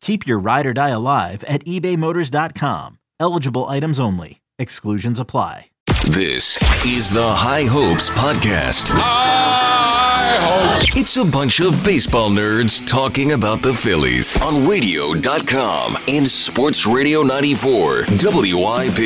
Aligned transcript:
Keep 0.00 0.26
your 0.26 0.38
ride 0.38 0.66
or 0.66 0.72
die 0.72 0.90
alive 0.90 1.44
at 1.44 1.64
ebaymotors.com. 1.64 2.98
Eligible 3.18 3.66
items 3.68 3.98
only. 4.00 4.40
Exclusions 4.58 5.20
apply. 5.20 5.66
This 6.06 6.56
is 6.86 7.10
the 7.12 7.28
High 7.30 7.66
Hopes 7.66 8.08
Podcast. 8.10 8.92
High 8.94 10.38
Hopes. 10.40 10.96
It's 10.96 11.16
a 11.18 11.24
bunch 11.26 11.60
of 11.60 11.84
baseball 11.84 12.30
nerds 12.30 12.86
talking 12.88 13.32
about 13.32 13.62
the 13.62 13.74
Phillies 13.74 14.40
on 14.40 14.66
radio.com 14.66 15.98
and 16.08 16.26
Sports 16.26 16.86
Radio 16.86 17.20
94 17.22 18.06
WIP. 18.08 18.98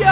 Yo! 0.00 0.06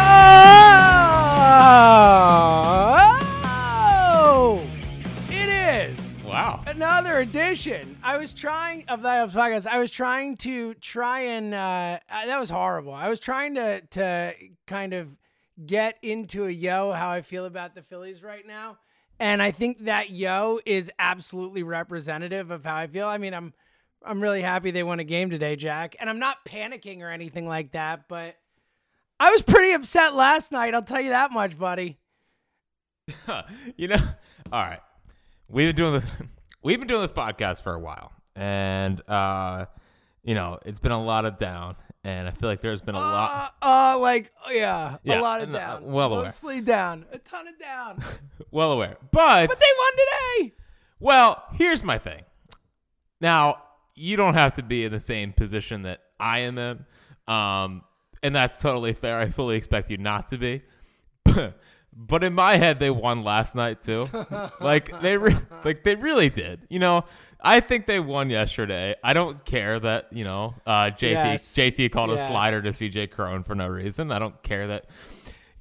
Another 7.14 7.30
edition. 7.30 7.96
I 8.02 8.16
was 8.16 8.32
trying 8.32 8.84
of 8.88 9.02
the 9.02 9.08
podcast. 9.08 9.66
I 9.68 9.78
was 9.78 9.90
trying 9.90 10.36
to 10.38 10.74
try 10.74 11.20
and 11.20 11.54
uh, 11.54 11.98
that 12.08 12.40
was 12.40 12.50
horrible. 12.50 12.92
I 12.92 13.08
was 13.08 13.20
trying 13.20 13.54
to 13.54 13.82
to 13.82 14.34
kind 14.66 14.92
of 14.92 15.08
get 15.64 15.96
into 16.02 16.46
a 16.46 16.50
yo 16.50 16.90
how 16.90 17.10
I 17.10 17.22
feel 17.22 17.44
about 17.44 17.76
the 17.76 17.82
Phillies 17.82 18.22
right 18.22 18.44
now, 18.44 18.78
and 19.20 19.40
I 19.40 19.52
think 19.52 19.84
that 19.84 20.10
yo 20.10 20.58
is 20.66 20.90
absolutely 20.98 21.62
representative 21.62 22.50
of 22.50 22.64
how 22.64 22.76
I 22.76 22.88
feel. 22.88 23.06
I 23.06 23.18
mean, 23.18 23.32
I'm 23.32 23.52
I'm 24.04 24.20
really 24.20 24.42
happy 24.42 24.72
they 24.72 24.82
won 24.82 24.98
a 24.98 25.04
game 25.04 25.30
today, 25.30 25.54
Jack, 25.54 25.94
and 26.00 26.10
I'm 26.10 26.18
not 26.18 26.44
panicking 26.44 27.00
or 27.00 27.10
anything 27.10 27.46
like 27.46 27.72
that, 27.72 28.08
but 28.08 28.34
I 29.20 29.30
was 29.30 29.42
pretty 29.42 29.72
upset 29.72 30.14
last 30.14 30.50
night. 30.50 30.74
I'll 30.74 30.82
tell 30.82 31.00
you 31.00 31.10
that 31.10 31.30
much, 31.30 31.56
buddy. 31.56 31.96
you 33.76 33.88
know, 33.88 34.02
all 34.50 34.62
right. 34.64 34.80
We've 35.48 35.68
been 35.68 35.76
doing 35.76 35.92
this. 35.92 36.06
We've 36.64 36.78
been 36.78 36.88
doing 36.88 37.02
this 37.02 37.12
podcast 37.12 37.60
for 37.60 37.74
a 37.74 37.78
while, 37.78 38.10
and 38.34 38.98
uh, 39.06 39.66
you 40.22 40.34
know, 40.34 40.58
it's 40.64 40.80
been 40.80 40.92
a 40.92 41.04
lot 41.04 41.26
of 41.26 41.36
down, 41.36 41.76
and 42.02 42.26
I 42.26 42.30
feel 42.30 42.48
like 42.48 42.62
there's 42.62 42.80
been 42.80 42.94
a 42.94 43.00
lot. 43.00 43.54
Uh, 43.60 43.66
uh 43.66 43.98
like 43.98 44.32
oh, 44.46 44.50
yeah, 44.50 44.96
Yeah, 45.02 45.20
a 45.20 45.22
lot 45.22 45.42
of 45.42 45.50
no, 45.50 45.58
down. 45.58 45.84
well 45.84 46.14
aware. 46.14 46.24
mostly 46.24 46.62
down, 46.62 47.04
a 47.12 47.18
ton 47.18 47.48
of 47.48 47.58
down. 47.58 48.02
Well 48.50 48.72
aware, 48.72 48.96
but 49.10 49.48
but 49.48 49.58
they 49.58 49.66
won 49.78 49.92
today. 49.92 50.54
well, 51.00 51.42
here's 51.54 51.82
my 51.84 51.98
thing. 51.98 52.22
Now, 53.20 53.58
you 53.94 54.16
don't 54.16 54.34
have 54.34 54.54
to 54.54 54.62
be 54.62 54.84
in 54.84 54.92
the 54.92 55.00
same 55.00 55.32
position 55.32 55.82
that 55.82 56.00
I 56.18 56.38
am 56.40 56.56
in, 56.56 56.86
um, 57.28 57.82
and 58.22 58.34
that's 58.34 58.56
totally 58.56 58.94
fair. 58.94 59.18
I 59.18 59.28
fully 59.28 59.56
expect 59.56 59.90
you 59.90 59.98
not 59.98 60.28
to 60.28 60.38
be. 60.38 60.62
But 61.96 62.24
in 62.24 62.34
my 62.34 62.56
head, 62.56 62.78
they 62.80 62.90
won 62.90 63.22
last 63.24 63.54
night 63.54 63.82
too. 63.82 64.06
like 64.60 65.00
they, 65.00 65.16
re- 65.16 65.36
like 65.64 65.84
they 65.84 65.94
really 65.94 66.28
did. 66.28 66.60
You 66.68 66.78
know, 66.80 67.04
I 67.40 67.60
think 67.60 67.86
they 67.86 68.00
won 68.00 68.30
yesterday. 68.30 68.94
I 69.04 69.12
don't 69.12 69.44
care 69.44 69.78
that 69.80 70.08
you 70.12 70.24
know 70.24 70.54
uh, 70.66 70.90
JT 70.90 71.12
Yes. 71.12 71.54
JT 71.54 71.92
called 71.92 72.10
Yes. 72.10 72.22
a 72.22 72.26
slider 72.26 72.62
to 72.62 72.70
CJ 72.70 73.10
Cron 73.10 73.42
for 73.42 73.54
no 73.54 73.68
reason. 73.68 74.10
I 74.10 74.18
don't 74.18 74.42
care 74.42 74.66
that. 74.68 74.86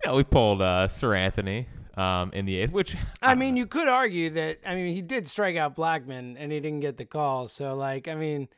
You 0.03 0.09
know, 0.11 0.15
we 0.17 0.23
pulled 0.23 0.61
uh, 0.61 0.87
Seranthony 0.87 1.65
um, 1.97 2.31
in 2.33 2.45
the 2.45 2.57
eighth, 2.57 2.71
which 2.71 2.97
I 3.21 3.35
mean, 3.35 3.55
you 3.55 3.65
could 3.67 3.87
argue 3.87 4.29
that. 4.31 4.59
I 4.65 4.75
mean, 4.75 4.93
he 4.95 5.01
did 5.01 5.27
strike 5.27 5.55
out 5.55 5.75
Blackmon, 5.75 6.35
and 6.37 6.51
he 6.51 6.59
didn't 6.59 6.81
get 6.81 6.97
the 6.97 7.05
call. 7.05 7.47
So, 7.47 7.75
like, 7.75 8.07
I 8.07 8.15
mean, 8.15 8.49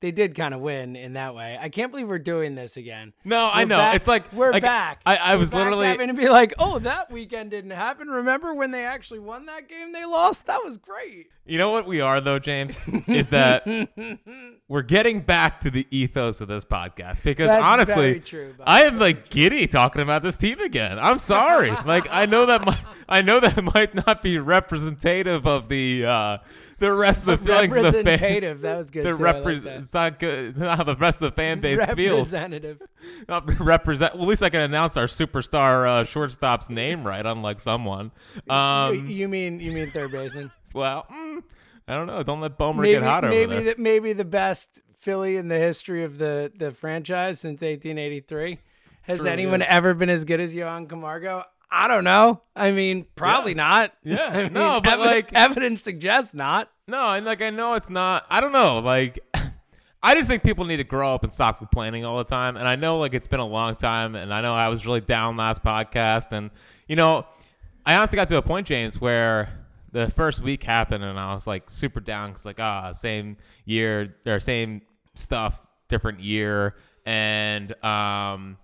they 0.00 0.12
did 0.12 0.34
kind 0.36 0.54
of 0.54 0.60
win 0.60 0.94
in 0.94 1.14
that 1.14 1.34
way. 1.34 1.58
I 1.60 1.68
can't 1.70 1.90
believe 1.90 2.08
we're 2.08 2.18
doing 2.20 2.54
this 2.54 2.76
again. 2.76 3.12
No, 3.24 3.46
I 3.46 3.62
We're 3.64 3.66
know. 3.66 3.76
back- 3.78 3.96
It's 3.96 4.06
like- 4.06 4.32
we're 4.32 4.52
like, 4.52 4.62
back. 4.62 5.00
I- 5.04 5.16
I 5.16 5.34
We're 5.34 5.40
was 5.40 5.50
back 5.50 5.58
literally- 5.58 5.86
having 5.88 6.08
to 6.08 6.14
be 6.14 6.28
like, 6.28 6.54
oh, 6.58 6.78
that 6.80 7.10
weekend 7.10 7.50
didn't 7.50 7.72
happen. 7.72 8.08
Remember 8.08 8.54
when 8.54 8.70
they 8.70 8.84
actually 8.84 9.18
won 9.18 9.46
that 9.46 9.68
game? 9.68 9.92
They 9.92 10.04
lost. 10.04 10.46
That 10.46 10.62
was 10.64 10.78
great. 10.78 11.26
You 11.46 11.58
know 11.58 11.70
what 11.70 11.86
we 11.86 12.00
are 12.02 12.20
though, 12.20 12.38
James, 12.38 12.78
is 13.08 13.30
that 13.30 13.66
we're 14.68 14.82
getting 14.82 15.20
back 15.20 15.60
to 15.62 15.70
the 15.70 15.86
ethos 15.90 16.40
of 16.40 16.48
this 16.48 16.64
podcast 16.64 17.22
because 17.22 17.48
That's 17.48 17.64
honestly, 17.64 18.20
true, 18.20 18.54
I 18.64 18.84
am 18.84 18.98
like 18.98 19.30
giddy 19.30 19.66
talking 19.66 20.02
about 20.02 20.22
this 20.22 20.36
team 20.36 20.60
again. 20.60 20.98
I'm 20.98 21.18
sorry. 21.18 21.70
like 21.86 22.06
I 22.10 22.26
know 22.26 22.46
that 22.46 22.64
might, 22.66 22.84
I 23.08 23.22
know 23.22 23.40
that 23.40 23.64
might 23.64 23.94
not 24.06 24.20
be 24.22 24.38
representative 24.38 25.46
of 25.46 25.68
the 25.70 26.04
uh, 26.04 26.38
the 26.88 26.92
rest 26.92 27.26
of 27.26 27.38
the 27.40 27.46
feelings 27.46 27.74
of 27.76 27.82
the 27.84 27.92
fan. 27.92 28.04
Representative. 28.04 28.60
That 28.62 28.78
was 28.78 28.90
good. 28.90 29.04
The 29.04 29.10
too. 29.16 29.22
Repre- 29.22 29.54
like 29.54 29.62
that. 29.64 29.76
it's 29.80 29.94
not 29.94 30.18
good 30.18 30.56
Not 30.56 30.78
how 30.78 30.84
the 30.84 30.96
rest 30.96 31.22
of 31.22 31.30
the 31.32 31.36
fan 31.36 31.60
base 31.60 31.78
feels. 31.94 32.32
Representative. 32.32 32.80
Not 33.28 33.60
represent. 33.60 34.14
Well, 34.14 34.24
at 34.24 34.28
least 34.28 34.42
I 34.42 34.50
can 34.50 34.60
announce 34.62 34.96
our 34.96 35.06
superstar 35.06 35.86
uh, 35.86 36.04
shortstop's 36.04 36.68
name 36.70 37.04
right, 37.06 37.24
unlike 37.24 37.60
someone. 37.60 38.10
You- 38.46 38.52
Um, 38.54 39.06
you 39.08 39.28
mean 39.28 39.60
you 39.60 39.72
mean 39.72 39.90
third 39.90 40.12
baseman? 40.12 40.50
well, 40.74 41.06
mm, 41.12 41.42
I 41.86 41.94
don't 41.94 42.06
know. 42.06 42.22
Don't 42.22 42.40
let 42.40 42.58
Bomer 42.58 42.76
maybe 42.82 42.92
get 42.94 43.02
hot 43.02 43.24
over 43.24 43.32
maybe 43.34 43.54
there. 43.64 43.74
the, 43.74 43.80
maybe 43.80 44.12
the 44.12 44.24
best 44.24 44.80
Phillie 45.00 45.36
in 45.36 45.48
the 45.48 45.58
history 45.58 46.04
of 46.04 46.18
the 46.18 46.52
the 46.56 46.70
franchise 46.72 47.40
since 47.40 47.62
1883. 47.62 48.58
Has 49.02 49.18
Truly 49.20 49.30
anyone 49.32 49.62
is. 49.62 49.68
ever 49.70 49.94
been 49.94 50.10
as 50.10 50.24
good 50.24 50.38
as 50.40 50.54
Johan 50.54 50.86
Camargo? 50.86 51.44
I 51.70 51.88
don't 51.88 52.04
know. 52.04 52.42
I 52.56 52.70
mean, 52.72 53.06
probably 53.14 53.54
not. 53.54 53.92
Yeah, 54.02 54.28
I 54.32 54.42
mean, 54.44 54.52
no, 54.52 54.80
but, 54.82 54.98
like- 54.98 55.32
evidence 55.32 55.82
suggests 55.82 56.34
not. 56.34 56.70
No, 56.86 57.10
and 57.10 57.26
like 57.26 57.42
I 57.42 57.50
know 57.50 57.74
it's 57.74 57.90
not. 57.90 58.24
I 58.30 58.40
don't 58.40 58.52
know. 58.52 58.78
Like, 58.78 59.18
I 60.02 60.14
just 60.14 60.30
think 60.30 60.42
people 60.42 60.64
need 60.64 60.78
to 60.78 60.84
grow 60.84 61.14
up 61.14 61.22
and 61.22 61.32
stop 61.32 61.58
complaining 61.58 62.04
all 62.04 62.18
the 62.18 62.24
time. 62.24 62.56
And 62.56 62.66
I 62.66 62.76
know 62.76 62.98
like 62.98 63.12
it's 63.12 63.26
been 63.26 63.40
a 63.40 63.46
long 63.46 63.76
time, 63.76 64.14
and 64.14 64.32
I 64.32 64.40
know 64.40 64.54
I 64.54 64.68
was 64.68 64.86
really 64.86 65.02
down 65.02 65.36
last 65.36 65.62
podcast, 65.62 66.32
and 66.32 66.50
you 66.86 66.96
know, 66.96 67.26
I 67.84 67.96
honestly 67.96 68.16
got 68.16 68.28
to 68.30 68.38
a 68.38 68.42
point, 68.42 68.66
James, 68.66 69.00
where 69.00 69.52
the 69.92 70.10
first 70.10 70.40
week 70.40 70.62
happened, 70.62 71.04
and 71.04 71.18
I 71.18 71.34
was 71.34 71.46
like 71.46 71.68
super 71.68 72.00
down 72.00 72.30
because 72.30 72.46
like 72.46 72.60
ah, 72.60 72.92
same 72.92 73.36
year 73.66 74.14
or 74.26 74.40
same 74.40 74.82
stuff 75.14 75.60
different 75.88 76.20
year, 76.20 76.76
and 77.04 77.72
um, 77.84 78.56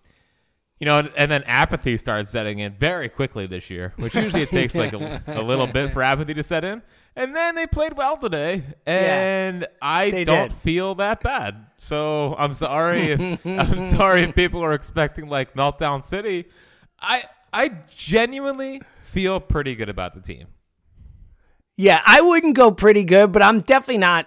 you 0.85 0.91
know, 0.91 0.99
and, 0.99 1.11
and 1.17 1.31
then 1.31 1.43
apathy 1.45 1.97
starts 1.97 2.31
setting 2.31 2.59
in 2.59 2.75
very 2.75 3.09
quickly 3.09 3.47
this 3.47 3.71
year, 3.71 3.95
which 3.97 4.15
usually 4.15 4.43
it 4.43 4.51
takes 4.61 4.75
like 4.75 4.93
a, 4.93 5.23
a 5.29 5.41
little 5.41 5.67
bit 5.67 5.95
for 5.95 6.03
apathy 6.03 6.35
to 6.35 6.43
set 6.43 6.63
in. 6.63 6.83
And 7.17 7.35
then 7.35 7.55
they 7.55 7.67
played 7.67 7.97
well 7.97 8.19
today, 8.19 8.65
and 8.85 9.67
I 9.81 10.25
don't 10.25 10.51
did. 10.51 10.53
feel 10.53 10.95
that 10.97 11.23
bad. 11.23 11.69
So 11.79 12.35
I'm 12.37 12.53
sorry. 12.53 13.13
If, 13.13 13.47
I'm 13.47 13.79
sorry 13.97 14.25
if 14.25 14.35
people 14.35 14.63
are 14.63 14.75
expecting 14.75 15.31
like 15.31 15.55
meltdown 15.55 16.05
city. 16.05 16.51
I 17.01 17.25
I 17.51 17.71
genuinely 17.97 18.83
feel 19.05 19.41
pretty 19.41 19.77
good 19.77 19.89
about 19.89 20.13
the 20.13 20.21
team. 20.21 20.49
Yeah, 21.79 22.03
I 22.05 22.21
wouldn't 22.21 22.57
go 22.57 22.71
pretty 22.71 23.05
good, 23.05 23.33
but 23.33 23.41
I'm 23.41 23.61
definitely 23.61 23.99
not 23.99 24.27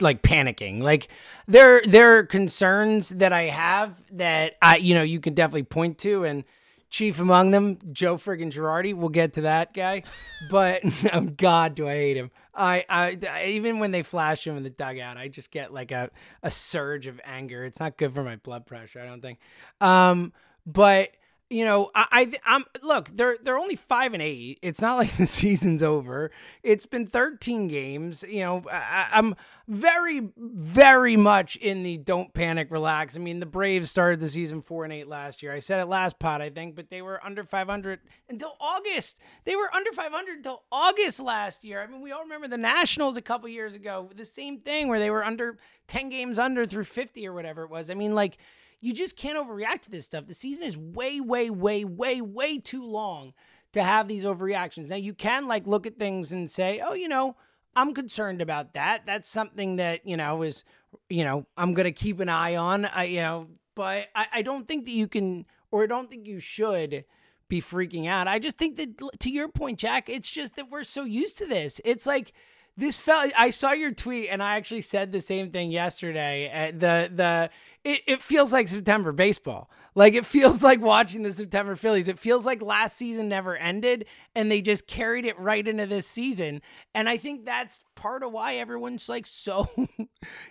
like 0.00 0.22
panicking. 0.22 0.82
Like 0.82 1.08
there 1.46 1.82
there 1.86 2.16
are 2.18 2.24
concerns 2.24 3.10
that 3.10 3.32
I 3.32 3.44
have 3.44 4.02
that 4.12 4.54
I 4.62 4.76
you 4.76 4.94
know 4.94 5.02
you 5.02 5.20
can 5.20 5.34
definitely 5.34 5.64
point 5.64 5.98
to 5.98 6.24
and 6.24 6.44
chief 6.90 7.20
among 7.20 7.50
them 7.52 7.78
Joe 7.92 8.16
friggin' 8.16 8.52
Girardi. 8.52 8.94
We'll 8.94 9.08
get 9.08 9.34
to 9.34 9.42
that 9.42 9.72
guy, 9.74 10.02
but 10.50 10.82
oh 11.12 11.22
God, 11.22 11.74
do 11.74 11.88
I 11.88 11.94
hate 11.94 12.16
him. 12.16 12.30
I, 12.54 12.84
I 12.88 13.18
I- 13.28 13.44
even 13.46 13.78
when 13.78 13.92
they 13.92 14.02
flash 14.02 14.46
him 14.46 14.56
in 14.58 14.62
the 14.62 14.70
dugout, 14.70 15.16
I 15.16 15.28
just 15.28 15.50
get 15.50 15.72
like 15.72 15.90
a 15.90 16.10
a 16.42 16.50
surge 16.50 17.06
of 17.06 17.20
anger. 17.24 17.64
It's 17.64 17.80
not 17.80 17.96
good 17.96 18.14
for 18.14 18.22
my 18.22 18.36
blood 18.36 18.66
pressure. 18.66 19.00
I 19.00 19.06
don't 19.06 19.22
think. 19.22 19.38
Um, 19.80 20.32
but 20.66 21.10
you 21.52 21.64
know, 21.64 21.90
I, 21.94 22.06
I 22.10 22.32
I'm 22.46 22.64
look, 22.82 23.10
they're 23.10 23.36
they're 23.42 23.58
only 23.58 23.76
five 23.76 24.14
and 24.14 24.22
eight. 24.22 24.58
It's 24.62 24.80
not 24.80 24.96
like 24.98 25.16
the 25.16 25.26
season's 25.26 25.82
over. 25.82 26.30
It's 26.62 26.86
been 26.86 27.06
13 27.06 27.68
games. 27.68 28.24
You 28.26 28.40
know, 28.40 28.62
I, 28.70 29.08
I'm 29.12 29.34
very, 29.68 30.28
very 30.36 31.16
much 31.16 31.56
in 31.56 31.82
the 31.82 31.96
don't 31.98 32.32
panic, 32.34 32.70
relax. 32.70 33.16
I 33.16 33.20
mean, 33.20 33.40
the 33.40 33.46
Braves 33.46 33.90
started 33.90 34.20
the 34.20 34.28
season 34.28 34.60
four 34.60 34.84
and 34.84 34.92
eight 34.92 35.08
last 35.08 35.42
year. 35.42 35.52
I 35.52 35.60
said 35.60 35.80
it 35.80 35.86
last 35.86 36.18
pod, 36.18 36.40
I 36.40 36.50
think, 36.50 36.74
but 36.74 36.90
they 36.90 37.02
were 37.02 37.24
under 37.24 37.44
500 37.44 38.00
until 38.28 38.56
August. 38.60 39.18
They 39.44 39.54
were 39.54 39.70
under 39.74 39.92
500 39.92 40.38
until 40.38 40.62
August 40.72 41.20
last 41.20 41.64
year. 41.64 41.82
I 41.82 41.86
mean, 41.86 42.00
we 42.00 42.12
all 42.12 42.22
remember 42.22 42.48
the 42.48 42.58
Nationals 42.58 43.16
a 43.16 43.22
couple 43.22 43.48
years 43.48 43.74
ago, 43.74 44.10
the 44.14 44.24
same 44.24 44.60
thing 44.60 44.88
where 44.88 44.98
they 44.98 45.10
were 45.10 45.24
under 45.24 45.58
10 45.88 46.08
games 46.08 46.38
under 46.38 46.66
through 46.66 46.84
50 46.84 47.26
or 47.26 47.32
whatever 47.32 47.62
it 47.62 47.70
was. 47.70 47.90
I 47.90 47.94
mean, 47.94 48.14
like 48.14 48.38
you 48.82 48.92
just 48.92 49.16
can't 49.16 49.38
overreact 49.38 49.82
to 49.82 49.90
this 49.90 50.04
stuff. 50.04 50.26
The 50.26 50.34
season 50.34 50.64
is 50.64 50.76
way, 50.76 51.20
way, 51.20 51.48
way, 51.48 51.84
way, 51.84 52.20
way 52.20 52.58
too 52.58 52.84
long 52.84 53.32
to 53.72 53.82
have 53.82 54.08
these 54.08 54.24
overreactions. 54.24 54.90
Now 54.90 54.96
you 54.96 55.14
can 55.14 55.48
like 55.48 55.66
look 55.66 55.86
at 55.86 55.98
things 55.98 56.32
and 56.32 56.50
say, 56.50 56.82
oh, 56.84 56.92
you 56.92 57.08
know, 57.08 57.36
I'm 57.74 57.94
concerned 57.94 58.42
about 58.42 58.74
that. 58.74 59.06
That's 59.06 59.30
something 59.30 59.76
that 59.76 60.06
you 60.06 60.16
know 60.16 60.42
is, 60.42 60.64
you 61.08 61.24
know, 61.24 61.46
I'm 61.56 61.72
gonna 61.72 61.92
keep 61.92 62.20
an 62.20 62.28
eye 62.28 62.56
on. 62.56 62.84
I, 62.84 63.04
you 63.04 63.20
know, 63.20 63.46
but 63.74 64.08
I, 64.14 64.26
I 64.34 64.42
don't 64.42 64.68
think 64.68 64.84
that 64.84 64.92
you 64.92 65.08
can, 65.08 65.46
or 65.70 65.84
I 65.84 65.86
don't 65.86 66.10
think 66.10 66.26
you 66.26 66.40
should 66.40 67.04
be 67.48 67.62
freaking 67.62 68.06
out. 68.06 68.28
I 68.28 68.38
just 68.38 68.58
think 68.58 68.76
that, 68.76 69.18
to 69.20 69.30
your 69.30 69.48
point, 69.48 69.78
Jack, 69.78 70.08
it's 70.08 70.30
just 70.30 70.56
that 70.56 70.70
we're 70.70 70.84
so 70.84 71.04
used 71.04 71.38
to 71.38 71.46
this. 71.46 71.80
It's 71.84 72.04
like 72.04 72.32
this 72.76 72.98
felt. 72.98 73.32
I 73.38 73.50
saw 73.50 73.72
your 73.72 73.92
tweet, 73.92 74.28
and 74.30 74.42
I 74.42 74.56
actually 74.56 74.80
said 74.80 75.12
the 75.12 75.20
same 75.20 75.50
thing 75.50 75.70
yesterday. 75.70 76.50
Uh, 76.50 76.72
the 76.72 77.10
the 77.14 77.50
it, 77.84 78.00
it 78.06 78.22
feels 78.22 78.52
like 78.52 78.68
September 78.68 79.12
baseball. 79.12 79.70
Like 79.94 80.14
it 80.14 80.24
feels 80.24 80.62
like 80.62 80.80
watching 80.80 81.22
the 81.22 81.30
September 81.30 81.76
Phillies. 81.76 82.08
It 82.08 82.18
feels 82.18 82.46
like 82.46 82.62
last 82.62 82.96
season 82.96 83.28
never 83.28 83.56
ended, 83.56 84.06
and 84.34 84.50
they 84.50 84.62
just 84.62 84.86
carried 84.86 85.26
it 85.26 85.38
right 85.38 85.66
into 85.66 85.86
this 85.86 86.06
season. 86.06 86.62
And 86.94 87.08
I 87.08 87.16
think 87.16 87.44
that's 87.44 87.82
part 87.94 88.22
of 88.22 88.32
why 88.32 88.56
everyone's 88.56 89.08
like 89.08 89.26
so, 89.26 89.68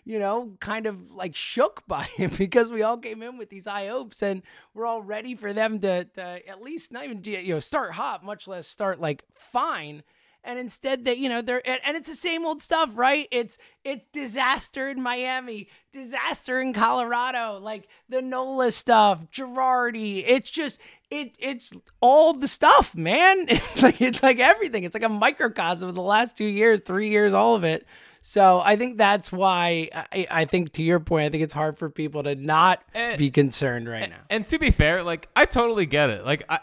you 0.03 0.19
know, 0.19 0.53
kind 0.59 0.85
of 0.85 1.11
like 1.11 1.35
shook 1.35 1.83
by 1.87 2.07
it 2.17 2.37
because 2.37 2.69
we 2.69 2.83
all 2.83 2.97
came 2.97 3.23
in 3.23 3.37
with 3.37 3.49
these 3.49 3.65
high 3.65 3.87
hopes, 3.87 4.21
and 4.21 4.43
we're 4.73 4.85
all 4.85 5.01
ready 5.01 5.35
for 5.35 5.53
them 5.53 5.79
to, 5.79 6.03
to 6.05 6.47
at 6.47 6.61
least 6.61 6.91
not 6.91 7.05
even 7.05 7.23
you 7.23 7.53
know 7.53 7.59
start 7.59 7.93
hot, 7.93 8.23
much 8.23 8.47
less 8.47 8.67
start 8.67 8.99
like 8.99 9.23
fine 9.35 10.03
and 10.43 10.57
instead 10.59 11.05
they 11.05 11.15
you 11.15 11.29
know 11.29 11.41
they're 11.41 11.61
and, 11.67 11.79
and 11.85 11.95
it's 11.97 12.09
the 12.09 12.15
same 12.15 12.45
old 12.45 12.61
stuff 12.61 12.91
right? 12.97 13.27
It's 13.31 13.57
it's 13.83 14.05
disaster 14.13 14.89
in 14.89 15.01
miami 15.01 15.67
disaster 15.93 16.59
in 16.61 16.73
colorado 16.73 17.59
like 17.61 17.87
the 18.09 18.21
nola 18.21 18.71
stuff 18.71 19.29
girardi. 19.31 20.23
It's 20.25 20.49
just 20.49 20.79
it 21.09 21.35
it's 21.39 21.73
all 21.99 22.33
the 22.33 22.47
stuff 22.47 22.95
man. 22.95 23.45
Like 23.81 24.01
it's 24.01 24.21
like 24.23 24.39
everything. 24.39 24.83
It's 24.83 24.93
like 24.93 25.03
a 25.03 25.09
microcosm 25.09 25.89
of 25.89 25.95
the 25.95 26.01
last 26.01 26.37
two 26.37 26.45
years 26.45 26.81
three 26.85 27.09
years 27.09 27.33
all 27.33 27.55
of 27.55 27.63
it. 27.63 27.85
So 28.23 28.59
i 28.63 28.75
think 28.75 28.99
that's 28.99 29.31
why 29.31 29.89
i, 29.93 30.27
I 30.29 30.45
think 30.45 30.73
to 30.73 30.83
your 30.83 30.99
point 30.99 31.25
i 31.25 31.29
think 31.29 31.43
it's 31.43 31.55
hard 31.55 31.79
for 31.79 31.89
people 31.89 32.21
to 32.23 32.35
not 32.35 32.83
And- 32.93 33.17
be 33.17 33.31
concerned 33.31 33.89
right 33.89 34.03
eh, 34.03 34.07
now. 34.07 34.19
And 34.29 34.45
to 34.47 34.59
be 34.59 34.69
fair, 34.69 35.01
like 35.03 35.27
I 35.35 35.45
totally 35.45 35.87
get 35.87 36.11
it. 36.11 36.23
Like 36.23 36.43
I 36.47 36.59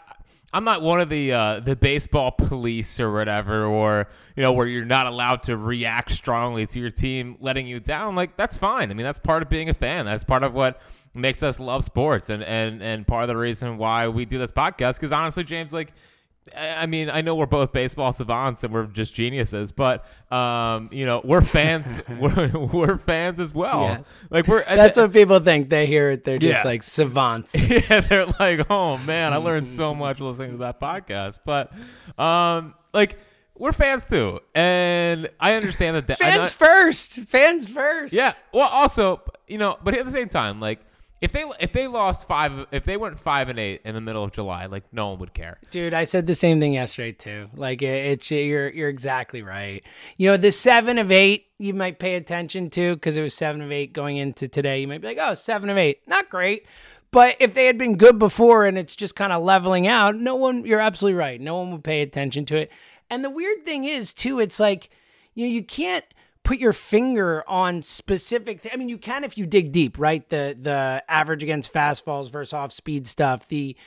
I'm 0.51 0.63
not 0.63 0.81
one 0.81 0.99
of 0.99 1.09
the 1.09 1.31
uh, 1.31 1.59
the 1.59 1.75
baseball 1.75 2.31
police 2.31 2.99
or 2.99 3.11
whatever, 3.11 3.65
or 3.65 4.07
you 4.35 4.41
know, 4.41 4.51
where 4.51 4.65
you're 4.65 4.85
not 4.85 5.05
allowed 5.05 5.43
to 5.43 5.57
react 5.57 6.11
strongly 6.11 6.65
to 6.67 6.79
your 6.79 6.89
team 6.89 7.37
letting 7.39 7.67
you 7.67 7.79
down. 7.79 8.15
Like 8.15 8.35
that's 8.35 8.57
fine. 8.57 8.89
I 8.89 8.93
mean, 8.95 9.03
that's 9.03 9.19
part 9.19 9.43
of 9.43 9.49
being 9.49 9.69
a 9.69 9.73
fan. 9.73 10.05
That's 10.05 10.23
part 10.23 10.43
of 10.43 10.53
what 10.53 10.81
makes 11.13 11.43
us 11.43 11.59
love 11.59 11.83
sports, 11.83 12.29
and 12.29 12.43
and 12.43 12.81
and 12.81 13.05
part 13.05 13.23
of 13.23 13.27
the 13.27 13.37
reason 13.37 13.77
why 13.77 14.07
we 14.07 14.25
do 14.25 14.39
this 14.39 14.51
podcast. 14.51 14.95
Because 14.95 15.11
honestly, 15.11 15.43
James, 15.43 15.71
like. 15.71 15.93
I 16.55 16.85
mean, 16.85 17.09
I 17.09 17.21
know 17.21 17.35
we're 17.35 17.45
both 17.45 17.71
baseball 17.71 18.11
savants 18.13 18.63
and 18.63 18.73
we're 18.73 18.85
just 18.85 19.13
geniuses, 19.13 19.71
but 19.71 20.05
um, 20.31 20.89
you 20.91 21.05
know, 21.05 21.21
we're 21.23 21.41
fans. 21.41 22.01
we're, 22.19 22.49
we're 22.49 22.97
fans 22.97 23.39
as 23.39 23.53
well. 23.53 23.81
Yes. 23.83 24.21
Like 24.29 24.47
we're 24.47 24.63
that's 24.63 24.97
what 24.97 25.11
people 25.13 25.39
think 25.39 25.69
they 25.69 25.85
hear 25.87 26.11
it 26.11 26.23
they're 26.23 26.37
just 26.37 26.63
Yeah. 26.63 26.69
like 26.69 26.83
savants 26.83 27.55
yeah, 27.89 28.01
they're 28.01 28.25
like, 28.39 28.69
oh 28.69 28.97
man, 28.99 29.33
I 29.33 29.37
learned 29.37 29.67
so 29.67 29.93
much 29.95 30.19
listening 30.19 30.51
to 30.51 30.57
that 30.57 30.79
podcast. 30.79 31.39
But 31.45 31.71
um, 32.21 32.73
like 32.93 33.17
we're 33.55 33.73
fans 33.73 34.07
too, 34.07 34.39
and 34.55 35.29
I 35.39 35.55
understand 35.55 35.97
that. 35.97 36.07
that 36.07 36.17
Fans 36.17 36.51
first. 36.53 37.19
Fans 37.21 37.67
first. 37.67 38.13
yeah. 38.13 38.33
Well, 38.53 38.69
also, 38.69 39.21
you 39.47 39.57
know, 39.57 39.77
but 39.83 39.95
at 39.95 40.05
the 40.05 40.11
same 40.11 40.29
time, 40.29 40.59
like 40.61 40.79
if 41.21 41.31
they 41.31 41.43
if 41.59 41.73
they 41.73 41.87
lost 41.87 42.27
five, 42.27 42.65
if 42.71 42.85
they 42.85 42.95
went 42.95 43.19
five 43.19 43.49
and 43.49 43.59
eight 43.59 43.81
in 43.83 43.93
the 43.93 44.01
middle 44.01 44.23
of 44.23 44.31
July, 44.31 44.67
like 44.67 44.83
no 44.91 45.09
one 45.09 45.19
would 45.19 45.33
care. 45.33 45.59
Dude, 45.69 45.93
I 45.93 46.05
said 46.05 46.27
the 46.27 46.35
same 46.35 46.59
thing 46.59 46.73
yesterday 46.73 47.11
too. 47.11 47.49
Like 47.55 47.81
it, 47.81 48.05
it's 48.05 48.31
you're 48.31 48.69
you're 48.69 48.89
exactly 48.89 49.41
right. 49.41 49.83
You 50.17 50.31
know, 50.31 50.37
the 50.37 50.51
seven 50.51 50.97
of 50.97 51.11
eight 51.11 51.47
you 51.57 51.73
might 51.73 51.99
pay 51.99 52.15
attention 52.15 52.69
to 52.71 52.95
because 52.95 53.17
it 53.17 53.21
was 53.21 53.33
seven 53.33 53.61
of 53.61 53.71
eight 53.71 53.91
going 53.91 54.17
into 54.17 54.47
today. 54.47 54.79
You 54.79 54.87
might 54.87 55.01
be 55.01 55.07
like, 55.07 55.17
oh, 55.19 55.33
seven 55.33 55.69
of 55.69 55.77
eight, 55.77 56.01
not 56.07 56.29
great. 56.29 56.65
But 57.11 57.35
if 57.39 57.53
they 57.53 57.65
had 57.65 57.77
been 57.77 57.97
good 57.97 58.19
before 58.19 58.65
and 58.65 58.77
it's 58.77 58.95
just 58.95 59.15
kind 59.15 59.33
of 59.33 59.43
leveling 59.43 59.87
out, 59.87 60.15
no 60.15 60.35
one. 60.35 60.65
You're 60.65 60.79
absolutely 60.79 61.19
right. 61.19 61.41
No 61.41 61.57
one 61.57 61.71
would 61.71 61.83
pay 61.83 62.01
attention 62.01 62.45
to 62.45 62.57
it. 62.57 62.71
And 63.09 63.23
the 63.25 63.29
weird 63.29 63.65
thing 63.65 63.83
is 63.83 64.13
too, 64.13 64.39
it's 64.39 64.59
like 64.59 64.89
you 65.33 65.45
know 65.45 65.51
you 65.51 65.63
can't 65.63 66.05
put 66.49 66.57
your 66.57 66.73
finger 66.73 67.43
on 67.47 67.83
specific 67.83 68.63
th- 68.63 68.73
I 68.73 68.77
mean 68.77 68.89
you 68.89 68.97
can 68.97 69.23
if 69.23 69.37
you 69.37 69.45
dig 69.45 69.71
deep, 69.71 69.99
right? 69.99 70.27
The 70.29 70.57
the 70.59 71.03
average 71.07 71.43
against 71.43 71.71
fastballs 71.71 72.31
versus 72.31 72.53
off 72.53 72.71
speed 72.71 73.05
stuff, 73.05 73.47
the 73.49 73.77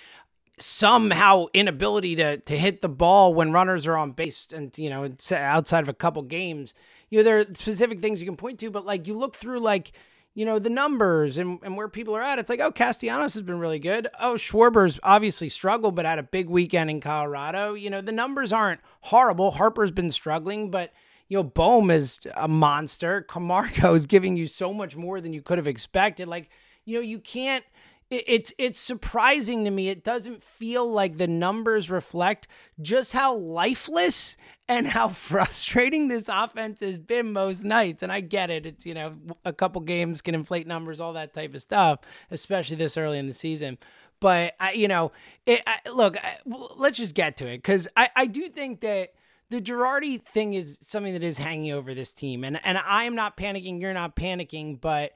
somehow 0.58 1.46
inability 1.52 2.14
to 2.14 2.36
to 2.36 2.56
hit 2.56 2.80
the 2.80 2.88
ball 2.88 3.34
when 3.34 3.50
runners 3.50 3.84
are 3.88 3.96
on 3.96 4.12
base 4.12 4.46
and 4.54 4.78
you 4.78 4.88
know 4.88 5.12
outside 5.32 5.80
of 5.80 5.88
a 5.88 5.92
couple 5.92 6.22
games. 6.22 6.72
You 7.10 7.18
know 7.18 7.24
there 7.24 7.40
are 7.40 7.46
specific 7.52 7.98
things 7.98 8.20
you 8.20 8.26
can 8.28 8.36
point 8.36 8.60
to, 8.60 8.70
but 8.70 8.86
like 8.86 9.08
you 9.08 9.18
look 9.18 9.34
through 9.34 9.58
like 9.58 9.90
you 10.32 10.46
know 10.46 10.60
the 10.60 10.70
numbers 10.70 11.38
and, 11.38 11.58
and 11.64 11.76
where 11.76 11.88
people 11.88 12.14
are 12.16 12.22
at. 12.22 12.38
It's 12.38 12.48
like 12.48 12.60
oh 12.60 12.70
Castellanos 12.70 13.34
has 13.34 13.42
been 13.42 13.58
really 13.58 13.80
good. 13.80 14.06
Oh 14.20 14.34
Schwarber's 14.34 15.00
obviously 15.02 15.48
struggled, 15.48 15.96
but 15.96 16.06
had 16.06 16.20
a 16.20 16.22
big 16.22 16.48
weekend 16.48 16.90
in 16.90 17.00
Colorado. 17.00 17.74
You 17.74 17.90
know 17.90 18.02
the 18.02 18.12
numbers 18.12 18.52
aren't 18.52 18.80
horrible. 19.00 19.50
Harper's 19.50 19.90
been 19.90 20.12
struggling, 20.12 20.70
but 20.70 20.92
you 21.32 21.38
know, 21.38 21.44
Bohm 21.44 21.90
is 21.90 22.18
a 22.36 22.46
monster. 22.46 23.22
Camargo 23.22 23.94
is 23.94 24.04
giving 24.04 24.36
you 24.36 24.46
so 24.46 24.74
much 24.74 24.96
more 24.96 25.18
than 25.18 25.32
you 25.32 25.40
could 25.40 25.56
have 25.56 25.66
expected. 25.66 26.28
Like, 26.28 26.50
you 26.84 26.98
know, 26.98 27.02
you 27.02 27.18
can't. 27.18 27.64
it- 28.10 28.24
It's 28.26 28.52
it's 28.58 28.78
surprising 28.78 29.64
to 29.64 29.70
me. 29.70 29.88
It 29.88 30.04
doesn't 30.04 30.42
feel 30.42 30.84
like 30.92 31.16
the 31.16 31.26
numbers 31.26 31.90
reflect 31.90 32.48
just 32.82 33.14
how 33.14 33.34
lifeless 33.36 34.36
and 34.68 34.86
how 34.86 35.08
frustrating 35.30 36.08
this 36.08 36.28
offense 36.28 36.80
has 36.80 36.98
been 36.98 37.32
most 37.32 37.64
nights. 37.64 38.02
And 38.02 38.12
I 38.12 38.20
get 38.20 38.50
it. 38.50 38.66
It's 38.66 38.84
you 38.84 38.92
know 38.92 39.14
a 39.46 39.54
couple 39.54 39.80
games 39.80 40.20
can 40.20 40.34
inflate 40.34 40.66
numbers, 40.66 41.00
all 41.00 41.14
that 41.14 41.32
type 41.32 41.54
of 41.54 41.62
stuff, 41.62 42.00
especially 42.30 42.76
this 42.76 42.98
early 42.98 43.18
in 43.18 43.26
the 43.26 43.32
season. 43.34 43.78
But 44.20 44.52
I, 44.60 44.72
you 44.72 44.86
know, 44.86 45.12
it, 45.46 45.62
I, 45.66 45.88
look, 45.88 46.16
I, 46.22 46.36
let's 46.76 46.98
just 46.98 47.14
get 47.14 47.38
to 47.38 47.46
it 47.48 47.56
because 47.58 47.88
I 47.96 48.10
I 48.14 48.26
do 48.26 48.48
think 48.48 48.80
that 48.82 49.14
the 49.52 49.60
Girardi 49.60 50.20
thing 50.20 50.54
is 50.54 50.78
something 50.80 51.12
that 51.12 51.22
is 51.22 51.36
hanging 51.36 51.72
over 51.72 51.92
this 51.94 52.14
team, 52.14 52.42
and 52.42 52.58
and 52.64 52.78
I 52.78 53.04
am 53.04 53.14
not 53.14 53.36
panicking. 53.36 53.80
You're 53.80 53.92
not 53.92 54.16
panicking, 54.16 54.80
but 54.80 55.12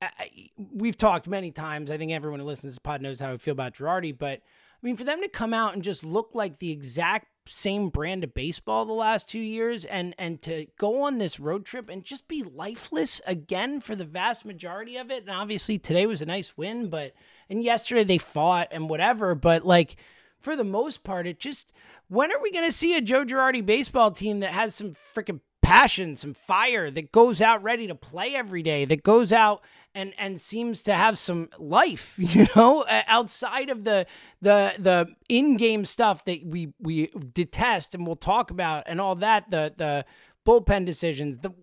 I, 0.00 0.10
I- 0.18 0.50
we've 0.72 0.96
talked 0.96 1.26
many 1.26 1.50
times. 1.50 1.90
I 1.90 1.98
think 1.98 2.12
everyone 2.12 2.38
who 2.38 2.46
listens 2.46 2.74
to 2.74 2.74
this 2.76 2.78
pod 2.78 3.02
knows 3.02 3.18
how 3.18 3.32
I 3.32 3.36
feel 3.38 3.52
about 3.52 3.74
Girardi. 3.74 4.16
But 4.16 4.38
I 4.38 4.86
mean, 4.86 4.96
for 4.96 5.02
them 5.02 5.20
to 5.20 5.28
come 5.28 5.52
out 5.52 5.74
and 5.74 5.82
just 5.82 6.04
look 6.04 6.30
like 6.32 6.60
the 6.60 6.70
exact 6.70 7.26
same 7.46 7.88
brand 7.88 8.22
of 8.22 8.32
baseball 8.34 8.84
the 8.84 8.92
last 8.92 9.28
two 9.28 9.40
years 9.40 9.84
and 9.84 10.14
and 10.16 10.40
to 10.42 10.66
go 10.78 11.02
on 11.02 11.18
this 11.18 11.40
road 11.40 11.64
trip 11.64 11.88
and 11.90 12.04
just 12.04 12.28
be 12.28 12.44
lifeless 12.44 13.20
again 13.26 13.80
for 13.80 13.96
the 13.96 14.04
vast 14.04 14.44
majority 14.44 14.96
of 14.96 15.10
it 15.10 15.22
and 15.22 15.30
obviously 15.36 15.76
today 15.76 16.06
was 16.06 16.22
a 16.22 16.26
nice 16.26 16.56
win 16.56 16.88
but 16.88 17.12
and 17.50 17.64
yesterday 17.64 18.04
they 18.04 18.16
fought 18.16 18.68
and 18.70 18.88
whatever 18.88 19.34
but 19.34 19.66
like 19.66 19.96
for 20.38 20.54
the 20.54 20.62
most 20.62 21.02
part 21.02 21.26
it 21.26 21.40
just 21.40 21.72
when 22.12 22.30
are 22.30 22.42
we 22.42 22.52
going 22.52 22.66
to 22.66 22.72
see 22.72 22.94
a 22.94 23.00
Joe 23.00 23.24
Girardi 23.24 23.64
baseball 23.64 24.10
team 24.10 24.40
that 24.40 24.52
has 24.52 24.74
some 24.74 24.90
freaking 24.90 25.40
passion, 25.62 26.14
some 26.14 26.34
fire, 26.34 26.90
that 26.90 27.10
goes 27.10 27.40
out 27.40 27.62
ready 27.62 27.86
to 27.86 27.94
play 27.94 28.34
every 28.34 28.62
day, 28.62 28.84
that 28.84 29.02
goes 29.02 29.32
out 29.32 29.62
and 29.94 30.12
and 30.18 30.38
seems 30.38 30.82
to 30.82 30.94
have 30.94 31.16
some 31.16 31.48
life, 31.58 32.16
you 32.18 32.46
know, 32.54 32.84
outside 33.06 33.70
of 33.70 33.84
the 33.84 34.06
the 34.42 34.74
the 34.78 35.06
in-game 35.30 35.86
stuff 35.86 36.22
that 36.26 36.44
we 36.44 36.74
we 36.78 37.10
detest 37.32 37.94
and 37.94 38.06
we'll 38.06 38.14
talk 38.14 38.50
about 38.50 38.84
and 38.86 39.00
all 39.00 39.14
that, 39.14 39.50
the 39.50 39.72
the 39.78 40.04
bullpen 40.46 40.84
decisions, 40.84 41.38
the 41.38 41.54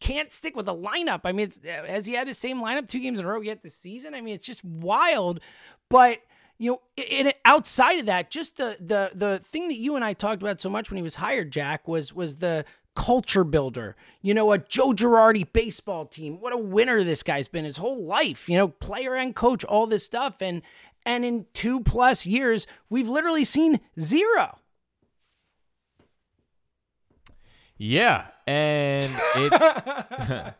can't 0.00 0.32
stick 0.32 0.54
with 0.54 0.66
the 0.66 0.74
lineup. 0.74 1.22
I 1.24 1.32
mean, 1.32 1.50
uh, 1.64 1.86
has 1.86 2.04
he 2.04 2.12
had 2.12 2.28
the 2.28 2.34
same 2.34 2.60
lineup 2.60 2.88
two 2.88 3.00
games 3.00 3.20
in 3.20 3.24
a 3.24 3.28
row 3.28 3.40
yet 3.40 3.62
this 3.62 3.74
season? 3.74 4.12
I 4.12 4.20
mean, 4.20 4.34
it's 4.34 4.44
just 4.44 4.62
wild, 4.62 5.40
but 5.88 6.18
you 6.58 6.72
know, 6.72 6.80
in, 6.96 7.32
outside 7.44 7.98
of 7.98 8.06
that, 8.06 8.30
just 8.30 8.56
the 8.56 8.76
the 8.80 9.10
the 9.14 9.38
thing 9.40 9.68
that 9.68 9.78
you 9.78 9.96
and 9.96 10.04
I 10.04 10.12
talked 10.12 10.42
about 10.42 10.60
so 10.60 10.68
much 10.68 10.90
when 10.90 10.96
he 10.96 11.02
was 11.02 11.16
hired, 11.16 11.50
Jack, 11.50 11.88
was 11.88 12.12
was 12.12 12.36
the 12.38 12.64
culture 12.94 13.44
builder. 13.44 13.96
You 14.22 14.34
know, 14.34 14.52
a 14.52 14.58
Joe 14.58 14.92
Girardi 14.92 15.50
baseball 15.52 16.06
team. 16.06 16.40
What 16.40 16.52
a 16.52 16.56
winner 16.56 17.02
this 17.02 17.22
guy's 17.22 17.48
been 17.48 17.64
his 17.64 17.78
whole 17.78 18.04
life. 18.04 18.48
You 18.48 18.56
know, 18.56 18.68
player 18.68 19.14
and 19.14 19.34
coach, 19.34 19.64
all 19.64 19.86
this 19.86 20.04
stuff, 20.04 20.40
and 20.40 20.62
and 21.04 21.24
in 21.24 21.46
two 21.52 21.80
plus 21.80 22.26
years, 22.26 22.66
we've 22.88 23.08
literally 23.08 23.44
seen 23.44 23.80
zero. 23.98 24.58
Yeah, 27.76 28.26
and 28.46 29.12
it. 29.36 29.52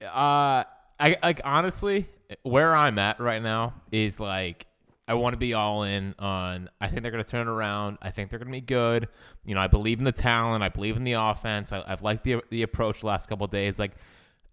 uh, 0.04 0.64
I 1.00 1.16
like 1.22 1.40
honestly, 1.44 2.06
where 2.42 2.76
I'm 2.76 2.98
at 2.98 3.18
right 3.18 3.42
now 3.42 3.74
is 3.90 4.20
like 4.20 4.66
I 5.10 5.14
want 5.14 5.32
to 5.32 5.38
be 5.38 5.54
all 5.54 5.82
in 5.82 6.14
on. 6.20 6.70
I 6.80 6.86
think 6.86 7.02
they're 7.02 7.10
going 7.10 7.24
to 7.24 7.28
turn 7.28 7.48
around. 7.48 7.98
I 8.00 8.12
think 8.12 8.30
they're 8.30 8.38
going 8.38 8.52
to 8.52 8.56
be 8.56 8.60
good. 8.60 9.08
You 9.44 9.56
know, 9.56 9.60
I 9.60 9.66
believe 9.66 9.98
in 9.98 10.04
the 10.04 10.12
talent. 10.12 10.62
I 10.62 10.68
believe 10.68 10.96
in 10.96 11.02
the 11.02 11.14
offense. 11.14 11.72
I, 11.72 11.82
have 11.88 12.02
liked 12.02 12.22
the 12.22 12.40
the 12.50 12.62
approach 12.62 13.00
the 13.00 13.08
last 13.08 13.28
couple 13.28 13.44
days. 13.48 13.76
Like, 13.76 13.90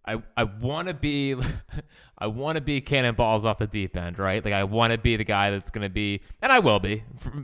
I 0.03 0.19
I 0.35 0.45
want 0.45 0.87
to 0.87 0.95
be, 0.95 1.35
I 2.17 2.25
want 2.25 2.55
to 2.55 2.61
be 2.61 2.81
cannonballs 2.81 3.45
off 3.45 3.59
the 3.59 3.67
deep 3.67 3.95
end, 3.95 4.17
right? 4.17 4.43
Like, 4.43 4.55
I 4.55 4.63
want 4.63 4.93
to 4.93 4.97
be 4.97 5.15
the 5.15 5.23
guy 5.23 5.51
that's 5.51 5.69
going 5.69 5.83
to 5.83 5.93
be, 5.93 6.21
and 6.41 6.51
I 6.51 6.57
will 6.57 6.79
be. 6.79 7.03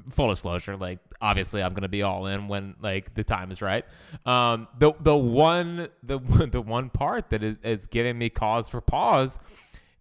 Full 0.10 0.30
disclosure, 0.30 0.76
like 0.76 0.98
obviously 1.22 1.62
I'm 1.62 1.74
going 1.74 1.84
to 1.84 1.90
be 1.90 2.02
all 2.02 2.26
in 2.26 2.48
when 2.48 2.74
like 2.82 3.14
the 3.14 3.24
time 3.24 3.52
is 3.52 3.62
right. 3.62 3.86
Um, 4.26 4.68
the 4.80 4.92
the 5.00 5.16
one 5.16 5.88
the 6.02 6.18
the 6.52 6.62
one 6.62 6.90
part 6.90 7.30
that 7.30 7.44
is 7.44 7.60
is 7.60 7.86
giving 7.86 8.18
me 8.18 8.32
cause 8.32 8.70
for 8.70 8.82
pause 8.82 9.40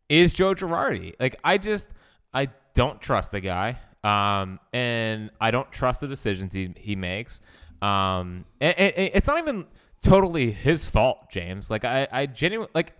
is 0.09 0.33
Joe 0.33 0.55
Girardi. 0.55 1.13
Like, 1.21 1.37
I 1.45 1.59
just 1.59 1.91
I 2.33 2.49
don't 2.75 3.01
trust 3.01 3.33
the 3.33 3.41
guy, 3.41 3.79
um, 4.05 4.59
and 4.73 5.31
I 5.41 5.51
don't 5.51 5.71
trust 5.71 6.01
the 6.01 6.09
decisions 6.09 6.53
he 6.53 6.75
he 6.77 6.97
makes. 6.97 7.41
Um, 7.81 8.45
and, 8.61 8.79
and 8.79 9.11
it's 9.15 9.27
not 9.27 9.39
even 9.39 9.67
totally 10.03 10.53
his 10.53 10.89
fault, 10.89 11.31
James. 11.31 11.71
Like 11.71 11.85
I, 11.85 12.09
I 12.11 12.27
genuinely 12.27 12.71
like. 12.75 12.95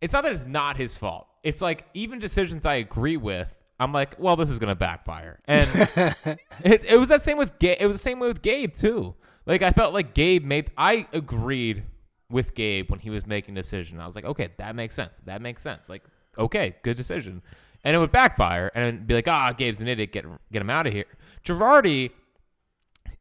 It's 0.00 0.12
not 0.12 0.22
that 0.22 0.32
it's 0.32 0.46
not 0.46 0.76
his 0.76 0.96
fault. 0.96 1.26
It's 1.42 1.60
like 1.60 1.86
even 1.92 2.20
decisions 2.20 2.64
I 2.64 2.74
agree 2.74 3.16
with, 3.16 3.58
I'm 3.80 3.92
like, 3.92 4.16
well, 4.18 4.36
this 4.36 4.50
is 4.50 4.58
gonna 4.58 4.76
backfire. 4.76 5.40
And 5.46 5.68
it, 6.64 6.84
it 6.84 6.98
was 6.98 7.08
that 7.08 7.22
same 7.22 7.38
with 7.38 7.58
Gabe. 7.58 7.78
It 7.80 7.86
was 7.86 7.96
the 7.96 8.02
same 8.02 8.20
way 8.20 8.28
with 8.28 8.42
Gabe 8.42 8.74
too. 8.74 9.14
Like 9.46 9.62
I 9.62 9.72
felt 9.72 9.94
like 9.94 10.14
Gabe 10.14 10.44
made. 10.44 10.70
I 10.76 11.06
agreed 11.12 11.84
with 12.30 12.54
Gabe 12.54 12.90
when 12.90 13.00
he 13.00 13.10
was 13.10 13.26
making 13.26 13.54
decision. 13.54 14.00
I 14.00 14.06
was 14.06 14.14
like, 14.14 14.24
okay, 14.24 14.50
that 14.58 14.76
makes 14.76 14.94
sense. 14.94 15.20
That 15.24 15.40
makes 15.40 15.62
sense. 15.62 15.88
Like, 15.88 16.04
okay, 16.38 16.76
good 16.82 16.96
decision 16.96 17.42
and 17.84 17.94
it 17.94 17.98
would 17.98 18.12
backfire 18.12 18.70
and 18.74 19.06
be 19.06 19.14
like, 19.14 19.28
ah, 19.28 19.52
Gabe's 19.52 19.80
an 19.80 19.88
idiot, 19.88 20.12
get 20.12 20.24
get 20.52 20.62
him 20.62 20.70
out 20.70 20.86
of 20.86 20.92
here. 20.92 21.06
Girardi, 21.44 22.10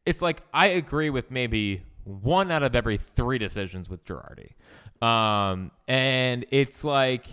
it's 0.06 0.22
like 0.22 0.42
I 0.54 0.68
agree 0.68 1.10
with 1.10 1.32
maybe 1.32 1.84
one 2.04 2.52
out 2.52 2.64
of 2.64 2.76
every 2.76 2.98
three 2.98 3.38
decisions 3.38 3.90
with 3.90 4.06
Girardi, 4.06 4.52
um, 5.06 5.72
and 5.88 6.46
it's 6.52 6.84
like 6.84 7.26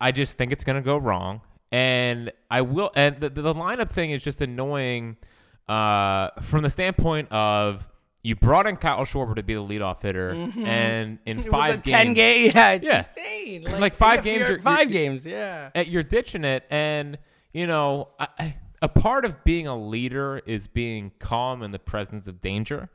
I 0.00 0.12
just 0.12 0.36
think 0.36 0.52
it's 0.52 0.64
gonna 0.64 0.82
go 0.82 0.96
wrong, 0.96 1.42
and 1.70 2.32
I 2.50 2.62
will. 2.62 2.90
And 2.94 3.20
the, 3.20 3.30
the 3.30 3.54
lineup 3.54 3.88
thing 3.88 4.10
is 4.10 4.22
just 4.22 4.40
annoying 4.40 5.16
uh, 5.68 6.30
from 6.42 6.62
the 6.62 6.70
standpoint 6.70 7.30
of 7.30 7.86
you 8.26 8.34
brought 8.34 8.66
in 8.66 8.76
Kyle 8.76 9.04
Schwarber 9.04 9.36
to 9.36 9.42
be 9.44 9.54
the 9.54 9.62
leadoff 9.62 10.02
hitter, 10.02 10.34
mm-hmm. 10.34 10.66
and 10.66 11.20
in 11.26 11.38
it 11.38 11.44
five 11.44 11.84
games, 11.84 11.96
ten 11.96 12.12
game, 12.12 12.50
yeah, 12.52 12.72
it's 12.72 12.84
yeah. 12.84 12.98
insane. 13.06 13.62
Like, 13.62 13.80
like 13.80 13.94
five 13.94 14.24
games, 14.24 14.48
you're, 14.48 14.60
5 14.60 14.78
you're, 14.80 14.86
games, 14.92 15.24
yeah. 15.24 15.70
You're 15.80 16.02
ditching 16.02 16.44
it, 16.44 16.64
and 16.68 17.18
you 17.52 17.68
know, 17.68 18.08
I, 18.18 18.56
a 18.82 18.88
part 18.88 19.24
of 19.24 19.44
being 19.44 19.68
a 19.68 19.76
leader 19.76 20.42
is 20.44 20.66
being 20.66 21.12
calm 21.20 21.62
in 21.62 21.70
the 21.70 21.78
presence 21.78 22.26
of 22.26 22.40
danger. 22.40 22.88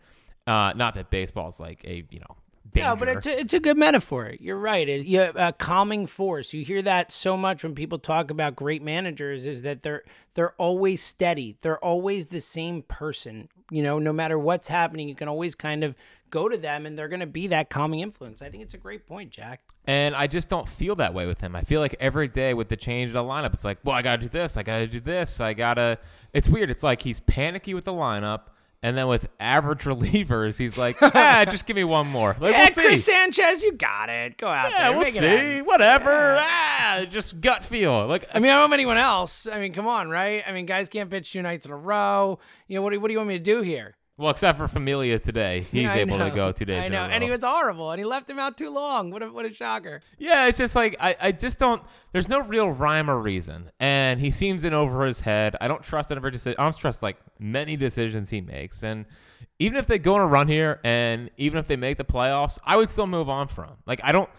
Uh, 0.45 0.73
not 0.75 0.95
that 0.95 1.09
baseball 1.09 1.47
is 1.47 1.61
like 1.61 1.81
a 1.85 2.03
you 2.09 2.19
know 2.19 2.35
danger. 2.73 2.89
No, 2.89 2.95
but 2.95 3.07
it's 3.07 3.25
a, 3.25 3.39
it's 3.39 3.53
a 3.53 3.59
good 3.59 3.77
metaphor. 3.77 4.33
You're 4.39 4.57
right. 4.57 4.87
It, 4.87 5.05
you, 5.05 5.21
a 5.21 5.53
calming 5.53 6.07
force. 6.07 6.53
You 6.53 6.63
hear 6.63 6.81
that 6.81 7.11
so 7.11 7.37
much 7.37 7.63
when 7.63 7.75
people 7.75 7.99
talk 7.99 8.31
about 8.31 8.55
great 8.55 8.81
managers 8.81 9.45
is 9.45 9.61
that 9.63 9.83
they're 9.83 10.03
they're 10.33 10.53
always 10.53 11.01
steady. 11.01 11.57
They're 11.61 11.83
always 11.83 12.27
the 12.27 12.39
same 12.39 12.83
person. 12.83 13.49
You 13.69 13.83
know, 13.83 13.99
no 13.99 14.13
matter 14.13 14.37
what's 14.37 14.67
happening, 14.67 15.07
you 15.07 15.15
can 15.15 15.27
always 15.27 15.55
kind 15.55 15.83
of 15.83 15.95
go 16.29 16.47
to 16.47 16.57
them 16.57 16.85
and 16.85 16.97
they're 16.97 17.09
going 17.09 17.19
to 17.19 17.25
be 17.25 17.47
that 17.47 17.69
calming 17.69 17.99
influence. 17.99 18.41
I 18.41 18.49
think 18.49 18.63
it's 18.63 18.73
a 18.73 18.77
great 18.77 19.05
point, 19.05 19.31
Jack. 19.31 19.61
And 19.85 20.15
I 20.15 20.27
just 20.27 20.49
don't 20.49 20.67
feel 20.67 20.95
that 20.95 21.13
way 21.13 21.27
with 21.27 21.41
him. 21.41 21.55
I 21.55 21.61
feel 21.61 21.81
like 21.81 21.95
every 21.99 22.29
day 22.29 22.53
with 22.53 22.69
the 22.69 22.77
change 22.77 23.09
of 23.09 23.13
the 23.13 23.23
lineup, 23.23 23.53
it's 23.53 23.65
like, 23.65 23.79
well, 23.83 23.95
I 23.95 24.01
got 24.01 24.15
to 24.15 24.21
do 24.21 24.29
this. 24.29 24.57
I 24.57 24.63
got 24.63 24.79
to 24.79 24.87
do 24.87 24.99
this. 24.99 25.39
I 25.39 25.53
got 25.53 25.75
to. 25.75 25.99
It's 26.33 26.47
weird. 26.47 26.69
It's 26.69 26.83
like 26.83 27.01
he's 27.01 27.19
panicky 27.19 27.73
with 27.73 27.83
the 27.83 27.91
lineup 27.91 28.43
and 28.83 28.97
then 28.97 29.07
with 29.07 29.27
average 29.39 29.79
relievers, 29.83 30.57
he's 30.57 30.77
like, 30.77 30.97
ah, 31.01 31.45
just 31.49 31.65
give 31.65 31.75
me 31.75 31.83
one 31.83 32.07
more. 32.07 32.35
Like, 32.39 32.53
yeah, 32.53 32.59
we'll 32.59 32.67
see. 32.67 32.81
Chris 32.81 33.05
Sanchez, 33.05 33.63
you 33.63 33.73
got 33.73 34.09
it. 34.09 34.37
Go 34.37 34.47
out 34.47 34.71
yeah, 34.71 34.89
there. 34.89 34.97
we'll 34.97 35.05
see. 35.05 35.61
Whatever. 35.61 36.35
Yeah. 36.35 36.47
Ah, 36.47 37.05
just 37.09 37.39
gut 37.41 37.63
feel. 37.63 38.07
Like, 38.07 38.27
I 38.33 38.39
mean, 38.39 38.51
I 38.51 38.55
don't 38.55 38.69
have 38.69 38.73
anyone 38.73 38.97
else. 38.97 39.47
I 39.47 39.59
mean, 39.59 39.73
come 39.73 39.87
on, 39.87 40.09
right? 40.09 40.43
I 40.47 40.51
mean, 40.51 40.65
guys 40.65 40.89
can't 40.89 41.09
pitch 41.09 41.31
two 41.31 41.41
nights 41.41 41.65
in 41.65 41.71
a 41.71 41.77
row. 41.77 42.39
You 42.67 42.77
know, 42.77 42.81
what 42.81 42.91
do, 42.91 42.99
what 42.99 43.07
do 43.07 43.13
you 43.13 43.19
want 43.19 43.29
me 43.29 43.37
to 43.37 43.43
do 43.43 43.61
here? 43.61 43.95
Well, 44.17 44.29
except 44.29 44.57
for 44.57 44.67
Familia 44.67 45.17
today, 45.19 45.61
he's 45.71 45.83
yeah, 45.83 45.95
able 45.95 46.19
to 46.19 46.29
go 46.29 46.51
two 46.51 46.65
days. 46.65 46.85
I 46.85 46.89
know, 46.89 47.03
and 47.03 47.23
he 47.23 47.29
was 47.29 47.43
horrible, 47.43 47.91
and 47.91 47.99
he 47.99 48.05
left 48.05 48.29
him 48.29 48.37
out 48.37 48.57
too 48.57 48.69
long. 48.69 49.09
What 49.09 49.23
a 49.23 49.31
what 49.31 49.45
a 49.45 49.53
shocker! 49.53 50.01
Yeah, 50.19 50.47
it's 50.47 50.57
just 50.57 50.75
like 50.75 50.95
I, 50.99 51.15
I 51.19 51.31
just 51.31 51.57
don't. 51.57 51.81
There's 52.11 52.29
no 52.29 52.39
real 52.39 52.69
rhyme 52.69 53.09
or 53.09 53.19
reason, 53.19 53.71
and 53.79 54.19
he 54.19 54.29
seems 54.29 54.63
in 54.63 54.73
over 54.73 55.05
his 55.05 55.21
head. 55.21 55.55
I 55.59 55.67
don't 55.67 55.81
trust 55.81 56.11
every 56.11 56.31
decision. 56.31 56.55
I 56.59 56.63
don't 56.63 56.77
trust 56.77 57.01
like 57.01 57.17
many 57.39 57.75
decisions 57.77 58.29
he 58.29 58.41
makes, 58.41 58.83
and 58.83 59.05
even 59.59 59.77
if 59.77 59.87
they 59.87 59.97
go 59.97 60.15
on 60.15 60.21
a 60.21 60.27
run 60.27 60.47
here, 60.47 60.79
and 60.83 61.29
even 61.37 61.57
if 61.57 61.67
they 61.67 61.75
make 61.75 61.97
the 61.97 62.03
playoffs, 62.03 62.59
I 62.63 62.77
would 62.77 62.89
still 62.89 63.07
move 63.07 63.29
on 63.29 63.47
from. 63.47 63.77
Like 63.85 64.01
I 64.03 64.11
don't. 64.11 64.29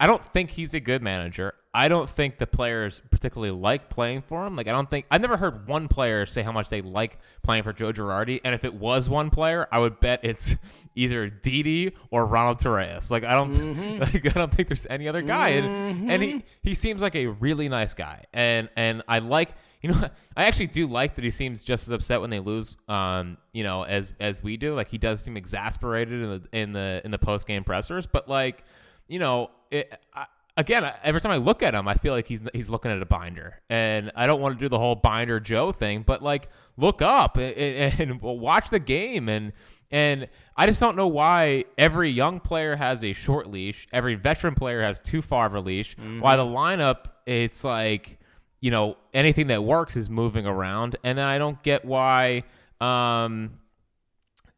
I 0.00 0.06
don't 0.06 0.24
think 0.24 0.50
he's 0.50 0.72
a 0.72 0.80
good 0.80 1.02
manager. 1.02 1.52
I 1.74 1.88
don't 1.88 2.08
think 2.08 2.38
the 2.38 2.46
players 2.46 3.02
particularly 3.10 3.52
like 3.52 3.90
playing 3.90 4.22
for 4.22 4.46
him. 4.46 4.56
Like 4.56 4.66
I 4.66 4.72
don't 4.72 4.88
think 4.88 5.04
I've 5.10 5.20
never 5.20 5.36
heard 5.36 5.68
one 5.68 5.88
player 5.88 6.24
say 6.24 6.42
how 6.42 6.52
much 6.52 6.70
they 6.70 6.80
like 6.80 7.18
playing 7.42 7.64
for 7.64 7.74
Joe 7.74 7.92
Girardi. 7.92 8.40
And 8.42 8.54
if 8.54 8.64
it 8.64 8.72
was 8.74 9.10
one 9.10 9.28
player, 9.28 9.68
I 9.70 9.78
would 9.78 10.00
bet 10.00 10.20
it's 10.22 10.56
either 10.96 11.28
Didi 11.28 11.92
or 12.10 12.24
Ronald 12.24 12.58
Torreyes. 12.58 13.10
Like 13.10 13.24
I 13.24 13.34
don't 13.34 13.54
mm-hmm. 13.54 14.00
like 14.00 14.26
I 14.26 14.30
don't 14.30 14.52
think 14.52 14.68
there's 14.68 14.86
any 14.88 15.06
other 15.06 15.20
guy. 15.20 15.52
Mm-hmm. 15.52 15.68
And 15.68 16.10
and 16.10 16.22
he 16.22 16.44
he 16.62 16.74
seems 16.74 17.02
like 17.02 17.14
a 17.14 17.26
really 17.26 17.68
nice 17.68 17.92
guy. 17.92 18.24
And 18.32 18.70
and 18.76 19.02
I 19.06 19.18
like 19.18 19.50
you 19.82 19.90
know 19.90 20.08
I 20.36 20.44
actually 20.44 20.68
do 20.68 20.86
like 20.86 21.16
that 21.16 21.24
he 21.24 21.30
seems 21.30 21.62
just 21.62 21.86
as 21.86 21.90
upset 21.90 22.22
when 22.22 22.30
they 22.30 22.40
lose 22.40 22.74
um 22.88 23.36
you 23.52 23.64
know 23.64 23.82
as 23.82 24.10
as 24.18 24.42
we 24.42 24.56
do. 24.56 24.74
Like 24.74 24.88
he 24.88 24.96
does 24.96 25.22
seem 25.22 25.36
exasperated 25.36 26.22
in 26.22 26.30
the 26.30 26.48
in 26.52 26.72
the 26.72 27.02
in 27.04 27.10
the 27.10 27.18
post 27.18 27.46
game 27.46 27.64
pressers, 27.64 28.06
but 28.06 28.28
like 28.30 28.64
you 29.10 29.18
know, 29.18 29.50
it, 29.72 29.92
I, 30.14 30.26
again, 30.56 30.90
every 31.02 31.20
time 31.20 31.32
I 31.32 31.36
look 31.36 31.62
at 31.62 31.74
him, 31.74 31.88
I 31.88 31.94
feel 31.94 32.14
like 32.14 32.28
he's 32.28 32.48
he's 32.54 32.70
looking 32.70 32.92
at 32.92 33.02
a 33.02 33.06
binder, 33.06 33.60
and 33.68 34.12
I 34.14 34.26
don't 34.26 34.40
want 34.40 34.56
to 34.56 34.64
do 34.64 34.68
the 34.68 34.78
whole 34.78 34.94
binder 34.94 35.40
Joe 35.40 35.72
thing, 35.72 36.02
but 36.06 36.22
like 36.22 36.48
look 36.76 37.02
up 37.02 37.36
and, 37.36 38.00
and, 38.00 38.22
watch 38.22 38.70
the 38.70 38.78
game, 38.78 39.28
and 39.28 39.52
and 39.90 40.28
I 40.56 40.66
just 40.66 40.80
don't 40.80 40.96
know 40.96 41.08
why 41.08 41.64
every 41.76 42.08
young 42.08 42.38
player 42.38 42.76
has 42.76 43.02
a 43.02 43.12
short 43.12 43.50
leash, 43.50 43.88
every 43.92 44.14
veteran 44.14 44.54
player 44.54 44.82
has 44.82 45.00
too 45.00 45.22
far 45.22 45.46
of 45.46 45.54
a 45.54 45.60
leash. 45.60 45.96
Mm-hmm. 45.96 46.20
Why 46.20 46.36
the 46.36 46.44
lineup, 46.44 47.06
it's 47.26 47.64
like 47.64 48.20
you 48.60 48.70
know 48.70 48.96
anything 49.12 49.48
that 49.48 49.64
works 49.64 49.96
is 49.96 50.08
moving 50.08 50.46
around, 50.46 50.94
and 51.02 51.18
then 51.18 51.26
I 51.26 51.38
don't 51.38 51.60
get 51.64 51.84
why. 51.84 52.44
Um, 52.80 53.58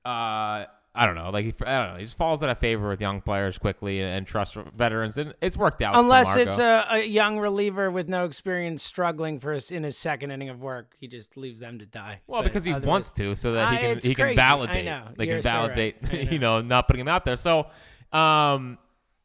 uh, 0.05 0.67
I 0.95 1.07
don't 1.07 1.15
know, 1.15 1.31
like 1.31 1.47
he, 1.47 1.55
I 1.65 1.79
don't 1.79 1.93
know, 1.95 1.99
he 1.99 2.05
just 2.05 2.19
falls 2.19 2.43
out 2.43 2.51
of 2.51 2.59
favor 2.59 2.91
with 2.91 3.01
young 3.01 3.23
players 3.23 3.57
quickly 3.57 4.01
and, 4.01 4.11
and 4.11 4.27
trust 4.27 4.57
veterans, 4.77 5.17
and 5.17 5.33
it's 5.41 5.57
worked 5.57 5.81
out. 5.81 5.97
Unless 5.97 6.37
it's 6.37 6.59
a, 6.59 6.87
a 6.91 7.05
young 7.05 7.39
reliever 7.39 7.91
with 7.91 8.09
no 8.09 8.27
experience 8.27 8.83
struggling 8.83 9.39
for 9.39 9.53
his, 9.53 9.71
in 9.71 9.85
his 9.85 9.97
second 9.97 10.33
inning 10.33 10.51
of 10.51 10.61
work, 10.61 10.95
he 10.99 11.09
just 11.09 11.39
leaves 11.39 11.61
them 11.61 11.79
to 11.79 11.87
die. 11.87 12.21
well 12.27 12.43
But 12.43 12.49
because 12.49 12.65
he 12.65 12.75
wants 12.75 13.11
to, 13.13 13.35
so 13.35 13.53
that 13.53 13.73
he 13.73 13.79
can 13.79 13.97
it's 13.97 14.07
he 14.07 14.15
can 14.15 14.25
crazy. 14.27 14.41
I 14.41 14.49
validate. 14.49 15.17
They 15.17 15.27
You're 15.27 15.37
can 15.37 15.43
so 15.43 15.51
right. 15.51 16.01
validate, 16.03 16.31
you 16.33 16.39
know, 16.39 16.61
not 16.61 16.89
putting 16.89 17.01
him 17.01 17.09
out 17.09 17.25
there. 17.25 17.39
So, 17.39 17.69
um, 18.13 18.77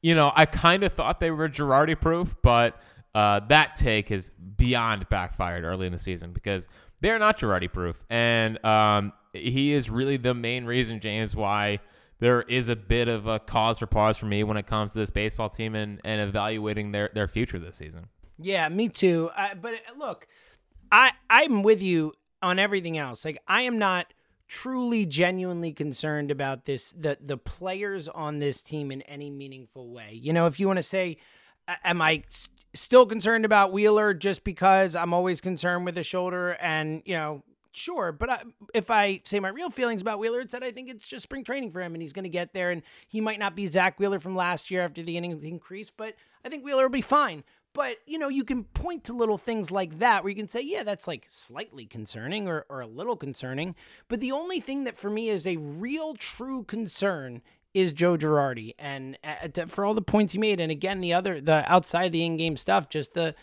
you 0.01 0.15
know, 0.15 0.31
I 0.33 0.45
kind 0.45 0.83
of 0.83 0.93
thought 0.93 1.19
they 1.19 1.31
were 1.31 1.50
Girardi 1.50 2.00
proof, 2.00 2.33
but 2.43 2.79
uh, 3.13 3.41
that 3.50 3.75
take 3.75 4.09
is 4.09 4.29
beyond 4.29 5.09
backfired 5.09 5.65
early 5.65 5.86
in 5.86 5.91
the 5.91 6.00
season 6.00 6.31
because 6.31 6.69
they're 7.01 7.19
not 7.19 7.39
Girardi 7.39 7.71
proof, 7.71 8.01
and 8.09 8.63
um, 8.63 9.12
he 9.38 9.74
is 9.74 9.89
really 9.89 10.17
the 10.17 10.34
main 10.34 10.65
reason, 10.65 11.00
James, 11.00 11.36
why 11.36 11.79
there 12.20 12.41
is 12.44 12.70
a 12.70 12.75
bit 12.75 13.08
of 13.08 13.27
a 13.27 13.39
cause 13.39 13.79
for 13.79 13.88
pause 13.88 14.17
for 14.17 14.25
me 14.25 14.44
when 14.44 14.58
it 14.58 14.65
comes 14.67 14.94
to 14.94 15.00
this 15.00 15.10
baseball 15.10 15.50
team 15.50 15.75
and, 15.75 16.01
and 16.03 16.22
evaluating 16.22 16.91
their, 16.91 17.10
their 17.13 17.27
future 17.27 17.60
this 17.60 17.75
season. 17.77 18.08
Yeah, 18.39 18.70
me 18.70 18.89
too. 18.89 19.29
I, 19.36 19.53
but 19.53 19.74
uh, 19.74 19.98
look, 19.98 20.27
I 20.91 21.12
I'm 21.29 21.63
with 21.63 21.82
you 21.82 22.13
on 22.41 22.60
everything 22.60 22.98
else. 22.98 23.25
Like 23.25 23.41
I 23.48 23.63
am 23.63 23.79
not 23.79 24.13
truly 24.48 25.06
genuinely 25.06 25.74
concerned 25.74 26.32
about 26.32 26.65
this 26.65 26.91
the 26.91 27.17
the 27.20 27.38
players 27.38 28.08
on 28.08 28.39
this 28.39 28.62
team 28.62 28.91
in 28.91 29.01
any 29.03 29.29
meaningful 29.29 29.91
way. 29.91 30.20
You 30.22 30.34
know, 30.34 30.46
if 30.46 30.60
you 30.60 30.67
want 30.67 30.77
to 30.77 30.84
say 30.84 31.17
am 31.84 32.01
I 32.01 32.24
s- 32.27 32.50
still 32.74 33.06
concerned 33.06 33.46
about 33.46 33.72
Wheeler 33.72 34.13
just 34.13 34.44
because 34.44 34.96
I'm 34.96 35.13
always 35.13 35.41
concerned 35.41 35.86
with 35.86 35.96
the 35.96 36.03
shoulder 36.03 36.58
and, 36.62 37.01
you 37.06 37.15
know, 37.15 37.44
sure, 37.77 38.12
but 38.12 38.29
I, 38.29 38.41
if 38.74 38.89
I 38.89 39.22
say 39.24 39.39
my 39.39 39.50
real 39.50 39.69
feelings 39.69 40.01
about 40.01 40.19
Wheeler, 40.19 40.41
it's 40.41 40.53
that 40.53 40.63
I 40.63 40.72
think 40.72 40.89
it's 40.89 41.07
just 41.07 41.24
spring 41.24 41.43
training 41.43 41.72
for 41.72 41.81
him 41.81 41.93
and 41.93 42.01
he's 42.01 42.13
going 42.13 42.24
to 42.24 42.29
get 42.29 42.53
there 42.53 42.72
and 42.72 42.81
he 43.07 43.22
might 43.22 43.39
not 43.39 43.55
be 43.55 43.67
Zach 43.67 44.00
Wheeler 44.00 44.19
from 44.19 44.36
last 44.36 44.69
year 44.69 44.84
after 44.84 45.03
the 45.03 45.17
innings 45.17 45.43
increase, 45.43 45.89
but 45.89 46.15
I 46.43 46.50
think 46.50 46.65
Wheeler 46.65 46.84
will 46.84 46.89
be 46.89 47.01
fine. 47.01 47.43
But, 47.74 47.98
you 48.07 48.17
know, 48.17 48.29
you 48.29 48.43
can 48.43 48.63
point 48.63 49.03
to 49.03 49.13
little 49.13 49.38
things 49.38 49.69
like 49.69 50.00
that 50.00 50.24
where 50.24 50.31
you 50.31 50.36
can 50.36 50.48
say, 50.48 50.62
yeah, 50.62 50.84
that's 50.84 51.07
like 51.07 51.25
slightly 51.27 51.86
concerning 51.86 52.48
or, 52.48 52.65
or 52.69 52.81
a 52.81 52.88
little 52.88 53.15
concerning. 53.15 53.75
But 54.07 54.19
the 54.19 54.31
only 54.31 54.60
thing 54.60 54.84
that 54.86 54.98
for 54.98 55.12
me 55.12 55.29
is 55.29 55.46
a 55.46 55.57
real 55.57 56.15
true 56.15 56.63
concern 56.63 57.43
is 57.75 57.93
Joe 57.93 58.17
Girardi. 58.17 58.74
And 58.79 59.19
uh, 59.24 59.65
for 59.67 59.86
all 59.86 59.93
the 59.93 60.01
points 60.01 60.34
he 60.34 60.39
made, 60.39 60.60
and 60.60 60.72
again, 60.72 61.01
the 61.01 61.13
other, 61.13 61.39
the 61.39 61.72
outside 61.72 62.12
the 62.12 62.25
in 62.25 62.38
game 62.38 62.57
stuff, 62.57 62.89
just 62.89 63.13
the, 63.13 63.36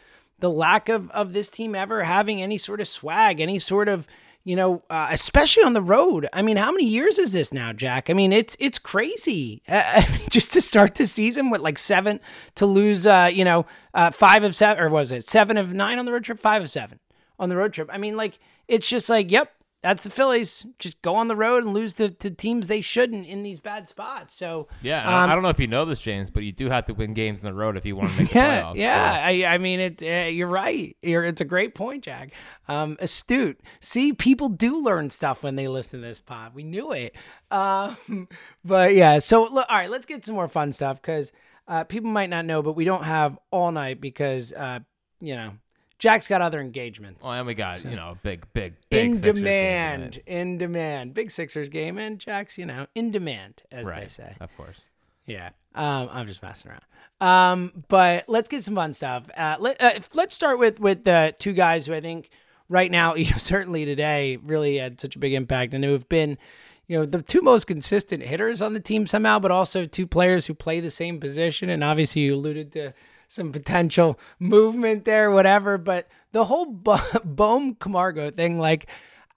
the 0.45 0.51
lack 0.51 0.91
of, 0.91 1.11
of 1.13 1.33
this 1.33 1.49
team 1.49 1.75
ever 1.75 2.05
having 2.05 2.43
any 2.43 2.59
sort 2.59 2.79
of 2.79 2.87
swag, 2.87 3.41
any 3.41 3.59
sort 3.59 3.89
of, 3.89 4.07
you 4.45 4.55
know, 4.55 4.83
uh, 4.91 5.07
especially 5.11 5.65
on 5.65 5.73
the 5.73 5.81
road. 5.81 6.29
I 6.35 6.43
mean, 6.43 6.59
how 6.59 6.71
many 6.71 6.85
years 6.85 7.19
is 7.19 7.33
this 7.33 7.51
now, 7.51 7.73
Jack? 7.73 8.11
I 8.11 8.13
mean, 8.13 8.31
it's 8.31 8.55
it's 8.61 8.79
crazy. 8.79 9.63
Uh, 9.71 10.03
just 10.29 10.53
to 10.53 10.61
start 10.61 10.97
the 10.97 11.07
season 11.07 11.49
with 11.49 11.63
like 11.63 11.79
seven 11.79 12.21
to 12.57 12.67
lose, 12.67 13.07
uh, 13.07 13.31
you 13.33 13.43
know, 13.43 13.65
uh, 13.95 14.11
five 14.11 14.45
of 14.45 14.55
seven, 14.55 14.85
or 14.85 14.91
what 14.91 15.01
was 15.01 15.13
it 15.13 15.31
seven 15.31 15.57
of 15.57 15.73
nine 15.73 15.99
on 15.99 16.05
the 16.05 16.13
road 16.13 16.25
trip, 16.25 16.39
five 16.39 16.63
of 16.63 16.69
seven 16.69 17.01
on 17.39 17.49
the 17.49 17.57
road 17.57 17.73
trip. 17.73 17.89
I 17.91 17.97
mean, 17.97 18.15
like 18.19 18.39
it's 18.69 18.87
just 18.87 19.09
like, 19.09 19.31
yep, 19.31 19.54
that's 19.85 20.03
the 20.03 20.11
Phillies. 20.11 20.67
Just 20.81 21.01
go 21.03 21.15
on 21.15 21.29
the 21.29 21.37
road 21.37 21.63
and 21.63 21.73
lose 21.73 21.95
to, 21.95 22.11
to 22.11 22.31
teams 22.31 22.67
they 22.67 22.81
shouldn't 22.81 23.27
in 23.29 23.45
these 23.45 23.61
bad 23.61 23.89
spots. 23.89 24.35
So 24.35 24.67
Yeah, 24.83 25.09
I- 25.09 25.23
um, 25.25 25.31
I 25.31 25.35
don't 25.35 25.45
know 25.45 25.51
if 25.51 25.61
you 25.61 25.69
know 25.69 25.85
this, 25.85 26.01
James, 26.01 26.31
but 26.31 26.43
you 26.43 26.51
do 26.51 26.69
have 26.71 26.87
to 26.87 26.95
win 26.95 27.15
games 27.15 27.45
in 27.45 27.47
the 27.47 27.55
road 27.55 27.77
if 27.77 27.87
you 27.87 27.95
want 27.95 28.11
to 28.13 28.23
make 28.23 28.35
Yeah, 28.35 28.63
playoffs. 28.63 28.75
yeah. 28.77 29.15
so- 29.19 29.21
I, 29.27 29.55
I 29.55 29.59
mean, 29.59 29.79
it. 29.81 30.03
Uh, 30.03 30.29
you're 30.29 30.49
right. 30.49 30.97
You're, 31.03 31.25
it's 31.25 31.41
a 31.41 31.45
great 31.45 31.75
point, 31.77 32.03
Jack. 32.03 32.33
Um, 32.67 32.97
astute. 32.99 33.61
See, 33.79 34.13
people 34.13 34.49
do 34.49 34.83
learn 34.83 35.11
stuff 35.11 35.43
when 35.45 35.55
they 35.55 35.69
listen 35.69 36.01
to 36.01 36.07
this 36.07 36.19
pod. 36.21 36.55
We 36.55 36.65
knew 36.65 36.91
it. 36.93 37.15
Um, 37.51 38.27
but 38.65 38.95
yeah. 38.97 39.21
So 39.21 39.45
look, 39.45 39.67
all 39.71 39.77
right, 39.77 39.89
let's 39.91 40.07
get 40.07 40.27
some 40.27 40.35
more 40.35 40.49
fun 40.49 40.73
stuff 40.73 41.01
because 41.01 41.31
uh, 41.69 41.85
people 41.85 42.11
might 42.11 42.29
not 42.31 42.45
know, 42.45 42.63
but 42.63 42.73
we 42.73 42.85
don't 42.85 43.05
have 43.05 43.39
all 43.53 43.71
night 43.71 44.01
because 44.01 44.53
uh, 44.53 44.81
you 45.21 45.37
know 45.37 45.53
Jack's 45.99 46.29
got 46.29 46.41
other 46.43 46.61
engagements. 46.61 47.23
Well, 47.23 47.33
and 47.33 47.47
we 47.47 47.55
got 47.55 47.85
you 47.85 47.97
know 47.97 48.19
big, 48.23 48.47
big, 48.53 48.75
big 48.91 49.07
in 49.07 49.21
demand, 49.21 50.21
in 50.27 50.59
demand, 50.59 51.15
big 51.15 51.31
Sixers 51.31 51.69
game, 51.69 51.99
and 51.99 52.19
Jack's, 52.19 52.59
you 52.59 52.67
know, 52.67 52.87
in 52.95 53.11
demand, 53.11 53.63
as 53.71 53.87
they 53.87 54.09
say. 54.09 54.35
Of 54.41 54.55
course. 54.57 54.81
Yeah. 55.27 55.51
Um, 55.75 56.09
I'm 56.13 56.27
just 56.27 56.43
messing 56.43 56.71
around. 56.71 56.83
Um, 57.21 57.85
but 57.89 58.25
let's 58.29 58.49
get 58.49 58.63
some 58.63 58.75
fun 58.75 58.93
stuff. 58.93 59.25
Uh, 59.37 59.57
let, 59.59 59.81
uh, 59.81 59.99
let's 60.15 60.35
start 60.35 60.59
with 60.59 60.81
with 60.81 61.05
the 61.05 61.35
two 61.39 61.53
guys 61.53 61.87
who 61.87 61.95
I 61.95 62.01
think 62.01 62.31
right 62.69 62.91
now, 62.91 63.15
you 63.15 63.31
know, 63.31 63.39
certainly 63.39 63.85
today, 63.85 64.37
really 64.37 64.79
had 64.79 65.01
such 65.01 65.17
a 65.17 65.19
big 65.19 65.33
impact 65.33 65.75
and 65.75 65.85
who 65.85 65.93
have 65.93 66.09
been, 66.09 66.39
you 66.87 66.99
know, 66.99 67.07
the 67.07 67.23
two 67.23 67.41
most 67.41 67.67
consistent 67.67 68.23
hitters 68.23 68.61
on 68.61 68.75
the 68.75 68.81
team 68.81 69.07
somehow, 69.07 69.39
but 69.39 69.51
also 69.51 69.87
two 69.87 70.07
players 70.07 70.47
who 70.47 70.55
play 70.55 70.81
the 70.81 70.91
same 70.91 71.19
position. 71.19 71.69
And 71.71 71.83
obviously, 71.83 72.23
you 72.23 72.35
alluded 72.35 72.73
to 72.73 72.93
some 73.29 73.53
potential 73.53 74.19
movement 74.39 75.05
there, 75.05 75.31
whatever. 75.31 75.79
But 75.79 76.09
the 76.33 76.45
whole 76.45 76.67
Bo- 76.67 76.99
Bohm 77.25 77.75
Camargo 77.77 78.31
thing, 78.31 78.59
like, 78.59 78.89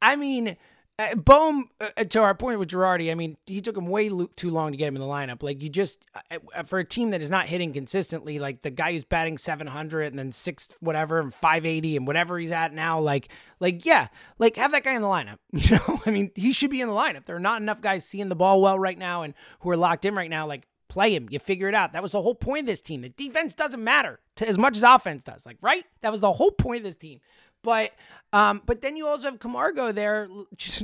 I 0.01 0.15
mean. 0.15 0.57
Uh, 0.99 1.13
Bohm, 1.13 1.69
uh, 1.79 2.05
to 2.05 2.21
our 2.21 2.33
point 2.33 2.57
with 2.57 2.69
Girardi, 2.69 3.11
I 3.11 3.13
mean, 3.13 3.37
he 3.45 3.61
took 3.61 3.77
him 3.77 3.85
way 3.85 4.09
lo- 4.09 4.31
too 4.35 4.49
long 4.49 4.71
to 4.71 4.77
get 4.79 4.87
him 4.87 4.95
in 4.95 4.99
the 4.99 5.07
lineup. 5.07 5.43
Like, 5.43 5.61
you 5.61 5.69
just, 5.69 6.03
uh, 6.31 6.39
uh, 6.55 6.63
for 6.63 6.79
a 6.79 6.83
team 6.83 7.11
that 7.11 7.21
is 7.21 7.29
not 7.29 7.45
hitting 7.45 7.71
consistently, 7.71 8.39
like 8.39 8.63
the 8.63 8.71
guy 8.71 8.93
who's 8.93 9.05
batting 9.05 9.37
700 9.37 10.07
and 10.07 10.17
then 10.17 10.31
six, 10.31 10.67
whatever, 10.79 11.19
and 11.19 11.31
580 11.31 11.97
and 11.97 12.07
whatever 12.07 12.39
he's 12.39 12.49
at 12.49 12.73
now, 12.73 12.99
like, 12.99 13.29
like, 13.59 13.85
yeah, 13.85 14.07
like 14.39 14.55
have 14.55 14.71
that 14.71 14.83
guy 14.83 14.95
in 14.95 15.03
the 15.03 15.07
lineup. 15.07 15.37
You 15.53 15.75
know, 15.75 15.99
I 16.07 16.09
mean, 16.09 16.31
he 16.33 16.51
should 16.51 16.71
be 16.71 16.81
in 16.81 16.87
the 16.87 16.95
lineup. 16.95 17.25
There 17.25 17.35
are 17.35 17.39
not 17.39 17.61
enough 17.61 17.79
guys 17.79 18.03
seeing 18.03 18.29
the 18.29 18.35
ball 18.35 18.59
well 18.59 18.79
right 18.79 18.97
now 18.97 19.21
and 19.21 19.35
who 19.59 19.69
are 19.69 19.77
locked 19.77 20.03
in 20.03 20.15
right 20.15 20.31
now. 20.31 20.47
Like, 20.47 20.65
play 20.87 21.15
him. 21.15 21.27
You 21.29 21.39
figure 21.39 21.67
it 21.67 21.75
out. 21.75 21.93
That 21.93 22.03
was 22.03 22.11
the 22.11 22.21
whole 22.21 22.35
point 22.35 22.61
of 22.61 22.67
this 22.67 22.81
team. 22.81 23.01
The 23.01 23.09
defense 23.09 23.53
doesn't 23.53 23.83
matter 23.83 24.19
as 24.45 24.57
much 24.57 24.77
as 24.77 24.83
offense 24.83 25.23
does. 25.23 25.45
Like, 25.45 25.57
right? 25.61 25.85
That 26.01 26.11
was 26.11 26.21
the 26.21 26.33
whole 26.33 26.51
point 26.51 26.79
of 26.79 26.83
this 26.83 26.95
team. 26.95 27.19
But, 27.63 27.91
um, 28.33 28.61
but 28.65 28.81
then 28.81 28.95
you 28.95 29.07
also 29.07 29.31
have 29.31 29.39
Camargo 29.39 29.91
there, 29.91 30.27
just 30.57 30.83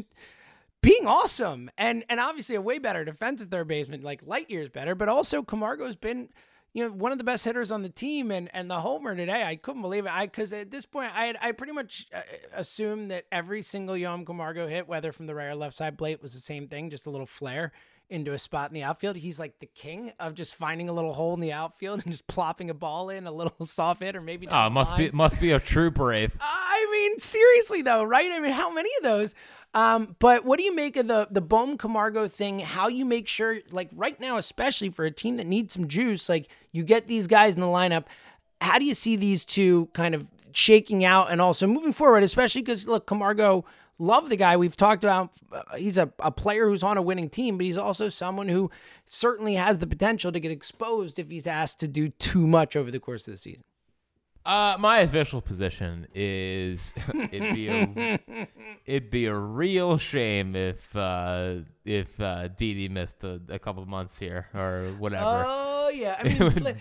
being 0.82 1.08
awesome 1.08 1.72
and 1.78 2.04
and 2.10 2.20
obviously 2.20 2.56
a 2.56 2.62
way 2.62 2.78
better 2.78 3.06
defensive 3.06 3.50
third 3.50 3.68
baseman, 3.68 4.02
like 4.02 4.22
light 4.26 4.50
years 4.50 4.70
better. 4.70 4.96
But 4.96 5.10
also 5.10 5.42
Camargo's 5.42 5.96
been, 5.96 6.30
you 6.74 6.84
know, 6.84 6.92
one 6.92 7.14
of 7.14 7.18
the 7.18 7.24
best 7.24 7.46
hitters 7.46 7.72
on 7.72 7.84
the 7.84 7.90
team, 7.90 8.32
and 8.32 8.50
and 8.54 8.70
the 8.70 8.82
homer 8.82 9.16
today, 9.16 9.44
I 9.44 9.56
couldn't 9.56 9.82
believe 9.82 10.06
it. 10.06 10.12
I 10.12 10.26
because 10.26 10.52
at 10.52 10.72
this 10.72 10.86
point, 10.86 11.16
I 11.16 11.26
had, 11.26 11.38
I 11.42 11.54
pretty 11.54 11.74
much 11.74 12.08
uh, 12.14 12.22
assumed 12.54 13.12
that 13.12 13.26
every 13.32 13.62
single 13.62 13.96
Johan 13.96 14.26
Camargo 14.26 14.68
hit, 14.68 14.88
whether 14.88 15.14
from 15.14 15.26
the 15.26 15.34
right 15.34 15.48
or 15.48 15.56
left 15.56 15.78
side 15.78 15.98
plate, 15.98 16.22
was 16.22 16.34
the 16.34 16.40
same 16.40 16.68
thing, 16.68 16.90
just 16.90 17.06
a 17.06 17.10
little 17.10 17.26
flare 17.26 17.72
into 18.14 18.32
a 18.32 18.40
spot 18.40 18.70
in 18.70 18.76
the 18.76 18.84
outfield. 18.84 19.16
He's 19.16 19.40
like 19.40 19.60
the 19.60 19.66
king 19.66 20.14
of 20.20 20.36
just 20.36 20.54
finding 20.54 20.88
a 20.88 20.94
little 20.94 21.14
hole 21.14 21.34
in 21.34 21.40
the 21.40 21.52
outfield 21.52 22.04
and 22.04 22.12
just 22.12 22.28
plopping 22.28 22.70
a 22.70 22.74
ball 22.74 23.10
in, 23.10 23.26
a 23.26 23.32
little 23.32 23.56
soft 23.66 24.04
hit, 24.04 24.16
or 24.16 24.22
maybe 24.22 24.46
not. 24.46 24.54
Oh, 24.54 24.56
down 24.56 24.66
it 24.66 24.70
the 24.70 24.74
must 24.74 24.98
be 24.98 25.12
must 25.12 25.42
be 25.42 25.52
a 25.52 25.60
true 25.60 25.90
brave. 25.90 26.38
I 26.40 26.88
mean, 26.92 27.20
seriously 27.20 27.82
though, 27.82 28.04
right? 28.04 28.32
I 28.32 28.40
mean, 28.40 28.52
how 28.52 28.72
many 28.72 28.90
of 29.00 29.04
those? 29.04 29.36
Um, 29.74 30.16
but 30.20 30.46
what 30.46 30.60
do 30.60 30.64
you 30.64 30.76
make 30.76 30.96
of 30.96 31.08
the 31.08 31.28
the 31.32 31.42
Bohm 31.42 31.78
Camargo 31.78 32.28
thing? 32.28 32.60
How 32.60 32.88
you 32.88 33.04
make 33.04 33.28
sure, 33.28 33.58
like 33.72 33.90
right 33.96 34.20
now, 34.20 34.38
especially 34.38 34.90
for 34.90 35.06
a 35.06 35.12
team 35.12 35.38
that 35.38 35.48
needs 35.48 35.74
some 35.74 35.88
juice, 35.88 36.30
like 36.30 36.48
you 36.72 36.84
get 36.84 37.08
these 37.08 37.28
guys 37.28 37.56
in 37.56 37.62
the 37.62 37.68
lineup. 37.68 38.06
How 38.62 38.78
do 38.78 38.86
you 38.86 38.94
see 38.94 39.16
these 39.16 39.44
two 39.44 39.90
kind 39.94 40.16
of 40.16 40.30
shaking 40.54 41.04
out 41.04 41.32
and 41.32 41.42
also 41.42 41.66
moving 41.68 41.92
forward? 41.92 42.24
Especially 42.24 42.62
because 42.62 42.88
look, 42.88 43.08
Camargo, 43.08 43.66
love 44.00 44.30
the 44.30 44.36
guy 44.36 44.58
we've 44.58 44.76
talked 44.76 45.04
about. 45.04 45.32
Uh, 45.52 45.62
he's 45.78 45.98
a, 45.98 46.12
a 46.20 46.32
player 46.32 46.68
who's 46.68 46.84
on 46.84 46.98
a 46.98 47.02
winning 47.02 47.30
team, 47.30 47.58
but 47.58 47.66
he's 47.66 47.78
also 47.78 48.10
someone 48.10 48.50
who 48.50 48.70
certainly 49.06 49.56
has 49.56 49.80
the 49.80 49.88
potential 49.88 50.32
to 50.32 50.40
get 50.40 50.52
exposed 50.52 51.20
if 51.20 51.30
he's 51.30 51.48
asked 51.48 51.80
to 51.82 51.88
do 51.88 52.10
too 52.10 52.48
much 52.48 52.76
over 52.76 52.92
the 52.92 53.00
course 53.00 53.28
of 53.28 53.34
the 53.34 53.38
season. 53.38 53.64
Uh, 54.46 54.76
my 54.78 55.00
official 55.00 55.40
position 55.40 56.06
is 56.14 56.94
it'd 57.32 57.56
be 57.56 57.70
a 57.70 58.20
it'd 58.86 59.10
be 59.10 59.26
a 59.26 59.34
real 59.34 59.98
shame 59.98 60.54
if 60.54 60.94
uh, 60.98 61.56
if 61.86 62.20
uh, 62.20 62.50
Didi 62.50 62.90
missed 62.90 63.24
a, 63.24 63.40
a 63.48 63.58
couple 63.58 63.86
months 63.86 64.20
here 64.20 64.50
or 64.54 64.94
whatever. 65.00 65.46
Oh 65.48 65.90
yeah, 65.94 66.18
I 66.20 66.24
mean, 66.40 66.76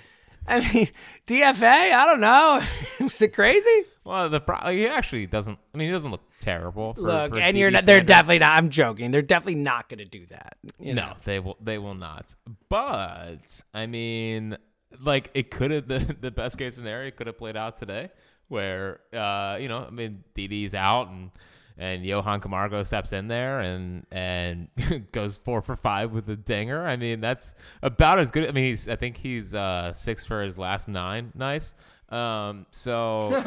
I 0.49 0.73
mean, 0.73 0.89
DFA. 1.29 1.63
I 1.63 2.05
don't 2.05 2.21
know. 2.21 2.61
Was 3.07 3.23
it 3.23 3.33
crazy? 3.33 3.85
Well, 4.05 4.29
the 4.29 4.41
pro- 4.41 4.73
he 4.73 4.89
actually 4.89 5.27
doesn't. 5.27 5.57
I 5.73 5.79
mean, 5.79 5.87
he 5.87 5.93
doesn't 5.93 6.11
look 6.11 6.29
terrible. 6.43 6.95
For, 6.95 7.01
Look, 7.01 7.31
for 7.33 7.39
and 7.39 7.57
you're 7.57 7.71
not. 7.71 7.87
They're 7.87 7.97
standards. 7.97 8.09
definitely 8.09 8.39
not. 8.41 8.53
I'm 8.53 8.69
joking. 8.69 9.11
They're 9.11 9.23
definitely 9.23 9.63
not 9.63 9.89
going 9.89 9.99
to 9.99 10.05
do 10.05 10.27
that. 10.27 10.57
You 10.79 10.95
no, 10.95 11.07
know? 11.09 11.13
they 11.25 11.41
will. 11.41 11.57
They 11.61 11.79
will 11.79 11.95
not. 11.95 12.35
But 12.69 13.63
I 13.73 13.87
mean, 13.87 14.57
like 15.01 15.31
it 15.35 15.51
could 15.51 15.71
have 15.71 15.89
the 15.89 16.17
the 16.21 16.31
best 16.31 16.59
case 16.59 16.75
scenario 16.75 17.11
could 17.11 17.27
have 17.27 17.39
played 17.39 17.57
out 17.57 17.77
today, 17.79 18.11
where 18.49 19.01
uh, 19.13 19.57
you 19.61 19.69
know, 19.69 19.85
I 19.87 19.91
mean, 19.91 20.25
Didi's 20.35 20.75
out 20.75 21.09
and 21.09 21.31
and 21.79 22.05
Johan 22.05 22.41
Camargo 22.41 22.83
steps 22.83 23.13
in 23.13 23.29
there 23.29 23.61
and 23.61 24.07
and 24.11 24.69
goes 25.13 25.39
four 25.39 25.63
for 25.63 25.77
five 25.77 26.13
with 26.13 26.29
a 26.29 26.37
dinger. 26.37 26.87
I 26.87 26.97
mean, 26.97 27.21
that's 27.21 27.55
about 27.83 28.19
as 28.19 28.31
good. 28.31 28.49
I 28.49 28.53
mean, 28.53 28.65
he's 28.65 28.89
I 28.89 28.97
think 28.97 29.17
he's 29.17 29.55
uh, 29.55 29.93
six 29.95 30.27
for 30.27 30.43
his 30.43 30.59
last 30.59 30.89
nine. 30.89 31.33
Nice. 31.35 31.75
Um, 32.09 32.67
so 32.71 33.31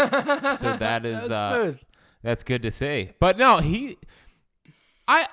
so 0.57 0.77
that 0.77 1.05
is 1.05 1.29
uh. 1.29 1.73
That's 2.25 2.43
good 2.43 2.63
to 2.63 2.71
see. 2.71 3.11
But 3.19 3.37
no, 3.37 3.59
he, 3.59 3.97
I, 5.07 5.27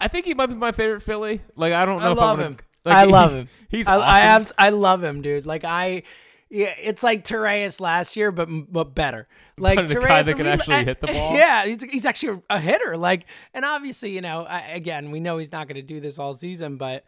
I 0.00 0.08
think 0.08 0.26
he 0.26 0.34
might 0.34 0.46
be 0.46 0.54
my 0.54 0.72
favorite 0.72 1.02
Phillie. 1.02 1.40
Like 1.54 1.72
I 1.72 1.84
don't 1.86 2.00
know 2.00 2.08
I 2.08 2.12
if 2.12 2.18
love 2.18 2.38
I'm 2.40 2.44
him. 2.46 2.56
like, 2.84 2.96
I 2.96 3.04
he- 3.06 3.12
love 3.12 3.32
him. 3.32 3.48
He's 3.68 3.86
I, 3.88 3.94
awesome. 3.96 4.08
I, 4.08 4.20
abs- 4.20 4.52
I 4.58 4.68
love 4.70 5.04
him, 5.04 5.22
dude. 5.22 5.46
Like 5.46 5.64
I, 5.64 6.02
yeah, 6.50 6.74
it's 6.82 7.02
like 7.04 7.24
Torreyes 7.24 7.80
last 7.80 8.16
year, 8.16 8.32
but 8.32 8.48
but 8.50 8.94
better. 8.94 9.28
Like 9.56 9.76
But 9.76 9.86
Torreyes, 9.88 10.24
that 10.24 10.36
can 10.36 10.46
we- 10.46 10.50
actually 10.52 10.74
I- 10.76 10.84
hit 10.84 11.00
the 11.00 11.06
ball? 11.12 11.34
Yeah, 11.36 11.64
he's 11.64 11.82
he's 11.84 12.04
actually 12.06 12.42
a, 12.50 12.56
a 12.56 12.60
hitter. 12.60 12.96
Like, 12.96 13.26
and 13.54 13.64
obviously, 13.64 14.10
you 14.10 14.20
know, 14.22 14.44
I, 14.44 14.60
again, 14.72 15.12
we 15.12 15.20
know 15.20 15.38
he's 15.38 15.52
not 15.52 15.68
going 15.68 15.76
to 15.76 15.82
do 15.82 16.00
this 16.00 16.18
all 16.18 16.34
season, 16.34 16.76
but. 16.76 17.04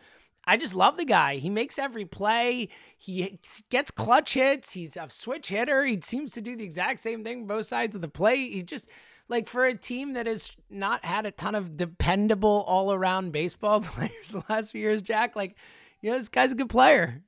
I 0.48 0.56
just 0.56 0.74
love 0.74 0.96
the 0.96 1.04
guy. 1.04 1.36
He 1.36 1.50
makes 1.50 1.78
every 1.78 2.06
play. 2.06 2.70
He 2.96 3.38
gets 3.68 3.90
clutch 3.90 4.32
hits. 4.32 4.72
He's 4.72 4.96
a 4.96 5.06
switch 5.10 5.48
hitter. 5.48 5.84
He 5.84 6.00
seems 6.02 6.32
to 6.32 6.40
do 6.40 6.56
the 6.56 6.64
exact 6.64 7.00
same 7.00 7.22
thing 7.22 7.46
both 7.46 7.66
sides 7.66 7.94
of 7.94 8.00
the 8.00 8.08
plate. 8.08 8.52
He 8.52 8.62
just 8.62 8.88
like 9.28 9.46
for 9.46 9.66
a 9.66 9.74
team 9.74 10.14
that 10.14 10.26
has 10.26 10.50
not 10.70 11.04
had 11.04 11.26
a 11.26 11.30
ton 11.30 11.54
of 11.54 11.76
dependable 11.76 12.64
all 12.66 12.94
around 12.94 13.30
baseball 13.30 13.80
players 13.82 14.30
the 14.30 14.42
last 14.48 14.72
few 14.72 14.80
years, 14.80 15.02
Jack, 15.02 15.36
like, 15.36 15.54
you 16.00 16.10
know, 16.10 16.16
this 16.16 16.30
guy's 16.30 16.52
a 16.52 16.54
good 16.54 16.70
player. 16.70 17.22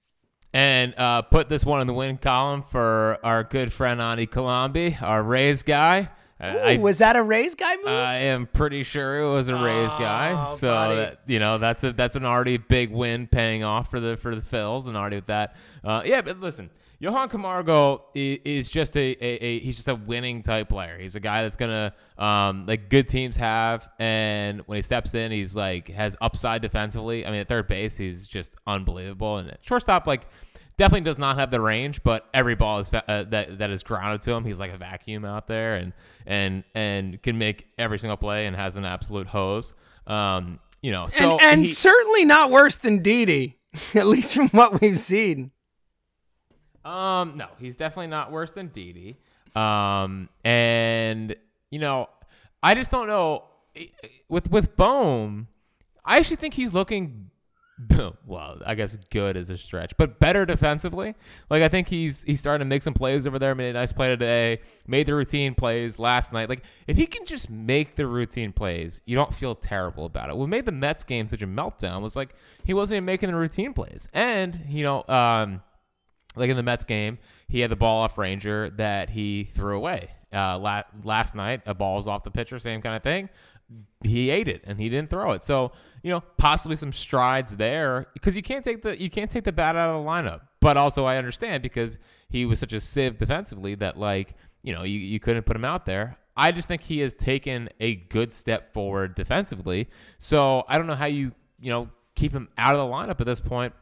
and 0.54 0.94
uh, 0.96 1.20
put 1.20 1.50
this 1.50 1.62
one 1.62 1.82
in 1.82 1.86
the 1.86 1.92
win 1.92 2.16
column 2.16 2.62
for 2.62 3.18
our 3.22 3.44
good 3.44 3.70
friend 3.70 4.00
Ani 4.00 4.26
Colombi, 4.26 4.96
our 5.02 5.22
Rays 5.22 5.62
guy. 5.62 6.08
Ooh, 6.42 6.46
I, 6.46 6.76
was 6.78 6.98
that 6.98 7.16
a 7.16 7.22
Rays 7.22 7.54
guy 7.54 7.76
move? 7.76 7.88
I 7.88 8.14
am 8.16 8.46
pretty 8.46 8.82
sure 8.82 9.20
it 9.20 9.30
was 9.30 9.48
a 9.48 9.54
Rays 9.54 9.90
guy. 9.96 10.46
Oh, 10.48 10.54
So 10.54 10.96
that, 10.96 11.20
you 11.26 11.38
know 11.38 11.58
that's 11.58 11.84
a 11.84 11.92
that's 11.92 12.16
an 12.16 12.24
already 12.24 12.56
big 12.56 12.90
win 12.90 13.26
paying 13.26 13.62
off 13.62 13.90
for 13.90 14.00
the 14.00 14.16
for 14.16 14.34
the 14.34 14.40
Phils 14.40 14.86
and 14.86 14.96
already 14.96 15.16
with 15.16 15.26
that. 15.26 15.56
Uh, 15.84 16.02
yeah, 16.04 16.22
but 16.22 16.40
listen, 16.40 16.70
Johan 16.98 17.30
Camargo 17.30 18.04
is, 18.14 18.38
is 18.44 18.70
just 18.70 18.96
a, 18.96 19.16
a, 19.20 19.44
a 19.44 19.58
he's 19.60 19.76
just 19.76 19.88
a 19.88 19.94
winning 19.94 20.42
type 20.42 20.68
player. 20.68 20.98
He's 20.98 21.14
a 21.14 21.20
guy 21.20 21.42
that's 21.42 21.56
gonna 21.56 21.94
um, 22.18 22.66
like 22.66 22.88
good 22.90 23.08
teams 23.08 23.36
have, 23.38 23.88
and 23.98 24.60
when 24.66 24.76
he 24.76 24.82
steps 24.82 25.14
in, 25.14 25.32
he's 25.32 25.56
like 25.56 25.88
has 25.88 26.16
upside 26.20 26.62
defensively. 26.62 27.26
I 27.26 27.30
mean, 27.30 27.40
at 27.40 27.48
third 27.48 27.68
base, 27.68 27.96
he's 27.96 28.26
just 28.26 28.56
unbelievable, 28.66 29.38
and 29.38 29.56
shortstop, 29.62 30.06
like 30.06 30.26
definitely 30.80 31.02
does 31.02 31.18
not 31.18 31.36
have 31.36 31.50
the 31.50 31.60
range, 31.60 32.02
but 32.02 32.26
every 32.32 32.54
ball 32.54 32.78
is 32.78 32.92
uh, 32.92 33.24
that 33.28 33.58
that 33.58 33.70
is 33.70 33.82
grounded 33.82 34.22
to 34.22 34.32
him. 34.32 34.44
He's 34.44 34.58
like 34.58 34.72
a 34.72 34.78
vacuum 34.78 35.26
out 35.26 35.46
there, 35.46 35.76
and 35.76 35.92
and 36.26 36.64
and 36.74 37.22
can 37.22 37.36
make 37.38 37.66
every 37.78 37.98
single 37.98 38.16
play, 38.16 38.46
and 38.46 38.56
has 38.56 38.76
an 38.76 38.86
absolute 38.86 39.26
hose. 39.28 39.74
Um, 40.06 40.58
you 40.82 40.90
know, 40.90 41.06
so 41.08 41.32
and 41.32 41.42
and 41.42 41.60
he- 41.60 41.66
certainly 41.66 42.24
not 42.24 42.50
worse 42.50 42.76
than 42.76 43.02
Didi, 43.02 43.58
at 43.94 44.06
least 44.06 44.34
from 44.34 44.48
what 44.48 44.80
we've 44.80 44.98
seen. 44.98 45.50
Um, 46.82 47.36
no, 47.36 47.48
he's 47.58 47.76
definitely 47.76 48.06
not 48.06 48.32
worse 48.32 48.52
than 48.52 48.68
Didi. 48.68 49.18
Um, 49.54 50.30
and 50.44 51.36
you 51.70 51.78
know, 51.78 52.08
I 52.62 52.74
just 52.74 52.90
don't 52.90 53.06
know 53.06 53.44
with 54.30 54.50
with 54.50 54.76
Bohm. 54.76 55.48
I 56.06 56.16
actually 56.16 56.36
think 56.36 56.54
he's 56.54 56.72
looking 56.72 57.30
well. 58.26 58.58
I 58.64 58.74
guess 58.74 58.96
good 59.10 59.36
is 59.36 59.50
a 59.50 59.56
stretch, 59.56 59.96
but 59.96 60.18
better 60.18 60.44
defensively. 60.44 61.14
Like 61.48 61.62
I 61.62 61.68
think 61.68 61.88
he's 61.88 62.22
he's 62.22 62.40
starting 62.40 62.60
to 62.60 62.68
make 62.68 62.82
some 62.82 62.94
plays 62.94 63.26
over 63.26 63.38
there. 63.38 63.54
Made 63.54 63.70
a 63.70 63.72
nice 63.74 63.92
play 63.92 64.08
today. 64.08 64.60
Made 64.86 65.06
the 65.06 65.14
routine 65.14 65.54
plays 65.54 65.98
last 65.98 66.32
night. 66.32 66.48
Like 66.48 66.64
if 66.86 66.96
he 66.96 67.06
can 67.06 67.24
just 67.26 67.50
make 67.50 67.96
the 67.96 68.06
routine 68.06 68.52
plays, 68.52 69.00
you 69.06 69.16
don't 69.16 69.32
feel 69.32 69.54
terrible 69.54 70.04
about 70.04 70.30
it. 70.30 70.36
What 70.36 70.48
made 70.48 70.66
the 70.66 70.72
Mets 70.72 71.04
game 71.04 71.28
such 71.28 71.42
a 71.42 71.46
meltdown 71.46 72.02
was 72.02 72.16
like 72.16 72.34
he 72.64 72.74
wasn't 72.74 72.96
even 72.96 73.04
making 73.06 73.30
the 73.30 73.36
routine 73.36 73.72
plays, 73.72 74.08
and 74.12 74.60
you 74.68 74.82
know, 74.84 75.04
um 75.08 75.62
like 76.36 76.50
in 76.50 76.56
the 76.56 76.62
Mets 76.62 76.84
game, 76.84 77.18
he 77.48 77.60
had 77.60 77.70
the 77.70 77.76
ball 77.76 78.02
off 78.02 78.16
Ranger 78.16 78.70
that 78.70 79.10
he 79.10 79.44
threw 79.44 79.76
away. 79.76 80.10
Uh, 80.32 80.56
la- 80.58 80.82
last 81.02 81.34
night, 81.34 81.60
a 81.66 81.74
ball 81.74 81.96
was 81.96 82.06
off 82.06 82.22
the 82.22 82.30
pitcher, 82.30 82.58
same 82.60 82.80
kind 82.80 82.94
of 82.94 83.02
thing. 83.02 83.28
He 84.02 84.30
ate 84.30 84.48
it 84.48 84.62
and 84.66 84.80
he 84.80 84.88
didn't 84.88 85.10
throw 85.10 85.32
it. 85.32 85.42
So 85.42 85.72
you 86.02 86.10
know, 86.10 86.22
possibly 86.38 86.76
some 86.76 86.92
strides 86.92 87.56
there 87.56 88.06
because 88.14 88.34
you 88.34 88.42
can't 88.42 88.64
take 88.64 88.82
the 88.82 89.00
you 89.00 89.10
can't 89.10 89.30
take 89.30 89.44
the 89.44 89.52
bat 89.52 89.76
out 89.76 89.90
of 89.90 90.02
the 90.02 90.08
lineup. 90.08 90.42
But 90.60 90.76
also, 90.76 91.04
I 91.04 91.16
understand 91.16 91.62
because 91.62 91.98
he 92.28 92.44
was 92.44 92.58
such 92.58 92.72
a 92.72 92.80
sieve 92.80 93.18
defensively 93.18 93.74
that 93.76 93.98
like 93.98 94.34
you 94.62 94.74
know 94.74 94.82
you, 94.82 94.98
you 94.98 95.20
couldn't 95.20 95.44
put 95.44 95.56
him 95.56 95.64
out 95.64 95.86
there. 95.86 96.18
I 96.36 96.52
just 96.52 96.68
think 96.68 96.82
he 96.82 97.00
has 97.00 97.14
taken 97.14 97.68
a 97.80 97.96
good 97.96 98.32
step 98.32 98.72
forward 98.72 99.14
defensively. 99.14 99.88
So 100.18 100.64
I 100.68 100.78
don't 100.78 100.86
know 100.86 100.94
how 100.94 101.06
you 101.06 101.32
you 101.60 101.70
know 101.70 101.90
keep 102.14 102.32
him 102.32 102.48
out 102.56 102.74
of 102.74 102.80
the 102.80 102.92
lineup 102.92 103.20
at 103.20 103.26
this 103.26 103.40
point 103.40 103.74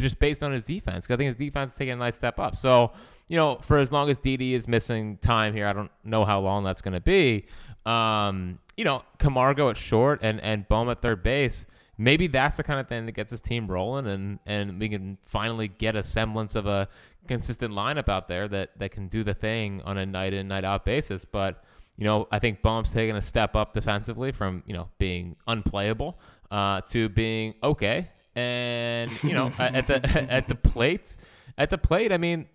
just 0.00 0.18
based 0.18 0.42
on 0.42 0.52
his 0.52 0.64
defense. 0.64 1.06
I 1.10 1.16
think 1.16 1.28
his 1.28 1.36
defense 1.36 1.72
is 1.72 1.78
taking 1.78 1.92
a 1.92 1.96
nice 1.96 2.16
step 2.16 2.38
up. 2.38 2.54
So, 2.54 2.92
you 3.28 3.36
know, 3.36 3.58
for 3.62 3.78
as 3.78 3.92
long 3.92 4.10
as 4.10 4.18
Didi 4.18 4.54
is 4.54 4.66
missing 4.66 5.18
time 5.18 5.54
here, 5.54 5.66
I 5.66 5.72
don't 5.72 5.90
know 6.04 6.24
how 6.24 6.40
long 6.40 6.64
that's 6.64 6.82
going 6.82 6.94
to 6.94 7.00
be. 7.00 7.46
Um, 7.84 8.58
you 8.76 8.84
know, 8.84 9.02
Camargo 9.18 9.70
at 9.70 9.76
short 9.76 10.20
and 10.22 10.40
and 10.40 10.68
Bohm 10.68 10.88
at 10.88 11.02
third 11.02 11.22
base. 11.22 11.66
Maybe 11.98 12.26
that's 12.26 12.58
the 12.58 12.62
kind 12.62 12.78
of 12.78 12.88
thing 12.88 13.06
that 13.06 13.12
gets 13.12 13.30
this 13.30 13.40
team 13.40 13.68
rolling, 13.68 14.06
and 14.06 14.38
and 14.46 14.78
we 14.78 14.88
can 14.88 15.18
finally 15.24 15.68
get 15.68 15.96
a 15.96 16.02
semblance 16.02 16.54
of 16.54 16.66
a 16.66 16.88
consistent 17.26 17.72
lineup 17.72 18.08
out 18.08 18.28
there 18.28 18.46
that 18.48 18.78
that 18.78 18.90
can 18.90 19.08
do 19.08 19.24
the 19.24 19.34
thing 19.34 19.82
on 19.84 19.96
a 19.98 20.04
night 20.04 20.34
in 20.34 20.48
night 20.48 20.64
out 20.64 20.84
basis. 20.84 21.24
But 21.24 21.64
you 21.96 22.04
know, 22.04 22.28
I 22.30 22.38
think 22.38 22.60
Bohm's 22.60 22.92
taking 22.92 23.16
a 23.16 23.22
step 23.22 23.56
up 23.56 23.72
defensively 23.72 24.32
from 24.32 24.62
you 24.66 24.74
know 24.74 24.90
being 24.98 25.36
unplayable 25.46 26.18
uh, 26.50 26.82
to 26.88 27.08
being 27.08 27.54
okay 27.62 28.10
and 28.36 29.10
you 29.24 29.32
know 29.32 29.50
at 29.58 29.86
the 29.86 30.26
at 30.30 30.46
the 30.46 30.54
plate 30.54 31.16
at 31.56 31.70
the 31.70 31.78
plate 31.78 32.12
i 32.12 32.18
mean 32.18 32.46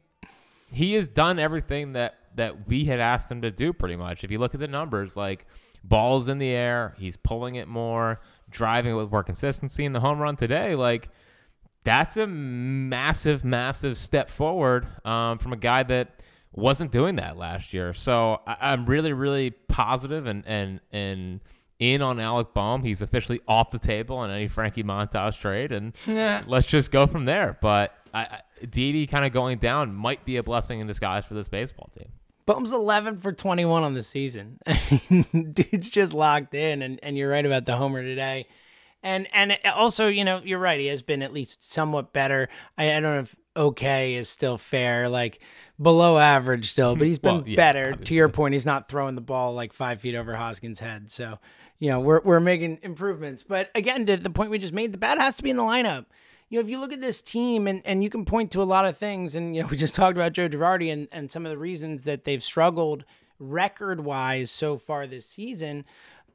he 0.71 0.93
has 0.93 1.07
done 1.07 1.39
everything 1.39 1.93
that 1.93 2.15
that 2.35 2.67
we 2.67 2.85
had 2.85 2.99
asked 2.99 3.29
him 3.29 3.41
to 3.41 3.51
do 3.51 3.73
pretty 3.73 3.95
much 3.95 4.23
if 4.23 4.31
you 4.31 4.37
look 4.37 4.53
at 4.53 4.59
the 4.59 4.67
numbers 4.67 5.17
like 5.17 5.45
balls 5.83 6.27
in 6.27 6.37
the 6.37 6.49
air 6.49 6.95
he's 6.97 7.17
pulling 7.17 7.55
it 7.55 7.67
more 7.67 8.19
driving 8.49 8.93
it 8.93 8.95
with 8.95 9.11
more 9.11 9.23
consistency 9.23 9.85
in 9.85 9.93
the 9.93 9.99
home 9.99 10.19
run 10.19 10.35
today 10.35 10.75
like 10.75 11.09
that's 11.83 12.17
a 12.17 12.27
massive 12.27 13.43
massive 13.43 13.97
step 13.97 14.29
forward 14.29 14.87
um, 15.05 15.37
from 15.37 15.53
a 15.53 15.57
guy 15.57 15.83
that 15.83 16.21
wasn't 16.53 16.91
doing 16.91 17.15
that 17.15 17.37
last 17.37 17.73
year 17.73 17.93
so 17.93 18.41
I, 18.45 18.57
i'm 18.73 18.85
really 18.85 19.13
really 19.13 19.51
positive 19.51 20.27
and 20.27 20.43
and 20.45 20.81
and 20.91 21.39
in 21.81 22.01
on 22.03 22.19
Alec 22.19 22.53
Bohm. 22.53 22.83
He's 22.83 23.01
officially 23.01 23.41
off 23.47 23.71
the 23.71 23.79
table 23.79 24.15
on 24.17 24.29
any 24.29 24.47
Frankie 24.47 24.83
Montas 24.83 25.37
trade, 25.37 25.71
and 25.71 25.93
let's 26.47 26.67
just 26.67 26.91
go 26.91 27.07
from 27.07 27.25
there. 27.25 27.57
But 27.59 27.93
I, 28.13 28.21
I, 28.21 28.39
Didi 28.69 29.07
kind 29.07 29.25
of 29.25 29.31
going 29.31 29.57
down 29.57 29.93
might 29.93 30.23
be 30.23 30.37
a 30.37 30.43
blessing 30.43 30.79
in 30.79 30.87
disguise 30.87 31.25
for 31.25 31.33
this 31.33 31.47
baseball 31.47 31.89
team. 31.91 32.09
Bohm's 32.53 32.71
11 32.71 33.17
for 33.17 33.31
21 33.31 33.83
on 33.83 33.93
the 33.93 34.03
season. 34.03 34.59
I 34.67 34.99
mean, 35.09 35.51
dude's 35.53 35.89
just 35.89 36.13
locked 36.13 36.53
in, 36.53 36.81
and, 36.81 36.99
and 37.03 37.17
you're 37.17 37.29
right 37.29 37.45
about 37.45 37.65
the 37.65 37.75
homer 37.75 38.01
today. 38.01 38.47
And 39.03 39.27
and 39.33 39.57
also, 39.75 40.07
you 40.07 40.23
know, 40.23 40.41
you're 40.43 40.59
right. 40.59 40.79
He 40.79 40.85
has 40.87 41.01
been 41.01 41.23
at 41.23 41.33
least 41.33 41.71
somewhat 41.71 42.13
better. 42.13 42.49
I, 42.77 42.95
I 42.95 42.99
don't 42.99 43.15
know 43.15 43.19
if 43.21 43.35
okay 43.57 44.13
is 44.13 44.29
still 44.29 44.59
fair, 44.59 45.09
like 45.09 45.39
below 45.81 46.19
average 46.19 46.69
still, 46.69 46.95
but 46.95 47.07
he's 47.07 47.17
been 47.17 47.37
Well, 47.37 47.47
yeah, 47.47 47.55
better. 47.55 47.93
To 47.93 48.13
your 48.13 48.29
point, 48.29 48.53
he's 48.53 48.65
not 48.65 48.89
throwing 48.89 49.15
the 49.15 49.21
ball 49.21 49.55
like 49.55 49.73
five 49.73 50.01
feet 50.01 50.13
over 50.13 50.35
Hoskins' 50.35 50.79
head. 50.79 51.09
So, 51.09 51.39
you 51.79 51.89
know, 51.89 51.99
we're 51.99 52.21
we're 52.21 52.39
making 52.39 52.77
improvements. 52.83 53.43
But 53.43 53.71
again, 53.73 54.05
to 54.05 54.17
the 54.17 54.29
point 54.29 54.51
we 54.51 54.59
just 54.59 54.73
made, 54.73 54.91
the 54.91 54.99
bat 54.99 55.17
has 55.17 55.35
to 55.37 55.43
be 55.43 55.49
in 55.49 55.57
the 55.57 55.63
lineup. 55.63 56.05
You 56.51 56.59
know, 56.59 56.65
if 56.65 56.69
you 56.69 56.79
look 56.79 56.91
at 56.91 56.99
this 56.99 57.21
team 57.21 57.65
and, 57.65 57.81
and 57.85 58.03
you 58.03 58.09
can 58.09 58.25
point 58.25 58.51
to 58.51 58.61
a 58.61 58.63
lot 58.63 58.85
of 58.85 58.97
things, 58.97 59.35
and 59.35 59.55
you 59.55 59.61
know, 59.63 59.67
we 59.71 59.77
just 59.77 59.95
talked 59.95 60.17
about 60.17 60.33
Joe 60.33 60.49
Girardi 60.49 60.91
and, 60.91 61.07
and 61.11 61.31
some 61.31 61.45
of 61.45 61.49
the 61.49 61.57
reasons 61.57 62.03
that 62.03 62.25
they've 62.25 62.43
struggled 62.43 63.05
record 63.39 64.01
wise 64.01 64.51
so 64.51 64.77
far 64.77 65.07
this 65.07 65.25
season. 65.25 65.85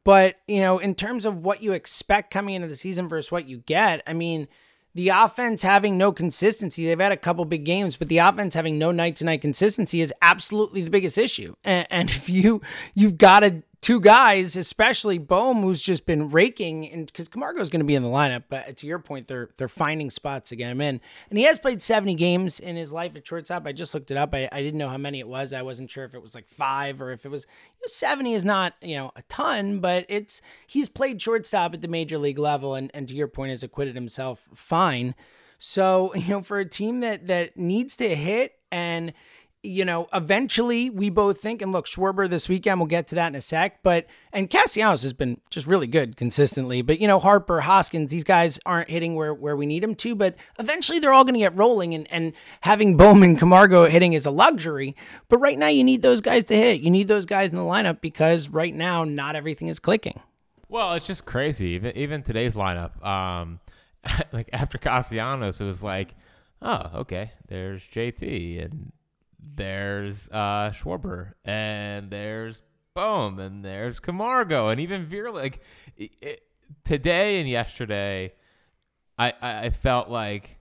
But, 0.05 0.37
you 0.48 0.61
know, 0.61 0.79
in 0.79 0.94
terms 0.94 1.26
of 1.26 1.44
what 1.44 1.62
you 1.62 1.72
expect 1.72 2.33
coming 2.33 2.55
into 2.55 2.66
the 2.66 2.76
season 2.76 3.09
versus 3.09 3.31
what 3.31 3.46
you 3.46 3.59
get, 3.59 4.02
I 4.07 4.14
mean, 4.14 4.48
the 4.96 5.11
offense 5.11 5.61
having 5.61 5.98
no 5.98 6.11
consistency, 6.11 6.87
they've 6.87 6.98
had 6.98 7.12
a 7.12 7.18
couple 7.18 7.44
big 7.44 7.64
games, 7.64 7.98
but 7.98 8.09
the 8.09 8.16
offense 8.16 8.55
having 8.55 8.79
no 8.79 8.92
night 8.92 9.16
to 9.16 9.26
night 9.26 9.42
consistency 9.42 10.00
is 10.00 10.14
absolutely 10.22 10.81
the 10.81 10.90
biggest 10.90 11.18
issue. 11.18 11.55
And, 11.64 11.87
and 11.90 12.09
if 12.11 12.31
you 12.31 12.62
you've 12.94 13.18
got 13.18 13.44
a 13.44 13.62
two 13.80 14.00
guys, 14.00 14.56
especially 14.56 15.18
Bohm, 15.18 15.62
who's 15.62 15.82
just 15.82 16.06
been 16.06 16.30
raking, 16.30 16.90
and 16.90 17.06
because 17.06 17.28
Camargo 17.28 17.60
is 17.60 17.70
going 17.70 17.80
to 17.80 17.86
be 17.86 17.94
in 17.94 18.02
the 18.02 18.08
lineup, 18.08 18.44
but 18.48 18.76
to 18.78 18.86
your 18.86 18.98
point, 18.98 19.28
they're 19.28 19.50
they're 19.56 19.68
finding 19.68 20.10
spots 20.10 20.48
to 20.50 20.56
get 20.56 20.70
him 20.70 20.80
in, 20.80 21.00
and 21.30 21.38
he 21.38 21.44
has 21.44 21.58
played 21.58 21.82
seventy 21.82 22.14
games 22.14 22.60
in 22.60 22.76
his 22.76 22.92
life 22.92 23.14
at 23.16 23.26
shortstop. 23.26 23.66
I 23.66 23.72
just 23.72 23.94
looked 23.94 24.10
it 24.10 24.16
up. 24.16 24.34
I, 24.34 24.48
I 24.50 24.62
didn't 24.62 24.78
know 24.78 24.88
how 24.88 24.98
many 24.98 25.20
it 25.20 25.28
was. 25.28 25.52
I 25.52 25.62
wasn't 25.62 25.90
sure 25.90 26.04
if 26.04 26.14
it 26.14 26.22
was 26.22 26.34
like 26.34 26.48
five 26.48 27.00
or 27.00 27.12
if 27.12 27.24
it 27.24 27.30
was 27.30 27.44
you 27.44 27.82
know, 27.82 27.88
seventy 27.88 28.34
is 28.34 28.44
not 28.44 28.74
you 28.82 28.96
know 28.96 29.12
a 29.16 29.22
ton, 29.28 29.80
but 29.80 30.06
it's 30.08 30.40
he's 30.66 30.88
played 30.88 31.20
shortstop 31.20 31.74
at 31.74 31.80
the 31.80 31.88
major 31.88 32.18
league 32.18 32.38
level, 32.38 32.74
and 32.74 32.90
and 32.94 33.08
to 33.08 33.14
your 33.14 33.28
point, 33.28 33.50
has 33.50 33.62
acquitted 33.62 33.94
himself 33.94 34.48
fine. 34.54 35.14
So 35.58 36.14
you 36.16 36.28
know, 36.28 36.42
for 36.42 36.58
a 36.58 36.68
team 36.68 37.00
that 37.00 37.26
that 37.28 37.56
needs 37.56 37.96
to 37.98 38.14
hit 38.14 38.54
and 38.72 39.12
you 39.66 39.85
know, 39.85 40.09
eventually 40.12 40.90
we 40.90 41.11
both 41.11 41.40
think, 41.40 41.61
and 41.61 41.72
look, 41.72 41.87
Schwarber 41.87 42.29
this 42.29 42.48
weekend, 42.48 42.81
we'll 42.81 42.87
get 42.87 43.07
to 43.09 43.14
that 43.16 43.29
in 43.29 43.35
a 43.35 43.40
sec, 43.40 43.83
but, 43.83 44.07
and 44.33 44.48
Castellanos 44.48 45.02
has 45.02 45.12
been 45.12 45.40
just 45.50 45.66
really 45.66 45.87
good 45.87 46.16
consistently, 46.16 46.83
but, 46.83 47.00
you 47.00 47.09
know, 47.09 47.18
Harper, 47.18 47.61
Hoskins, 47.61 48.11
these 48.11 48.24
guys 48.24 48.59
aren't 48.64 48.88
hitting 48.88 49.14
where, 49.14 49.35
where 49.35 49.57
we 49.57 49.66
need 49.66 49.83
them 49.83 49.94
to, 49.96 50.14
but 50.14 50.37
eventually 50.59 50.98
they're 50.98 51.12
all 51.12 51.24
going 51.24 51.35
to 51.35 51.40
get 51.40 51.57
rolling, 51.57 51.94
and, 51.94 52.11
and 52.11 52.33
having 52.62 52.96
Bowman, 52.96 53.37
Camargo 53.37 53.88
hitting 53.88 54.12
is 54.12 54.26
a 54.26 54.31
luxury, 54.31 54.96
but 55.29 55.38
right 55.38 55.59
now 55.59 55.68
you 55.68 55.85
need 55.85 56.02
those 56.02 56.20
guys 56.20 56.44
to 56.44 56.57
hit. 56.57 56.81
You 56.81 56.90
need 56.90 57.09
those 57.09 57.26
guys 57.26 57.50
in 57.50 57.57
the 57.57 57.62
lineup 57.62 58.00
because 58.00 58.48
right 58.48 58.74
now 58.74 59.05
not 59.05 59.37
everything 59.37 59.68
is 59.68 59.79
clicking. 59.79 60.20
Well, 60.68 60.94
it's 60.94 61.07
just 61.07 61.24
crazy. 61.24 61.68
Even 61.68 61.96
even 61.96 62.22
today's 62.22 62.55
lineup, 62.55 63.05
um, 63.05 63.61
like 64.33 64.50
after 64.52 64.79
Castellanos, 64.79 65.61
it 65.61 65.64
was 65.64 65.83
like, 65.83 66.14
oh, 66.61 66.90
okay, 66.94 67.33
there's 67.48 67.83
JT 67.83 68.64
and 68.64 68.92
there's 69.54 70.28
uh, 70.30 70.70
Schwarber 70.70 71.32
and 71.44 72.11
there's 72.11 72.62
Bohm 72.94 73.38
and 73.38 73.64
there's 73.64 74.00
Camargo 74.00 74.68
and 74.68 74.80
even 74.80 75.04
Veer. 75.04 75.30
Like 75.30 75.61
it, 75.96 76.11
it, 76.20 76.42
today 76.85 77.38
and 77.38 77.48
yesterday, 77.48 78.32
I, 79.18 79.32
I 79.40 79.66
I 79.66 79.70
felt 79.70 80.09
like 80.09 80.59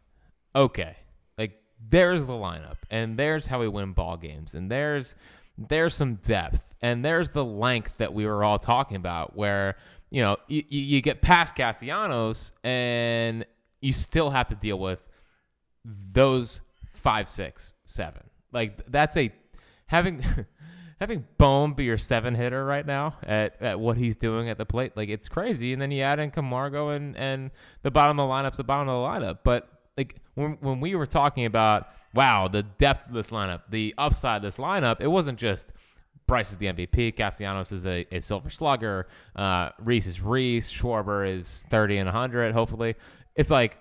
okay, 0.55 0.97
like 1.37 1.61
there's 1.89 2.27
the 2.27 2.33
lineup 2.33 2.77
and 2.91 3.17
there's 3.17 3.47
how 3.47 3.59
we 3.59 3.67
win 3.67 3.93
ball 3.93 4.17
games 4.17 4.53
and 4.53 4.69
there's 4.69 5.15
there's 5.57 5.93
some 5.93 6.15
depth 6.15 6.73
and 6.81 7.03
there's 7.03 7.29
the 7.29 7.45
length 7.45 7.95
that 7.97 8.13
we 8.13 8.25
were 8.25 8.43
all 8.43 8.59
talking 8.59 8.97
about 8.97 9.35
where 9.35 9.77
you 10.09 10.21
know 10.21 10.37
you, 10.47 10.63
you 10.67 11.01
get 11.01 11.21
past 11.21 11.55
Castellanos 11.55 12.51
and 12.63 13.45
you 13.81 13.93
still 13.93 14.29
have 14.31 14.47
to 14.49 14.55
deal 14.55 14.77
with 14.77 15.01
those 15.85 16.61
five 16.93 17.27
six 17.27 17.73
seven 17.85 18.23
like 18.55 18.83
that's 18.87 19.15
a 19.17 19.31
having 19.85 20.25
having 20.99 21.27
Bohm 21.37 21.73
be 21.73 21.83
your 21.83 21.97
seven 21.97 22.33
hitter 22.33 22.65
right 22.65 22.85
now 22.85 23.17
at, 23.21 23.61
at 23.61 23.79
what 23.79 23.97
he's 23.97 24.15
doing 24.15 24.49
at 24.49 24.57
the 24.57 24.65
plate 24.65 24.93
like 24.95 25.09
it's 25.09 25.29
crazy 25.29 25.73
and 25.73 25.81
then 25.81 25.91
you 25.91 26.01
add 26.01 26.19
in 26.19 26.31
Camargo 26.31 26.89
and 26.89 27.15
and 27.17 27.51
the 27.83 27.91
bottom 27.91 28.19
of 28.19 28.27
the 28.27 28.33
lineup's 28.33 28.57
the 28.57 28.63
bottom 28.63 28.89
of 28.89 28.95
the 28.95 29.27
lineup 29.27 29.39
but 29.43 29.69
like 29.97 30.15
when 30.33 30.57
when 30.61 30.79
we 30.79 30.95
were 30.95 31.05
talking 31.05 31.45
about 31.45 31.89
wow 32.15 32.47
the 32.47 32.63
depth 32.63 33.09
of 33.09 33.13
this 33.13 33.29
lineup 33.29 33.61
the 33.69 33.93
upside 33.97 34.37
of 34.37 34.43
this 34.43 34.57
lineup 34.57 35.01
it 35.01 35.07
wasn't 35.07 35.37
just 35.37 35.73
Bryce 36.27 36.51
is 36.51 36.57
the 36.57 36.65
MVP. 36.65 37.15
Castellanos 37.15 37.71
is 37.71 37.85
a, 37.85 38.07
a 38.11 38.19
silver 38.19 38.49
slugger. 38.49 39.05
Uh, 39.35 39.69
Rhys 39.79 40.07
is 40.07 40.21
Rhys. 40.21 40.71
Schwarber 40.71 41.31
is 41.31 41.65
30 41.69 41.97
and 41.97 42.07
100, 42.07 42.51
hopefully. 42.53 42.95
It's 43.35 43.51
like 43.51 43.77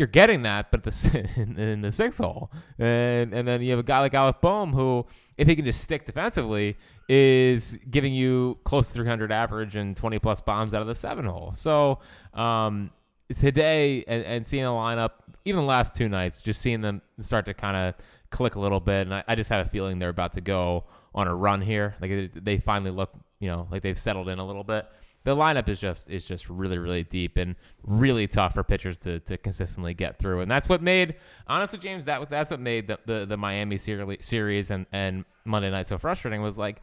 you're 0.00 0.06
getting 0.06 0.44
that, 0.44 0.70
but 0.70 0.82
the 0.82 1.28
in, 1.58 1.82
the 1.82 1.92
six 1.92 2.16
hole, 2.16 2.50
and 2.78 3.34
and 3.34 3.46
then 3.46 3.60
you 3.60 3.70
have 3.72 3.78
a 3.78 3.82
guy 3.82 4.00
like 4.00 4.14
Alec 4.14 4.40
Bohm 4.40 4.72
who, 4.72 5.04
if 5.36 5.46
he 5.46 5.54
can 5.54 5.66
just 5.66 5.82
stick 5.82 6.06
defensively, 6.06 6.78
is 7.06 7.78
giving 7.90 8.14
you 8.14 8.56
close 8.64 8.86
to 8.86 8.94
300 8.94 9.30
average 9.30 9.76
and 9.76 9.94
20 9.94 10.18
plus 10.18 10.40
bombs 10.40 10.72
out 10.72 10.80
of 10.80 10.88
the 10.88 10.94
seven 10.94 11.26
hole. 11.26 11.52
So 11.54 11.98
um, 12.32 12.92
today, 13.38 14.02
and, 14.08 14.24
and 14.24 14.46
seeing 14.46 14.64
the 14.64 14.70
lineup, 14.70 15.10
even 15.44 15.60
the 15.60 15.66
last 15.66 15.94
two 15.94 16.08
nights, 16.08 16.40
just 16.40 16.62
seeing 16.62 16.80
them 16.80 17.02
start 17.18 17.44
to 17.44 17.52
kind 17.52 17.76
of 17.76 17.94
click 18.30 18.54
a 18.54 18.60
little 18.60 18.80
bit, 18.80 19.02
and 19.06 19.14
I, 19.14 19.24
I 19.28 19.34
just 19.34 19.50
have 19.50 19.66
a 19.66 19.68
feeling 19.68 19.98
they're 19.98 20.08
about 20.08 20.32
to 20.32 20.40
go 20.40 20.84
on 21.14 21.28
a 21.28 21.34
run 21.34 21.60
here. 21.60 21.94
Like 22.00 22.32
they 22.32 22.56
finally 22.56 22.90
look, 22.90 23.12
you 23.38 23.50
know, 23.50 23.68
like 23.70 23.82
they've 23.82 24.00
settled 24.00 24.30
in 24.30 24.38
a 24.38 24.46
little 24.46 24.64
bit. 24.64 24.86
The 25.24 25.36
lineup 25.36 25.68
is 25.68 25.80
just 25.80 26.08
is 26.10 26.26
just 26.26 26.48
really 26.48 26.78
really 26.78 27.04
deep 27.04 27.36
and 27.36 27.56
really 27.82 28.26
tough 28.26 28.54
for 28.54 28.64
pitchers 28.64 28.98
to, 29.00 29.20
to 29.20 29.36
consistently 29.36 29.92
get 29.92 30.18
through, 30.18 30.40
and 30.40 30.50
that's 30.50 30.68
what 30.68 30.82
made 30.82 31.16
honestly 31.46 31.78
James 31.78 32.06
that 32.06 32.20
was 32.20 32.28
that's 32.28 32.50
what 32.50 32.60
made 32.60 32.88
the 32.88 32.98
the, 33.04 33.26
the 33.26 33.36
Miami 33.36 33.76
series 33.78 34.70
and 34.70 34.86
and 34.92 35.24
Monday 35.44 35.70
night 35.70 35.86
so 35.86 35.98
frustrating 35.98 36.40
was 36.40 36.58
like 36.58 36.80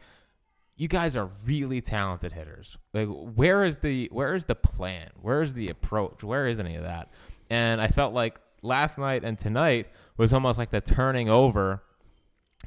you 0.78 0.86
guys 0.86 1.16
are 1.16 1.28
really 1.44 1.80
talented 1.80 2.32
hitters. 2.32 2.78
Like 2.94 3.08
where 3.08 3.64
is 3.64 3.78
the 3.78 4.08
where 4.12 4.34
is 4.34 4.44
the 4.44 4.54
plan? 4.54 5.10
Where 5.20 5.42
is 5.42 5.54
the 5.54 5.68
approach? 5.68 6.22
Where 6.22 6.46
is 6.46 6.60
any 6.60 6.76
of 6.76 6.84
that? 6.84 7.12
And 7.50 7.80
I 7.80 7.88
felt 7.88 8.14
like 8.14 8.40
last 8.62 8.96
night 8.96 9.24
and 9.24 9.36
tonight 9.36 9.88
was 10.16 10.32
almost 10.32 10.56
like 10.56 10.70
the 10.70 10.80
turning 10.80 11.28
over 11.28 11.82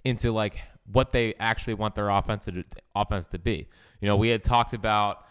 into 0.03 0.33
like 0.33 0.57
what 0.91 1.13
they 1.13 1.33
actually 1.39 1.73
want 1.73 1.95
their 1.95 2.09
offense 2.09 2.45
to 2.45 2.65
offense 2.93 3.27
to 3.27 3.39
be. 3.39 3.67
You 4.01 4.07
know, 4.07 4.17
we 4.17 4.27
had 4.27 4.43
talked 4.43 4.73
about 4.73 5.25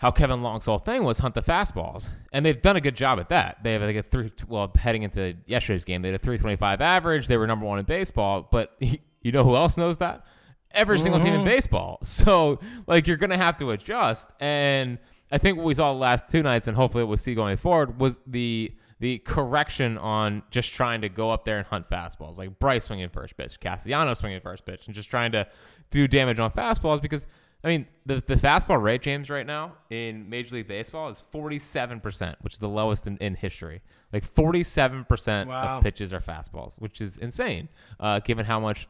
how 0.00 0.10
Kevin 0.10 0.42
Long's 0.42 0.64
whole 0.64 0.78
thing 0.78 1.04
was 1.04 1.18
hunt 1.18 1.34
the 1.34 1.42
fastballs, 1.42 2.10
and 2.32 2.44
they've 2.44 2.60
done 2.60 2.74
a 2.74 2.80
good 2.80 2.96
job 2.96 3.20
at 3.20 3.28
that. 3.28 3.58
They 3.62 3.74
have 3.74 3.82
like 3.82 3.96
a 3.96 4.02
three. 4.02 4.32
Well, 4.48 4.72
heading 4.74 5.02
into 5.02 5.36
yesterday's 5.44 5.84
game, 5.84 6.00
they 6.00 6.08
had 6.08 6.14
a 6.14 6.18
325 6.18 6.80
average. 6.80 7.26
They 7.26 7.36
were 7.36 7.46
number 7.46 7.66
one 7.66 7.78
in 7.78 7.84
baseball, 7.84 8.48
but 8.50 8.74
you 8.80 9.32
know 9.32 9.44
who 9.44 9.56
else 9.56 9.76
knows 9.76 9.98
that? 9.98 10.24
Every 10.70 10.96
mm-hmm. 10.96 11.02
single 11.02 11.20
team 11.20 11.34
in 11.34 11.40
mm-hmm. 11.40 11.48
baseball. 11.48 11.98
So 12.04 12.60
like 12.86 13.06
you're 13.06 13.18
gonna 13.18 13.36
have 13.36 13.58
to 13.58 13.72
adjust, 13.72 14.30
and 14.40 14.98
I 15.30 15.36
think 15.36 15.58
what 15.58 15.66
we 15.66 15.74
saw 15.74 15.92
the 15.92 15.98
last 15.98 16.28
two 16.28 16.42
nights, 16.42 16.66
and 16.66 16.76
hopefully 16.78 17.04
what 17.04 17.08
we'll 17.08 17.18
see 17.18 17.34
going 17.34 17.58
forward, 17.58 18.00
was 18.00 18.20
the 18.26 18.72
the 19.00 19.18
correction 19.18 19.98
on 19.98 20.44
just 20.50 20.72
trying 20.72 21.02
to 21.02 21.10
go 21.10 21.30
up 21.30 21.44
there 21.44 21.58
and 21.58 21.66
hunt 21.66 21.90
fastballs, 21.90 22.38
like 22.38 22.58
Bryce 22.58 22.84
swinging 22.84 23.10
first 23.10 23.36
pitch, 23.36 23.60
Castellanos 23.60 24.20
swinging 24.20 24.40
first 24.40 24.64
pitch, 24.64 24.86
and 24.86 24.94
just 24.94 25.10
trying 25.10 25.32
to 25.32 25.46
do 25.90 26.08
damage 26.08 26.38
on 26.38 26.50
fastballs 26.52 27.02
because. 27.02 27.26
I 27.62 27.68
mean, 27.68 27.86
the, 28.06 28.22
the 28.26 28.36
fastball 28.36 28.82
rate, 28.82 29.02
James, 29.02 29.28
right 29.28 29.46
now 29.46 29.74
in 29.90 30.30
Major 30.30 30.56
League 30.56 30.68
Baseball 30.68 31.08
is 31.08 31.22
47%, 31.32 32.36
which 32.40 32.54
is 32.54 32.58
the 32.58 32.68
lowest 32.68 33.06
in, 33.06 33.18
in 33.18 33.34
history. 33.34 33.82
Like 34.12 34.24
47% 34.24 35.46
wow. 35.46 35.76
of 35.76 35.82
pitches 35.82 36.12
are 36.12 36.20
fastballs, 36.20 36.80
which 36.80 37.00
is 37.00 37.18
insane, 37.18 37.68
uh, 37.98 38.20
given 38.20 38.46
how 38.46 38.60
much, 38.60 38.88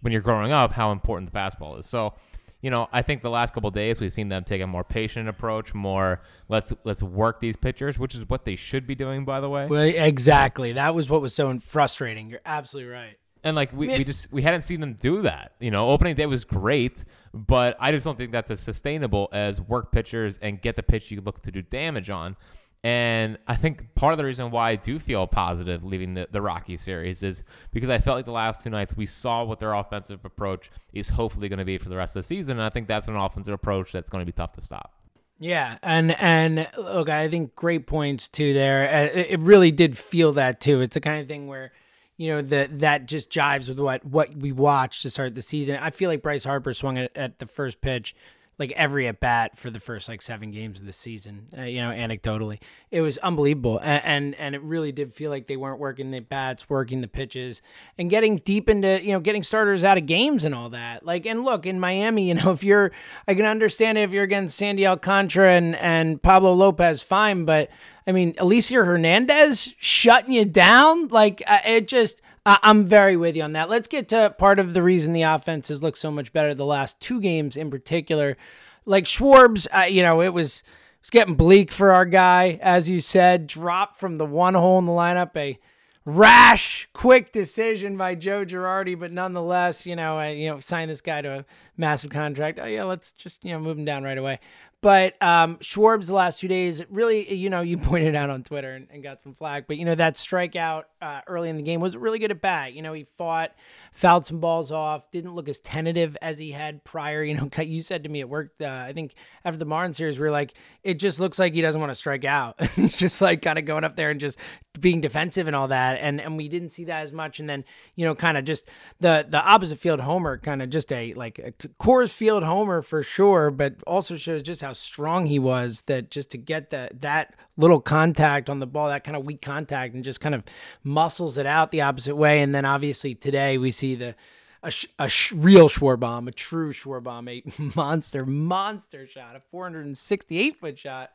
when 0.00 0.12
you're 0.12 0.22
growing 0.22 0.50
up, 0.50 0.72
how 0.72 0.92
important 0.92 1.30
the 1.32 1.38
fastball 1.38 1.78
is. 1.78 1.86
So 1.86 2.14
you 2.62 2.70
know, 2.70 2.88
I 2.92 3.02
think 3.02 3.22
the 3.22 3.30
last 3.30 3.54
couple 3.54 3.70
days 3.70 4.00
we've 4.00 4.12
seen 4.12 4.28
them 4.28 4.42
take 4.42 4.60
a 4.62 4.66
more 4.66 4.82
patient 4.82 5.28
approach, 5.28 5.74
more 5.74 6.20
let's 6.48 6.72
let's 6.84 7.02
work 7.02 7.40
these 7.40 7.56
pitchers, 7.56 7.98
which 7.98 8.14
is 8.14 8.28
what 8.28 8.44
they 8.44 8.56
should 8.56 8.86
be 8.86 8.94
doing, 8.94 9.24
by 9.24 9.40
the 9.40 9.48
way. 9.48 9.66
Well, 9.66 9.82
exactly. 9.82 10.72
That 10.72 10.94
was 10.94 11.08
what 11.10 11.20
was 11.20 11.34
so 11.34 11.56
frustrating. 11.58 12.28
You're 12.28 12.40
absolutely 12.44 12.90
right. 12.90 13.18
And 13.46 13.56
like 13.56 13.72
we, 13.72 13.88
we 13.88 14.04
just 14.04 14.32
we 14.32 14.42
hadn't 14.42 14.62
seen 14.62 14.80
them 14.80 14.94
do 14.94 15.22
that. 15.22 15.52
You 15.60 15.70
know, 15.70 15.90
opening 15.90 16.16
day 16.16 16.26
was 16.26 16.44
great, 16.44 17.04
but 17.32 17.76
I 17.80 17.92
just 17.92 18.04
don't 18.04 18.18
think 18.18 18.32
that's 18.32 18.50
as 18.50 18.60
sustainable 18.60 19.28
as 19.32 19.60
work 19.60 19.92
pitchers 19.92 20.38
and 20.38 20.60
get 20.60 20.76
the 20.76 20.82
pitch 20.82 21.10
you 21.10 21.20
look 21.20 21.40
to 21.42 21.52
do 21.52 21.62
damage 21.62 22.10
on. 22.10 22.36
And 22.84 23.38
I 23.48 23.56
think 23.56 23.94
part 23.94 24.12
of 24.12 24.18
the 24.18 24.24
reason 24.24 24.50
why 24.50 24.70
I 24.70 24.76
do 24.76 24.98
feel 24.98 25.26
positive 25.26 25.82
leaving 25.84 26.14
the, 26.14 26.28
the 26.30 26.40
Rocky 26.40 26.76
series 26.76 27.22
is 27.22 27.42
because 27.72 27.90
I 27.90 27.98
felt 27.98 28.16
like 28.16 28.26
the 28.26 28.32
last 28.32 28.62
two 28.62 28.70
nights 28.70 28.96
we 28.96 29.06
saw 29.06 29.42
what 29.42 29.58
their 29.58 29.72
offensive 29.72 30.24
approach 30.24 30.70
is 30.92 31.08
hopefully 31.08 31.48
going 31.48 31.58
to 31.58 31.64
be 31.64 31.78
for 31.78 31.88
the 31.88 31.96
rest 31.96 32.14
of 32.14 32.20
the 32.20 32.26
season. 32.26 32.58
And 32.58 32.62
I 32.62 32.68
think 32.68 32.86
that's 32.86 33.08
an 33.08 33.16
offensive 33.16 33.54
approach 33.54 33.92
that's 33.92 34.10
going 34.10 34.22
to 34.22 34.26
be 34.26 34.32
tough 34.32 34.52
to 34.52 34.60
stop. 34.60 34.92
Yeah, 35.38 35.78
and 35.82 36.12
and 36.18 36.66
look, 36.78 37.08
I 37.08 37.28
think 37.28 37.54
great 37.54 37.86
points 37.86 38.26
too. 38.28 38.54
There, 38.54 38.88
uh, 38.88 39.18
it 39.18 39.38
really 39.40 39.70
did 39.70 39.98
feel 39.98 40.32
that 40.32 40.60
too. 40.60 40.80
It's 40.80 40.94
the 40.94 41.00
kind 41.00 41.20
of 41.20 41.28
thing 41.28 41.46
where, 41.46 41.72
you 42.16 42.32
know, 42.32 42.42
that 42.42 42.78
that 42.80 43.06
just 43.06 43.30
jives 43.30 43.68
with 43.68 43.78
what 43.78 44.04
what 44.04 44.34
we 44.36 44.52
watched 44.52 45.02
to 45.02 45.10
start 45.10 45.34
the 45.34 45.42
season. 45.42 45.78
I 45.80 45.90
feel 45.90 46.10
like 46.10 46.22
Bryce 46.22 46.44
Harper 46.44 46.72
swung 46.72 46.98
at, 46.98 47.16
at 47.16 47.38
the 47.38 47.46
first 47.46 47.80
pitch 47.80 48.14
like 48.58 48.72
every 48.72 49.06
at 49.06 49.20
bat 49.20 49.58
for 49.58 49.70
the 49.70 49.80
first 49.80 50.08
like 50.08 50.22
seven 50.22 50.50
games 50.50 50.80
of 50.80 50.86
the 50.86 50.92
season. 50.92 51.48
Uh, 51.56 51.62
you 51.62 51.80
know, 51.80 51.90
anecdotally, 51.90 52.58
it 52.90 53.00
was 53.00 53.18
unbelievable, 53.18 53.78
and, 53.82 54.04
and, 54.04 54.34
and 54.36 54.54
it 54.54 54.62
really 54.62 54.92
did 54.92 55.12
feel 55.12 55.30
like 55.30 55.46
they 55.46 55.56
weren't 55.56 55.78
working 55.78 56.10
the 56.10 56.20
bats, 56.20 56.68
working 56.68 57.00
the 57.00 57.08
pitches, 57.08 57.60
and 57.98 58.08
getting 58.08 58.36
deep 58.36 58.68
into 58.68 59.02
you 59.02 59.12
know 59.12 59.20
getting 59.20 59.42
starters 59.42 59.84
out 59.84 59.98
of 59.98 60.06
games 60.06 60.44
and 60.44 60.54
all 60.54 60.70
that. 60.70 61.04
Like, 61.04 61.26
and 61.26 61.44
look 61.44 61.66
in 61.66 61.78
Miami, 61.78 62.28
you 62.28 62.34
know, 62.34 62.50
if 62.52 62.64
you're, 62.64 62.92
I 63.28 63.34
can 63.34 63.46
understand 63.46 63.98
if 63.98 64.12
you're 64.12 64.24
against 64.24 64.56
Sandy 64.56 64.86
Alcantara 64.86 65.52
and 65.52 65.76
and 65.76 66.22
Pablo 66.22 66.52
Lopez, 66.52 67.02
fine, 67.02 67.44
but 67.44 67.70
I 68.06 68.12
mean, 68.12 68.34
Elieser 68.34 68.86
Hernandez 68.86 69.74
shutting 69.78 70.32
you 70.32 70.44
down, 70.44 71.08
like 71.08 71.42
uh, 71.46 71.58
it 71.64 71.88
just 71.88 72.22
I'm 72.46 72.84
very 72.84 73.16
with 73.16 73.36
you 73.36 73.42
on 73.42 73.54
that. 73.54 73.68
Let's 73.68 73.88
get 73.88 74.08
to 74.10 74.30
part 74.38 74.60
of 74.60 74.72
the 74.72 74.82
reason 74.82 75.12
the 75.12 75.22
offense 75.22 75.66
has 75.66 75.82
looked 75.82 75.98
so 75.98 76.12
much 76.12 76.32
better 76.32 76.54
the 76.54 76.64
last 76.64 77.00
two 77.00 77.20
games 77.20 77.56
in 77.56 77.70
particular. 77.70 78.36
Like 78.84 79.04
Schwarbs, 79.04 79.66
uh, 79.76 79.86
you 79.86 80.02
know, 80.02 80.22
it 80.22 80.32
was 80.32 80.60
it 80.60 81.00
was 81.00 81.10
getting 81.10 81.34
bleak 81.34 81.72
for 81.72 81.90
our 81.90 82.04
guy, 82.04 82.60
as 82.62 82.88
you 82.88 83.00
said, 83.00 83.48
dropped 83.48 83.98
from 83.98 84.16
the 84.16 84.24
one 84.24 84.54
hole 84.54 84.78
in 84.78 84.86
the 84.86 84.92
lineup, 84.92 85.36
a 85.36 85.58
rash, 86.04 86.88
quick 86.92 87.32
decision 87.32 87.96
by 87.96 88.14
Joe 88.14 88.44
Girardi, 88.44 88.96
but 88.96 89.10
nonetheless, 89.10 89.84
you 89.84 89.96
know, 89.96 90.20
uh, 90.20 90.28
you 90.28 90.48
know, 90.48 90.60
sign 90.60 90.86
this 90.86 91.00
guy 91.00 91.20
to 91.20 91.40
a 91.40 91.44
massive 91.76 92.10
contract. 92.10 92.60
Oh 92.62 92.66
yeah, 92.66 92.84
let's 92.84 93.10
just 93.10 93.44
you 93.44 93.52
know 93.52 93.58
move 93.58 93.76
him 93.76 93.84
down 93.84 94.04
right 94.04 94.18
away. 94.18 94.38
But 94.82 95.20
um, 95.22 95.56
Schwarbs 95.56 96.06
the 96.06 96.14
last 96.14 96.38
two 96.38 96.48
days, 96.48 96.82
really, 96.90 97.32
you 97.34 97.50
know, 97.50 97.60
you 97.60 97.78
pointed 97.78 98.14
out 98.14 98.30
on 98.30 98.42
Twitter 98.42 98.74
and, 98.74 98.88
and 98.90 99.02
got 99.02 99.22
some 99.22 99.34
flack. 99.34 99.66
But 99.66 99.78
you 99.78 99.84
know 99.84 99.94
that 99.94 100.14
strikeout 100.14 100.84
uh, 101.06 101.20
early 101.26 101.48
in 101.48 101.56
the 101.56 101.62
game 101.62 101.80
was 101.80 101.96
really 101.96 102.18
good 102.18 102.30
at 102.30 102.40
bat. 102.40 102.72
You 102.72 102.82
know, 102.82 102.92
he 102.92 103.04
fought, 103.04 103.52
fouled 103.92 104.26
some 104.26 104.40
balls 104.40 104.72
off, 104.72 105.10
didn't 105.10 105.34
look 105.34 105.48
as 105.48 105.60
tentative 105.60 106.16
as 106.20 106.38
he 106.38 106.50
had 106.50 106.84
prior. 106.84 107.22
You 107.26 107.34
know, 107.34 107.50
you 107.58 107.80
said 107.80 108.04
to 108.04 108.08
me 108.08 108.20
it 108.20 108.28
worked. 108.28 108.62
Uh, 108.62 108.84
I 108.86 108.92
think 108.92 109.14
after 109.44 109.58
the 109.58 109.66
Marlins 109.66 109.96
series, 109.96 110.18
we 110.18 110.26
are 110.26 110.30
like, 110.30 110.54
it 110.82 110.94
just 110.94 111.18
looks 111.18 111.38
like 111.38 111.54
he 111.54 111.60
doesn't 111.60 111.80
want 111.80 111.90
to 111.90 111.94
strike 111.94 112.24
out. 112.24 112.64
He's 112.76 112.98
just 112.98 113.20
like 113.20 113.42
kind 113.42 113.58
of 113.58 113.64
going 113.64 113.84
up 113.84 113.96
there 113.96 114.10
and 114.10 114.20
just 114.20 114.38
being 114.80 115.00
defensive 115.00 115.46
and 115.46 115.56
all 115.56 115.68
that. 115.68 115.98
And 116.00 116.20
and 116.20 116.36
we 116.36 116.48
didn't 116.48 116.70
see 116.70 116.84
that 116.84 117.02
as 117.02 117.12
much. 117.12 117.40
And 117.40 117.48
then 117.48 117.64
you 117.94 118.04
know, 118.06 118.14
kind 118.14 118.38
of 118.38 118.44
just 118.44 118.68
the 119.00 119.26
the 119.28 119.42
opposite 119.42 119.78
field 119.78 120.00
homer, 120.00 120.38
kind 120.38 120.62
of 120.62 120.70
just 120.70 120.92
a 120.92 121.14
like 121.14 121.38
a 121.38 121.52
Coors 121.80 122.12
Field 122.12 122.42
homer 122.42 122.80
for 122.82 123.02
sure, 123.02 123.50
but 123.50 123.82
also 123.86 124.16
shows 124.16 124.42
just 124.42 124.60
how 124.60 124.72
strong 124.72 125.26
he 125.26 125.38
was 125.38 125.82
that 125.86 126.10
just 126.10 126.30
to 126.30 126.38
get 126.38 126.70
that 126.70 127.00
that 127.02 127.34
little 127.56 127.80
contact 127.80 128.50
on 128.50 128.60
the 128.60 128.66
ball, 128.66 128.88
that 128.88 129.04
kind 129.04 129.16
of 129.16 129.24
weak 129.24 129.42
contact, 129.42 129.94
and 129.94 130.04
just 130.04 130.20
kind 130.20 130.34
of 130.34 130.44
muscles 130.84 131.38
it 131.38 131.46
out 131.46 131.70
the 131.70 131.82
opposite 131.82 132.16
way. 132.16 132.42
And 132.42 132.54
then 132.54 132.64
obviously 132.64 133.14
today 133.14 133.58
we 133.58 133.70
see 133.70 133.94
the 133.94 134.14
a, 134.62 134.72
a 134.98 135.10
real 135.34 135.68
Schwarber, 135.68 136.26
a 136.26 136.32
true 136.32 136.72
Schwarber, 136.72 137.28
a 137.28 137.72
monster, 137.76 138.26
monster 138.26 139.06
shot, 139.06 139.36
a 139.36 139.40
468 139.50 140.56
foot 140.56 140.78
shot. 140.78 141.12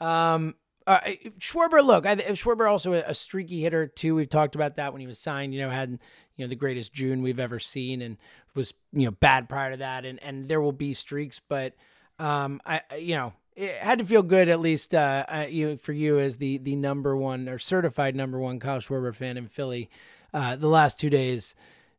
Um, 0.00 0.54
uh, 0.86 1.00
Schwarber, 1.38 1.84
look, 1.84 2.06
I, 2.06 2.16
Schwarber 2.16 2.70
also 2.70 2.92
a, 2.92 3.04
a, 3.06 3.14
streaky 3.14 3.62
hitter 3.62 3.86
too. 3.86 4.14
We've 4.14 4.28
talked 4.28 4.54
about 4.54 4.76
that 4.76 4.92
when 4.92 5.00
he 5.00 5.06
was 5.06 5.18
signed. 5.18 5.54
You 5.54 5.62
know, 5.62 5.70
had 5.70 5.98
you 6.36 6.44
know 6.44 6.48
the 6.48 6.56
greatest 6.56 6.92
June 6.92 7.22
we've 7.22 7.40
ever 7.40 7.58
seen, 7.58 8.02
and 8.02 8.18
was 8.54 8.74
you 8.92 9.06
know 9.06 9.10
bad 9.12 9.48
prior 9.48 9.70
to 9.70 9.76
that, 9.78 10.04
and 10.04 10.22
and 10.22 10.48
there 10.48 10.60
will 10.60 10.72
be 10.72 10.92
streaks, 10.92 11.40
but 11.48 11.74
um, 12.18 12.60
I 12.66 12.82
you 12.98 13.16
know 13.16 13.32
it 13.56 13.76
had 13.76 13.98
to 13.98 14.04
feel 14.04 14.22
good 14.22 14.48
at 14.48 14.60
least 14.60 14.94
uh, 14.94 15.24
uh, 15.32 15.46
you 15.48 15.76
for 15.76 15.92
you 15.92 16.18
as 16.18 16.38
the 16.38 16.58
the 16.58 16.76
number 16.76 17.16
one 17.16 17.48
or 17.48 17.58
certified 17.58 18.16
number 18.16 18.38
one 18.38 18.58
Kyle 18.58 18.78
Schwarber 18.78 19.14
fan 19.14 19.36
in 19.36 19.48
Philly. 19.48 19.90
Uh, 20.32 20.56
the 20.56 20.68
last 20.68 20.98
two 20.98 21.10
days, 21.10 21.54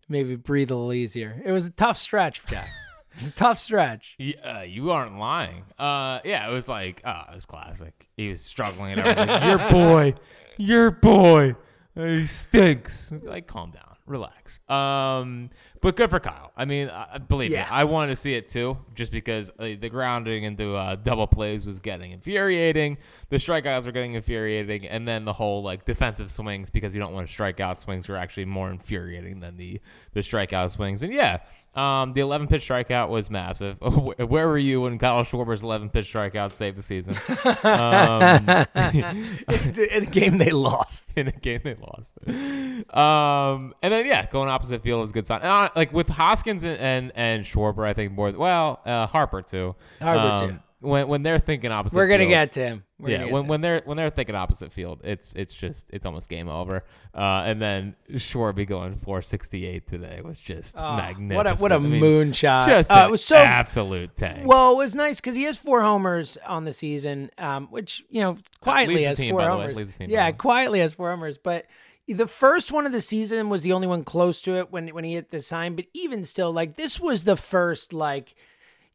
maybe 0.10 0.36
breathe 0.36 0.70
a 0.72 0.76
little 0.76 0.94
easier. 0.94 1.42
It 1.46 1.52
was 1.52 1.66
a 1.66 1.72
tough 1.72 1.98
stretch, 1.98 2.46
Jack. 2.48 2.68
it 3.14 3.20
was 3.20 3.30
a 3.30 3.34
tough 3.34 3.58
stretch. 3.58 4.16
Yeah, 4.18 4.60
uh, 4.60 4.62
you 4.64 4.92
aren't 4.92 5.18
lying. 5.18 5.64
Uh, 5.80 6.20
yeah, 6.26 6.50
it 6.50 6.54
was 6.54 6.68
like, 6.68 7.02
oh, 7.06 7.22
it 7.30 7.34
was 7.34 7.46
classic. 7.46 8.10
He 8.18 8.30
was 8.30 8.42
struggling, 8.42 8.94
and 8.94 9.02
I 9.02 9.08
was 9.08 9.18
like, 9.18 9.44
"Your 9.44 9.70
boy, 9.70 10.14
your 10.58 10.92
boy, 10.92 11.56
he 11.96 12.26
stinks." 12.26 13.14
Like, 13.24 13.48
calm 13.48 13.72
down 13.72 13.95
relax. 14.06 14.60
Um, 14.70 15.50
but 15.82 15.96
good 15.96 16.10
for 16.10 16.20
Kyle. 16.20 16.52
I 16.56 16.66
mean, 16.66 16.90
uh, 16.90 17.20
believe 17.28 17.52
yeah. 17.52 17.64
me, 17.64 17.68
I 17.72 17.84
wanted 17.86 18.12
to 18.12 18.16
see 18.16 18.36
it 18.36 18.50
too, 18.50 18.78
just 18.94 19.12
because 19.12 19.52
uh, 19.60 19.76
the 19.80 19.90
grounding 19.90 20.44
into 20.44 20.76
uh, 20.76 20.96
double 20.96 21.28
plays 21.28 21.66
was 21.66 21.80
getting 21.80 22.12
infuriating. 22.12 22.98
The 23.30 23.38
strikeouts 23.38 23.86
were 23.86 23.92
getting 23.92 24.14
infuriating, 24.14 24.88
and 24.88 25.08
then 25.08 25.26
the 25.26 25.34
whole 25.34 25.64
like 25.64 25.86
defensive 25.86 26.30
swings 26.30 26.70
because 26.70 26.94
you 26.94 27.00
don't 27.00 27.14
want 27.14 27.28
to 27.28 27.34
strike 27.34 27.60
out 27.60 27.82
swings 27.82 28.08
were 28.08 28.18
actually 28.18 28.46
more 28.46 28.70
infuriating 28.70 29.40
than 29.40 29.58
the 29.58 29.82
the 30.14 30.22
strikeout 30.22 30.72
swings. 30.72 31.04
And 31.04 31.12
yeah, 31.12 31.40
um, 31.76 32.14
the 32.14 32.22
11 32.22 32.48
pitch 32.48 32.68
strikeout 32.68 33.10
was 33.10 33.30
massive. 33.30 33.78
Where 33.82 34.48
were 34.48 34.58
you 34.58 34.82
when 34.82 34.98
Kyle 34.98 35.24
Schwarber's 35.24 35.62
11 35.62 35.90
pitch 35.90 36.14
strikeout 36.14 36.52
saved 36.52 36.78
the 36.78 36.82
season? 36.82 37.16
Um, 37.64 38.48
in 39.78 40.04
a 40.04 40.10
game 40.10 40.38
they 40.38 40.52
lost. 40.52 41.12
In 41.16 41.30
a 41.30 41.32
game 41.32 41.62
they 41.64 41.76
lost. 41.76 42.18
Um, 42.28 43.74
and 43.82 43.94
then 43.94 44.06
yeah, 44.06 44.26
going 44.30 44.50
opposite 44.50 44.84
field 44.84 45.04
is 45.04 45.12
a 45.12 45.14
good 45.14 45.26
sign. 45.26 45.42
Uh, 45.42 45.70
like 45.76 45.94
with 45.94 46.10
Hoskins 46.10 46.64
and, 46.64 46.78
and, 46.78 47.12
and 47.16 47.46
Schwarber, 47.46 47.88
I 47.88 47.94
think 47.94 48.12
more. 48.12 48.32
Well, 48.32 48.82
uh, 48.86 49.08
Harper 49.08 49.42
too. 49.42 49.76
Harper 50.02 50.48
too. 50.48 50.60
When 50.86 51.08
when 51.08 51.24
they're 51.24 51.40
thinking 51.40 51.72
opposite. 51.72 51.96
We're 51.96 52.08
gonna 52.08 52.20
field, 52.20 52.30
get 52.30 52.52
to 52.54 52.60
him. 52.62 52.84
We're 52.98 53.10
yeah, 53.10 53.26
when 53.26 53.48
when 53.48 53.62
they're 53.62 53.82
when 53.84 53.98
they're 53.98 54.10
thinking 54.10 54.36
opposite 54.36 54.72
field, 54.72 55.02
it's 55.04 55.34
it's 55.34 55.54
just 55.54 55.90
it's 55.92 56.06
almost 56.06 56.30
game 56.30 56.48
over. 56.48 56.84
Uh, 57.14 57.44
and 57.46 57.62
then 57.62 57.96
Shorby 58.16 58.66
going 58.66 58.94
468 58.94 59.88
today 59.88 60.22
was 60.24 60.40
just 60.40 60.78
oh, 60.78 60.96
magnificent. 60.96 61.36
What 61.36 61.48
a 61.48 61.56
what 61.62 61.72
a 61.72 61.76
I 61.76 61.80
mean, 61.80 62.02
moonshot! 62.02 62.68
Just 62.68 62.92
uh, 62.92 63.04
it 63.08 63.12
was 63.12 63.24
so 63.24 63.36
absolute 63.36 64.16
tank. 64.16 64.48
Well, 64.48 64.72
it 64.72 64.78
was 64.78 64.96
nice 64.96 65.20
because 65.20 65.36
he 65.36 65.44
has 65.44 65.58
four 65.58 65.82
homers 65.82 66.38
on 66.48 66.64
the 66.64 66.74
season, 66.74 67.32
um, 67.38 67.68
which 67.68 68.06
you 68.10 68.22
know 68.22 68.38
quietly 68.62 69.04
has 69.04 69.18
team, 69.18 69.32
four 69.32 69.42
homers. 69.42 69.96
Team, 69.96 70.10
yeah, 70.10 70.32
quietly 70.32 70.80
has 70.80 70.94
four 70.94 71.10
homers, 71.10 71.38
but. 71.38 71.66
The 72.08 72.28
first 72.28 72.72
one 72.72 72.86
of 72.86 72.92
the 72.92 73.02
season 73.02 73.50
was 73.50 73.64
the 73.64 73.74
only 73.74 73.88
one 73.88 74.04
close 74.04 74.40
to 74.42 74.60
it 74.60 74.72
when 74.72 74.90
when 74.90 75.04
he 75.04 75.16
hit 75.16 75.32
the 75.32 75.40
sign, 75.40 75.76
but 75.76 75.86
even 75.92 76.24
still, 76.24 76.54
like 76.54 76.78
this 76.78 77.00
was 77.00 77.24
the 77.24 77.36
first 77.36 77.94
like 77.94 78.36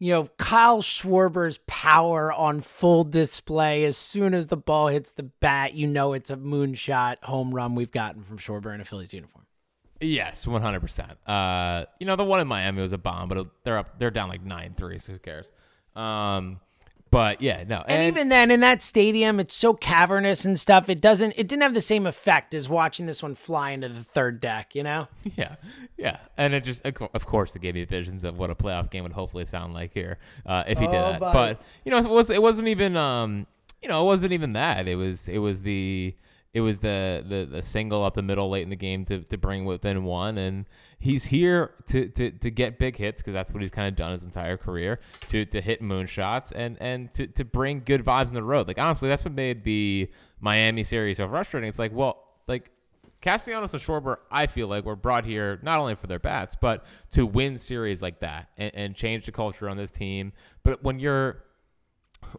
you 0.00 0.12
know, 0.14 0.28
Kyle 0.38 0.80
Schwarber's 0.80 1.60
power 1.66 2.32
on 2.32 2.62
full 2.62 3.04
display. 3.04 3.84
As 3.84 3.98
soon 3.98 4.32
as 4.32 4.46
the 4.46 4.56
ball 4.56 4.88
hits 4.88 5.10
the 5.10 5.24
bat, 5.24 5.74
you 5.74 5.86
know 5.86 6.14
it's 6.14 6.30
a 6.30 6.36
moonshot 6.36 7.22
home 7.22 7.54
run 7.54 7.74
we've 7.74 7.92
gotten 7.92 8.22
from 8.22 8.38
Schwarber 8.38 8.74
in 8.74 8.80
a 8.80 8.84
Phillies 8.84 9.12
uniform. 9.12 9.44
Yes, 10.00 10.46
one 10.46 10.62
hundred 10.62 10.80
percent. 10.80 11.18
Uh, 11.28 11.84
you 11.98 12.06
know, 12.06 12.16
the 12.16 12.24
one 12.24 12.40
in 12.40 12.48
Miami 12.48 12.80
was 12.80 12.94
a 12.94 12.98
bomb, 12.98 13.28
but 13.28 13.46
they're 13.62 13.76
up, 13.76 13.98
they're 13.98 14.10
down 14.10 14.30
like 14.30 14.42
nine 14.42 14.72
three, 14.74 14.96
so 14.96 15.12
who 15.12 15.18
cares? 15.18 15.52
Um, 15.94 16.60
but 17.10 17.42
yeah, 17.42 17.64
no. 17.66 17.82
And, 17.88 18.02
and, 18.02 18.16
even 18.16 18.28
then, 18.28 18.50
in 18.50 18.60
that 18.60 18.82
stadium, 18.82 19.40
it's 19.40 19.54
so 19.54 19.74
cavernous 19.74 20.44
and 20.44 20.58
stuff. 20.58 20.88
It 20.88 21.00
doesn't. 21.00 21.32
It 21.36 21.48
didn't 21.48 21.62
have 21.62 21.74
the 21.74 21.80
same 21.80 22.06
effect 22.06 22.54
as 22.54 22.68
watching 22.68 23.06
this 23.06 23.22
one 23.22 23.34
fly 23.34 23.70
into 23.70 23.88
the 23.88 24.04
third 24.04 24.40
deck. 24.40 24.74
You 24.74 24.84
know? 24.84 25.08
Yeah, 25.36 25.56
yeah. 25.96 26.18
And 26.36 26.54
it 26.54 26.64
just, 26.64 26.84
of 26.84 27.26
course, 27.26 27.54
it 27.54 27.62
gave 27.62 27.74
me 27.74 27.84
visions 27.84 28.24
of 28.24 28.38
what 28.38 28.50
a 28.50 28.54
playoff 28.54 28.90
game 28.90 29.04
would 29.04 29.12
hopefully 29.12 29.44
sound 29.44 29.74
like 29.74 29.94
here 29.94 30.18
uh, 30.44 30.64
if 30.66 30.78
he 30.78 30.86
oh, 30.86 30.90
did 30.90 31.00
that. 31.00 31.20
Buddy. 31.20 31.32
But 31.32 31.62
you 31.84 31.90
know, 31.90 31.98
it 31.98 32.08
was. 32.08 32.30
It 32.30 32.42
wasn't 32.42 32.68
even. 32.68 32.96
Um, 32.96 33.46
you 33.80 33.88
know, 33.88 34.02
it 34.02 34.06
wasn't 34.06 34.32
even 34.32 34.52
that. 34.54 34.86
It 34.86 34.96
was. 34.96 35.28
It 35.28 35.38
was 35.38 35.62
the. 35.62 36.14
It 36.52 36.62
was 36.62 36.80
the, 36.80 37.24
the 37.26 37.44
the 37.44 37.62
single 37.62 38.04
up 38.04 38.14
the 38.14 38.22
middle 38.22 38.50
late 38.50 38.62
in 38.62 38.70
the 38.70 38.76
game 38.76 39.04
to 39.04 39.20
to 39.20 39.38
bring 39.38 39.64
within 39.64 40.04
one 40.04 40.36
and 40.36 40.66
he's 41.00 41.24
here 41.24 41.72
to, 41.86 42.08
to, 42.10 42.30
to 42.30 42.50
get 42.50 42.78
big 42.78 42.96
hits 42.96 43.22
because 43.22 43.32
that's 43.32 43.52
what 43.52 43.62
he's 43.62 43.70
kind 43.70 43.88
of 43.88 43.96
done 43.96 44.12
his 44.12 44.22
entire 44.22 44.56
career 44.56 45.00
to, 45.26 45.46
to 45.46 45.60
hit 45.60 45.82
moonshots 45.82 46.52
and, 46.54 46.76
and 46.80 47.12
to, 47.14 47.26
to 47.26 47.44
bring 47.44 47.82
good 47.84 48.04
vibes 48.04 48.28
in 48.28 48.34
the 48.34 48.42
road. 48.42 48.68
Like, 48.68 48.78
honestly, 48.78 49.08
that's 49.08 49.24
what 49.24 49.32
made 49.32 49.64
the 49.64 50.10
Miami 50.40 50.84
series 50.84 51.16
so 51.16 51.26
frustrating. 51.26 51.68
It's 51.68 51.78
like, 51.78 51.92
well, 51.92 52.22
like, 52.46 52.70
Castellanos 53.22 53.72
and 53.74 53.82
Schwarber, 53.82 54.18
I 54.30 54.46
feel 54.46 54.68
like, 54.68 54.84
were 54.84 54.96
brought 54.96 55.24
here 55.24 55.58
not 55.62 55.78
only 55.78 55.94
for 55.94 56.06
their 56.06 56.18
bats, 56.18 56.56
but 56.58 56.84
to 57.12 57.26
win 57.26 57.56
series 57.56 58.02
like 58.02 58.20
that 58.20 58.48
and, 58.56 58.70
and 58.74 58.94
change 58.94 59.26
the 59.26 59.32
culture 59.32 59.68
on 59.68 59.76
this 59.76 59.90
team. 59.90 60.32
But 60.62 60.82
when 60.84 60.98
you're 60.98 61.44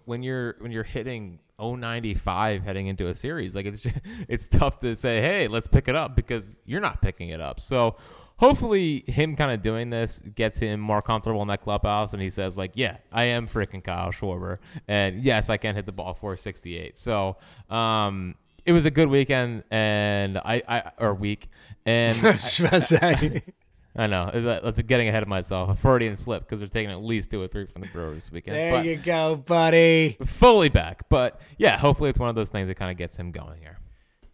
when 0.05 0.23
you're 0.23 0.55
when 0.59 0.71
you're 0.71 0.83
hitting 0.83 1.39
095 1.59 2.63
heading 2.63 2.87
into 2.87 3.07
a 3.07 3.13
series, 3.15 3.55
like 3.55 3.65
it's 3.65 3.81
just, 3.81 3.95
it's 4.27 4.47
tough 4.47 4.79
to 4.79 4.95
say, 4.95 5.21
hey, 5.21 5.47
let's 5.47 5.67
pick 5.67 5.87
it 5.87 5.95
up 5.95 6.15
because 6.15 6.57
you're 6.65 6.81
not 6.81 7.01
picking 7.01 7.29
it 7.29 7.41
up. 7.41 7.59
So 7.59 7.97
hopefully 8.41 9.03
him 9.05 9.35
kind 9.35 9.51
of 9.51 9.61
doing 9.61 9.91
this 9.91 10.19
gets 10.33 10.57
him 10.57 10.79
more 10.79 11.01
comfortable 11.01 11.43
in 11.43 11.47
that 11.47 11.61
clubhouse 11.61 12.11
and 12.11 12.21
he 12.21 12.29
says 12.29 12.57
like 12.57 12.71
yeah 12.73 12.97
i 13.11 13.23
am 13.23 13.47
freaking 13.47 13.83
kyle 13.83 14.11
schwarber 14.11 14.57
and 14.87 15.23
yes 15.23 15.49
i 15.49 15.57
can 15.57 15.75
hit 15.75 15.85
the 15.85 15.91
ball 15.91 16.15
468 16.15 16.97
so 16.97 17.37
um 17.69 18.33
it 18.65 18.71
was 18.71 18.85
a 18.87 18.91
good 18.91 19.09
weekend 19.09 19.63
and 19.69 20.39
i 20.39 20.61
i 20.67 20.91
or 20.97 21.13
week 21.13 21.49
and 21.85 22.17
I, 22.25 23.41
I 23.95 24.07
know 24.07 24.31
that's 24.63 24.79
getting 24.79 25.09
ahead 25.09 25.21
of 25.21 25.27
myself. 25.27 25.69
A 25.69 25.75
Freudian 25.75 26.15
slip 26.15 26.43
because 26.43 26.59
they're 26.59 26.67
taking 26.69 26.91
at 26.91 27.03
least 27.03 27.29
two 27.29 27.41
or 27.41 27.49
three 27.49 27.65
from 27.65 27.81
the 27.81 27.89
Brewers 27.89 28.23
this 28.23 28.31
weekend. 28.31 28.55
There 28.55 28.71
but 28.71 28.85
you 28.85 28.95
go, 28.95 29.35
buddy. 29.35 30.15
Fully 30.25 30.69
back, 30.69 31.09
but 31.09 31.41
yeah, 31.57 31.77
hopefully 31.77 32.09
it's 32.09 32.17
one 32.17 32.29
of 32.29 32.35
those 32.35 32.49
things 32.49 32.69
that 32.69 32.75
kind 32.75 32.89
of 32.89 32.95
gets 32.95 33.17
him 33.17 33.31
going 33.31 33.59
here. 33.59 33.79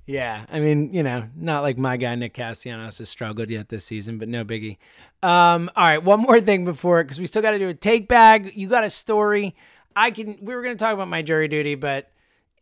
Yeah, 0.08 0.46
I 0.50 0.62
mean, 0.62 0.94
you 0.94 1.04
know, 1.04 1.28
not 1.36 1.64
like 1.64 1.78
my 1.78 1.98
guy 1.98 2.16
Nick 2.16 2.34
Castellanos 2.34 3.00
has 3.00 3.10
struggled 3.10 3.50
yet 3.50 3.68
this 3.68 3.84
season, 3.84 4.18
but 4.18 4.30
no 4.30 4.46
biggie. 4.46 4.78
Um, 5.22 5.70
all 5.76 5.84
right, 5.84 6.02
one 6.02 6.22
more 6.22 6.40
thing 6.40 6.64
before 6.64 7.04
because 7.04 7.20
we 7.20 7.28
still 7.28 7.42
got 7.42 7.52
to 7.52 7.60
do 7.60 7.68
a 7.68 7.74
take 7.74 8.08
bag. 8.08 8.54
You 8.56 8.70
got 8.70 8.86
a 8.86 8.90
story. 8.90 9.54
I 9.98 10.12
can. 10.12 10.38
We 10.42 10.56
were 10.56 10.64
going 10.64 10.78
to 10.78 10.84
talk 10.84 10.94
about 10.94 11.10
my 11.10 11.22
jury 11.24 11.50
duty, 11.50 11.76
but 11.76 12.10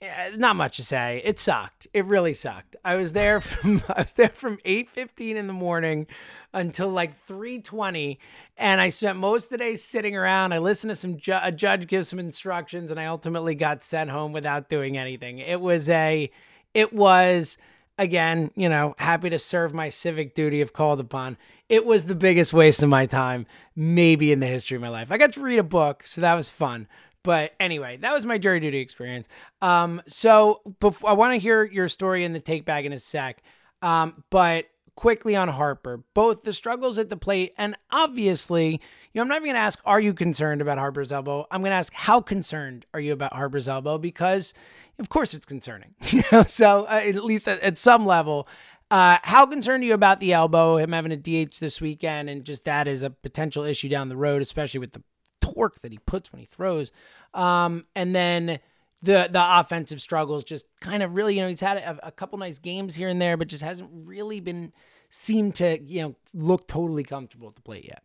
uh, 0.01 0.35
not 0.35 0.55
much 0.55 0.77
to 0.77 0.83
say. 0.83 1.21
It 1.23 1.37
sucked. 1.37 1.85
It 1.93 2.05
really 2.05 2.33
sucked. 2.33 2.77
I 2.83 2.95
was 2.95 3.13
there 3.13 3.39
from 3.41 3.83
I 3.89 4.01
was 4.01 4.13
there 4.13 4.29
from 4.29 4.57
eight 4.65 4.89
fifteen 4.89 5.37
in 5.37 5.45
the 5.45 5.53
morning 5.53 6.07
until 6.51 6.89
like 6.89 7.15
three 7.27 7.61
twenty, 7.61 8.17
and 8.57 8.81
I 8.81 8.89
spent 8.89 9.19
most 9.19 9.45
of 9.45 9.49
the 9.51 9.57
day 9.59 9.75
sitting 9.75 10.15
around. 10.15 10.51
I 10.51 10.57
listened 10.57 10.89
to 10.89 10.95
some 10.95 11.17
ju- 11.17 11.37
a 11.39 11.51
judge 11.51 11.85
give 11.85 12.07
some 12.07 12.17
instructions, 12.17 12.89
and 12.89 12.99
I 12.99 13.05
ultimately 13.05 13.53
got 13.53 13.83
sent 13.83 14.09
home 14.09 14.31
without 14.33 14.67
doing 14.67 14.97
anything. 14.97 15.37
It 15.37 15.61
was 15.61 15.89
a 15.89 16.31
it 16.75 16.93
was, 16.93 17.57
again, 17.97 18.51
you 18.55 18.69
know, 18.69 18.93
happy 18.99 19.31
to 19.31 19.39
serve 19.39 19.73
my 19.73 19.89
civic 19.89 20.35
duty 20.35 20.61
if 20.61 20.71
called 20.71 20.99
upon. 20.99 21.37
It 21.69 21.85
was 21.85 22.05
the 22.05 22.13
biggest 22.13 22.53
waste 22.53 22.83
of 22.83 22.89
my 22.89 23.07
time, 23.07 23.47
maybe 23.75 24.31
in 24.31 24.41
the 24.41 24.45
history 24.45 24.75
of 24.75 24.81
my 24.81 24.89
life. 24.89 25.11
I 25.11 25.17
got 25.17 25.33
to 25.33 25.41
read 25.41 25.57
a 25.57 25.63
book, 25.63 26.05
so 26.05 26.21
that 26.21 26.35
was 26.35 26.49
fun. 26.49 26.87
But 27.23 27.53
anyway, 27.59 27.97
that 27.97 28.13
was 28.13 28.23
my 28.23 28.37
jury 28.37 28.59
duty 28.59 28.77
experience. 28.77 29.27
Um, 29.61 30.01
so 30.07 30.61
before, 30.79 31.09
I 31.09 31.13
want 31.13 31.33
to 31.33 31.39
hear 31.39 31.63
your 31.63 31.87
story 31.87 32.23
in 32.23 32.33
the 32.33 32.39
take 32.39 32.65
bag 32.65 32.85
in 32.85 32.93
a 32.93 32.99
sec. 32.99 33.41
Um, 33.81 34.23
but 34.29 34.65
quickly 34.95 35.35
on 35.35 35.49
Harper, 35.49 36.03
both 36.13 36.43
the 36.43 36.53
struggles 36.53 36.97
at 36.97 37.09
the 37.09 37.17
plate 37.17 37.53
and 37.57 37.75
obviously, 37.91 38.71
you 38.71 38.79
know, 39.15 39.21
I'm 39.21 39.27
not 39.27 39.35
even 39.37 39.47
going 39.47 39.55
to 39.55 39.61
ask, 39.61 39.79
are 39.85 39.99
you 39.99 40.13
concerned 40.13 40.61
about 40.61 40.77
Harper's 40.77 41.11
elbow? 41.11 41.45
I'm 41.51 41.61
going 41.61 41.71
to 41.71 41.75
ask, 41.75 41.93
how 41.93 42.21
concerned 42.21 42.85
are 42.93 42.99
you 42.99 43.13
about 43.13 43.33
Harper's 43.33 43.67
elbow? 43.67 43.97
Because 43.97 44.53
of 44.99 45.09
course 45.09 45.33
it's 45.33 45.45
concerning. 45.45 45.95
you 46.07 46.21
know, 46.31 46.43
so 46.43 46.85
uh, 46.85 47.01
at 47.03 47.23
least 47.23 47.47
at, 47.47 47.59
at 47.61 47.77
some 47.77 48.05
level, 48.05 48.47
uh, 48.91 49.17
how 49.23 49.45
concerned 49.45 49.83
are 49.83 49.87
you 49.87 49.93
about 49.93 50.19
the 50.19 50.31
elbow, 50.31 50.77
him 50.77 50.91
having 50.91 51.11
a 51.11 51.17
DH 51.17 51.59
this 51.59 51.81
weekend, 51.81 52.29
and 52.29 52.45
just 52.45 52.65
that 52.65 52.87
is 52.87 53.03
a 53.03 53.09
potential 53.09 53.63
issue 53.63 53.89
down 53.89 54.09
the 54.09 54.17
road, 54.17 54.41
especially 54.41 54.79
with 54.79 54.93
the 54.93 55.03
torque 55.41 55.81
that 55.81 55.91
he 55.91 55.97
puts 55.99 56.31
when 56.31 56.39
he 56.39 56.45
throws. 56.45 56.91
Um, 57.33 57.85
and 57.95 58.15
then 58.15 58.59
the 59.05 59.29
the 59.31 59.59
offensive 59.59 60.01
struggles, 60.01 60.43
just 60.43 60.65
kind 60.81 61.01
of 61.01 61.15
really, 61.15 61.35
you 61.35 61.41
know, 61.41 61.47
he's 61.47 61.61
had 61.61 61.77
a, 61.77 62.07
a 62.07 62.11
couple 62.11 62.37
nice 62.37 62.59
games 62.59 62.95
here 62.95 63.07
and 63.07 63.21
there, 63.21 63.37
but 63.37 63.47
just 63.47 63.63
hasn't 63.63 63.89
really 63.93 64.39
been 64.39 64.73
seemed 65.09 65.55
to, 65.55 65.81
you 65.81 66.01
know, 66.01 66.15
look 66.33 66.67
totally 66.67 67.03
comfortable 67.03 67.47
at 67.47 67.55
the 67.55 67.61
plate 67.61 67.85
yet. 67.85 68.03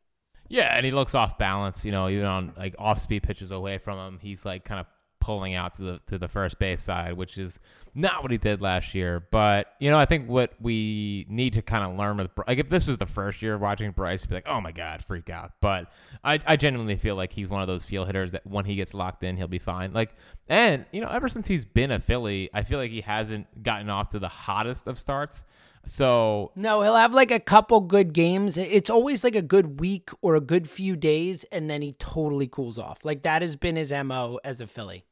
Yeah, 0.48 0.76
and 0.76 0.84
he 0.84 0.92
looks 0.92 1.14
off 1.14 1.38
balance, 1.38 1.84
you 1.84 1.92
know, 1.92 2.08
even 2.08 2.26
on 2.26 2.52
like 2.56 2.74
off 2.78 2.98
speed 2.98 3.22
pitches 3.22 3.50
away 3.50 3.78
from 3.78 3.98
him. 3.98 4.18
He's 4.20 4.44
like 4.44 4.64
kind 4.64 4.80
of 4.80 4.86
pulling 5.20 5.54
out 5.54 5.74
to 5.74 5.82
the 5.82 6.00
to 6.06 6.18
the 6.18 6.28
first 6.28 6.58
base 6.58 6.82
side, 6.82 7.14
which 7.14 7.38
is 7.38 7.60
not 7.94 8.22
what 8.22 8.30
he 8.30 8.38
did 8.38 8.60
last 8.60 8.94
year. 8.94 9.20
But 9.30 9.74
you 9.78 9.90
know, 9.90 9.98
I 9.98 10.06
think 10.06 10.28
what 10.28 10.54
we 10.60 11.26
need 11.28 11.52
to 11.54 11.62
kind 11.62 11.84
of 11.84 11.98
learn 11.98 12.16
with 12.16 12.30
like 12.46 12.58
if 12.58 12.68
this 12.68 12.86
was 12.86 12.98
the 12.98 13.06
first 13.06 13.42
year 13.42 13.54
of 13.54 13.60
watching 13.60 13.90
Bryce, 13.92 14.24
be 14.26 14.34
like, 14.34 14.48
oh 14.48 14.60
my 14.60 14.72
god, 14.72 15.04
freak 15.04 15.30
out. 15.30 15.52
But 15.60 15.92
I 16.24 16.40
I 16.46 16.56
genuinely 16.56 16.96
feel 16.96 17.16
like 17.16 17.32
he's 17.32 17.48
one 17.48 17.60
of 17.60 17.68
those 17.68 17.84
field 17.84 18.06
hitters 18.06 18.32
that 18.32 18.46
when 18.46 18.64
he 18.64 18.74
gets 18.76 18.94
locked 18.94 19.22
in, 19.22 19.36
he'll 19.36 19.48
be 19.48 19.58
fine. 19.58 19.92
Like 19.92 20.14
and 20.48 20.84
you 20.92 21.00
know, 21.00 21.08
ever 21.08 21.28
since 21.28 21.46
he's 21.46 21.64
been 21.64 21.90
a 21.90 22.00
Phillie, 22.00 22.50
I 22.52 22.62
feel 22.62 22.78
like 22.78 22.90
he 22.90 23.02
hasn't 23.02 23.62
gotten 23.62 23.90
off 23.90 24.08
to 24.10 24.18
the 24.18 24.28
hottest 24.28 24.86
of 24.86 24.98
starts. 24.98 25.44
So 25.86 26.52
no, 26.54 26.82
he'll 26.82 26.96
have 26.96 27.14
like 27.14 27.30
a 27.30 27.40
couple 27.40 27.80
good 27.80 28.12
games. 28.12 28.56
It's 28.56 28.90
always 28.90 29.24
like 29.24 29.34
a 29.34 29.42
good 29.42 29.80
week 29.80 30.10
or 30.20 30.36
a 30.36 30.40
good 30.40 30.68
few 30.68 30.94
days, 30.96 31.44
and 31.44 31.70
then 31.70 31.82
he 31.82 31.92
totally 31.94 32.46
cools 32.46 32.78
off. 32.78 33.04
Like 33.04 33.22
that 33.22 33.42
has 33.42 33.56
been 33.56 33.76
his 33.76 33.92
mo 33.92 34.38
as 34.44 34.60
a 34.60 34.66
Phillie. 34.66 35.04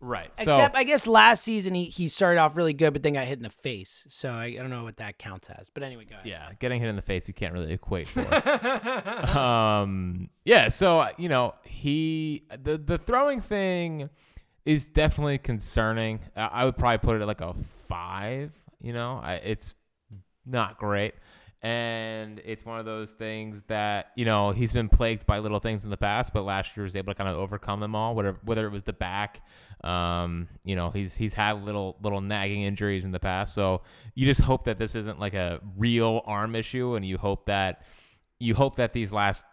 Right. 0.00 0.30
Except 0.38 0.74
so, 0.74 0.78
I 0.78 0.84
guess 0.84 1.06
last 1.06 1.42
season 1.42 1.74
he, 1.74 1.84
he 1.84 2.08
started 2.08 2.38
off 2.38 2.56
really 2.56 2.72
good, 2.72 2.92
but 2.92 3.02
then 3.02 3.14
got 3.14 3.26
hit 3.26 3.38
in 3.38 3.42
the 3.42 3.50
face. 3.50 4.04
So 4.08 4.30
I, 4.30 4.44
I 4.46 4.56
don't 4.56 4.70
know 4.70 4.84
what 4.84 4.98
that 4.98 5.18
counts 5.18 5.48
as. 5.50 5.68
But 5.72 5.82
anyway, 5.82 6.04
go 6.04 6.14
ahead. 6.14 6.26
Yeah, 6.26 6.50
getting 6.58 6.80
hit 6.80 6.88
in 6.88 6.96
the 6.96 7.02
face 7.02 7.26
you 7.26 7.34
can't 7.34 7.52
really 7.52 7.72
equate 7.72 8.08
for. 8.08 8.22
um, 9.38 10.30
yeah. 10.44 10.68
So 10.68 11.08
you 11.16 11.28
know 11.28 11.54
he 11.64 12.44
the 12.62 12.78
the 12.78 12.98
throwing 12.98 13.40
thing 13.40 14.08
is 14.64 14.88
definitely 14.88 15.38
concerning. 15.38 16.20
I 16.36 16.64
would 16.64 16.76
probably 16.76 16.98
put 16.98 17.16
it 17.16 17.22
at 17.22 17.26
like 17.26 17.40
a 17.40 17.54
five. 17.88 18.52
You 18.80 18.92
know, 18.92 19.20
I, 19.22 19.34
it's 19.34 19.74
not 20.46 20.78
great. 20.78 21.14
And 21.60 22.40
it's 22.44 22.64
one 22.64 22.78
of 22.78 22.84
those 22.84 23.12
things 23.14 23.64
that, 23.64 24.12
you 24.14 24.24
know, 24.24 24.52
he's 24.52 24.72
been 24.72 24.88
plagued 24.88 25.26
by 25.26 25.40
little 25.40 25.58
things 25.58 25.84
in 25.84 25.90
the 25.90 25.96
past, 25.96 26.32
but 26.32 26.44
last 26.44 26.76
year 26.76 26.84
was 26.84 26.94
able 26.94 27.12
to 27.12 27.16
kind 27.16 27.28
of 27.28 27.36
overcome 27.36 27.80
them 27.80 27.96
all, 27.96 28.14
whether 28.14 28.36
whether 28.44 28.64
it 28.66 28.70
was 28.70 28.84
the 28.84 28.92
back. 28.92 29.42
Um, 29.82 30.48
you 30.62 30.76
know, 30.76 30.90
he's 30.90 31.16
he's 31.16 31.34
had 31.34 31.64
little 31.64 31.96
little 32.00 32.20
nagging 32.20 32.62
injuries 32.62 33.04
in 33.04 33.10
the 33.10 33.18
past. 33.18 33.54
So 33.54 33.82
you 34.14 34.24
just 34.24 34.42
hope 34.42 34.64
that 34.64 34.78
this 34.78 34.94
isn't 34.94 35.18
like 35.18 35.34
a 35.34 35.60
real 35.76 36.22
arm 36.26 36.54
issue 36.54 36.94
and 36.94 37.04
you 37.04 37.18
hope 37.18 37.46
that 37.46 37.84
you 38.38 38.54
hope 38.54 38.76
that 38.76 38.92
these 38.92 39.12
last 39.12 39.44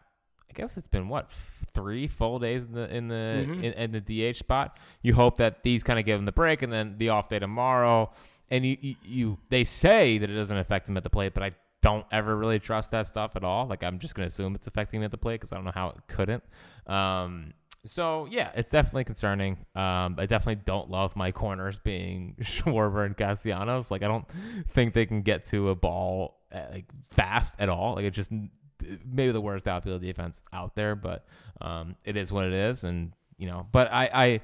I 0.47 0.53
guess 0.53 0.77
it's 0.77 0.87
been 0.87 1.09
what 1.09 1.31
three 1.73 2.07
full 2.07 2.37
days 2.37 2.65
in 2.65 2.73
the 2.73 2.95
in 2.95 3.07
the 3.07 3.15
mm-hmm. 3.15 3.63
in, 3.63 3.73
in, 3.73 4.03
the 4.03 4.31
DH 4.31 4.37
spot. 4.37 4.77
You 5.01 5.15
hope 5.15 5.37
that 5.37 5.63
these 5.63 5.81
kind 5.81 5.97
of 5.97 6.05
give 6.05 6.19
him 6.19 6.25
the 6.25 6.31
break, 6.31 6.61
and 6.61 6.71
then 6.71 6.99
the 6.99 7.09
off 7.09 7.29
day 7.29 7.39
tomorrow 7.39 8.11
and 8.49 8.65
you, 8.65 8.77
you, 8.79 8.95
you 9.03 9.37
they 9.49 9.63
say 9.63 10.17
that 10.17 10.29
it 10.29 10.35
doesn't 10.35 10.57
affect 10.57 10.87
him 10.87 10.97
at 10.97 11.03
the 11.03 11.09
plate, 11.09 11.33
but 11.33 11.43
I 11.43 11.51
don't 11.85 12.07
ever 12.11 12.35
really 12.35 12.57
trust 12.57 12.89
that 12.89 13.05
stuff 13.05 13.35
at 13.35 13.43
all. 13.43 13.67
Like 13.67 13.83
I'm 13.83 13.99
just 13.99 14.15
gonna 14.15 14.25
assume 14.25 14.55
it's 14.55 14.65
affecting 14.65 15.01
me 15.01 15.05
at 15.05 15.11
the 15.11 15.19
plate 15.19 15.35
because 15.35 15.51
I 15.51 15.55
don't 15.55 15.65
know 15.65 15.71
how 15.71 15.89
it 15.89 15.97
couldn't. 16.07 16.43
Um, 16.87 17.53
so 17.85 18.27
yeah, 18.31 18.49
it's 18.55 18.71
definitely 18.71 19.03
concerning. 19.03 19.67
Um, 19.75 20.15
I 20.17 20.25
definitely 20.25 20.63
don't 20.65 20.89
love 20.89 21.15
my 21.15 21.31
corners 21.31 21.77
being 21.77 22.37
Schwarber 22.41 23.05
and 23.05 23.15
Castellanos. 23.15 23.91
Like 23.91 24.01
I 24.01 24.07
don't 24.07 24.25
think 24.73 24.95
they 24.95 25.05
can 25.05 25.21
get 25.21 25.45
to 25.45 25.69
a 25.69 25.75
ball 25.75 26.39
uh, 26.51 26.61
like 26.71 26.85
fast 27.07 27.61
at 27.61 27.69
all. 27.69 27.93
Like 27.93 28.05
it 28.05 28.15
just 28.15 28.31
maybe 28.31 29.31
the 29.31 29.41
worst 29.41 29.67
outfield 29.67 30.01
defense 30.01 30.41
out 30.51 30.73
there, 30.73 30.95
but 30.95 31.27
um, 31.61 31.97
it 32.03 32.17
is 32.17 32.31
what 32.31 32.45
it 32.45 32.53
is, 32.53 32.83
and 32.83 33.13
you 33.37 33.45
know. 33.45 33.67
But 33.71 33.93
I, 33.93 34.09
I 34.11 34.41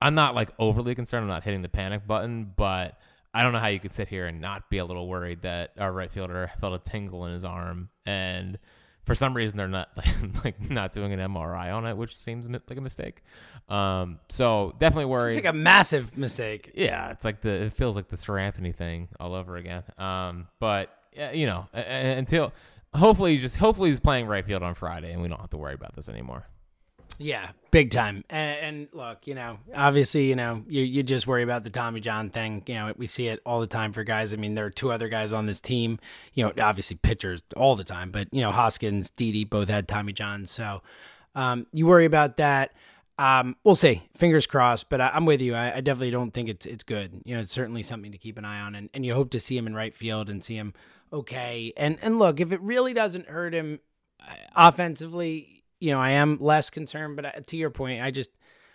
I'm 0.00 0.16
not 0.16 0.34
like 0.34 0.50
overly 0.58 0.96
concerned. 0.96 1.22
I'm 1.22 1.28
not 1.28 1.44
hitting 1.44 1.62
the 1.62 1.68
panic 1.68 2.04
button, 2.04 2.52
but 2.56 2.98
I 3.36 3.42
don't 3.42 3.52
know 3.52 3.58
how 3.58 3.66
you 3.66 3.78
could 3.78 3.92
sit 3.92 4.08
here 4.08 4.26
and 4.26 4.40
not 4.40 4.70
be 4.70 4.78
a 4.78 4.84
little 4.86 5.06
worried 5.06 5.42
that 5.42 5.72
our 5.78 5.92
right 5.92 6.10
fielder 6.10 6.50
felt 6.58 6.72
a 6.72 6.78
tingle 6.78 7.26
in 7.26 7.34
his 7.34 7.44
arm, 7.44 7.90
and 8.06 8.58
for 9.04 9.14
some 9.14 9.34
reason 9.34 9.58
they're 9.58 9.68
not 9.68 9.90
like, 9.94 10.14
like 10.44 10.70
not 10.70 10.94
doing 10.94 11.12
an 11.12 11.20
MRI 11.20 11.70
on 11.70 11.86
it, 11.86 11.98
which 11.98 12.16
seems 12.16 12.48
like 12.48 12.78
a 12.78 12.80
mistake. 12.80 13.22
Um, 13.68 14.20
so 14.30 14.74
definitely 14.78 15.04
worried. 15.04 15.36
It's 15.36 15.44
like 15.44 15.52
a 15.52 15.52
massive 15.52 16.16
mistake. 16.16 16.72
Yeah, 16.74 17.10
it's 17.10 17.26
like 17.26 17.42
the 17.42 17.64
it 17.64 17.74
feels 17.74 17.94
like 17.94 18.08
the 18.08 18.16
Seranthony 18.16 18.74
thing 18.74 19.08
all 19.20 19.34
over 19.34 19.56
again. 19.56 19.82
Um, 19.98 20.48
but 20.58 20.90
you 21.12 21.46
know, 21.46 21.68
until 21.74 22.54
hopefully 22.94 23.36
just 23.36 23.58
hopefully 23.58 23.90
he's 23.90 24.00
playing 24.00 24.26
right 24.26 24.46
field 24.46 24.62
on 24.62 24.74
Friday, 24.74 25.12
and 25.12 25.20
we 25.20 25.28
don't 25.28 25.40
have 25.42 25.50
to 25.50 25.58
worry 25.58 25.74
about 25.74 25.94
this 25.94 26.08
anymore. 26.08 26.46
Yeah, 27.18 27.50
big 27.70 27.90
time. 27.90 28.24
And, 28.28 28.58
and, 28.60 28.88
look, 28.92 29.26
you 29.26 29.34
know, 29.34 29.58
obviously, 29.74 30.28
you 30.28 30.36
know, 30.36 30.62
you, 30.68 30.82
you 30.82 31.02
just 31.02 31.26
worry 31.26 31.42
about 31.42 31.64
the 31.64 31.70
Tommy 31.70 32.00
John 32.00 32.30
thing. 32.30 32.62
You 32.66 32.74
know, 32.74 32.92
we 32.96 33.06
see 33.06 33.28
it 33.28 33.40
all 33.46 33.60
the 33.60 33.66
time 33.66 33.92
for 33.92 34.04
guys. 34.04 34.34
I 34.34 34.36
mean, 34.36 34.54
there 34.54 34.66
are 34.66 34.70
two 34.70 34.92
other 34.92 35.08
guys 35.08 35.32
on 35.32 35.46
this 35.46 35.60
team, 35.60 35.98
you 36.34 36.44
know, 36.44 36.52
obviously 36.62 36.96
pitchers 36.96 37.42
all 37.56 37.74
the 37.74 37.84
time, 37.84 38.10
but, 38.10 38.28
you 38.32 38.42
know, 38.42 38.52
Hoskins, 38.52 39.10
Didi 39.10 39.44
both 39.44 39.68
had 39.68 39.88
Tommy 39.88 40.12
John. 40.12 40.46
So 40.46 40.82
um, 41.34 41.66
you 41.72 41.86
worry 41.86 42.04
about 42.04 42.36
that. 42.38 42.72
Um, 43.18 43.56
we'll 43.64 43.74
see. 43.74 44.02
Fingers 44.14 44.46
crossed. 44.46 44.88
But 44.88 45.00
I, 45.00 45.16
am 45.16 45.24
with 45.24 45.40
you. 45.40 45.54
I, 45.54 45.76
I, 45.76 45.80
definitely 45.80 46.10
don't 46.10 46.32
think 46.32 46.48
it's 46.48 46.66
it's 46.66 46.84
good. 46.84 47.22
You 47.24 47.34
know, 47.34 47.40
it's 47.40 47.52
certainly 47.52 47.82
something 47.82 48.12
to 48.12 48.18
keep 48.18 48.36
an 48.36 48.44
eye 48.44 48.60
on, 48.60 48.74
and, 48.74 48.90
and 48.92 49.06
you 49.06 49.14
hope 49.14 49.30
to 49.30 49.40
see 49.40 49.56
him 49.56 49.66
in 49.66 49.74
right 49.74 49.94
field 49.94 50.28
and 50.28 50.44
see 50.44 50.56
him 50.56 50.74
okay. 51.12 51.72
And 51.76 51.98
and 52.02 52.18
look, 52.18 52.40
if 52.40 52.52
it 52.52 52.60
really 52.60 52.92
doesn't 52.92 53.28
hurt 53.28 53.54
him 53.54 53.80
uh, 54.20 54.34
offensively, 54.54 55.64
you 55.86 55.92
know, 55.92 56.00
I 56.00 56.10
am 56.10 56.38
less 56.40 56.68
concerned, 56.68 57.14
but 57.14 57.24
uh, 57.24 57.32
to 57.46 57.56
your 57.56 57.70
point, 57.70 58.02
I 58.02 58.10
just 58.10 58.30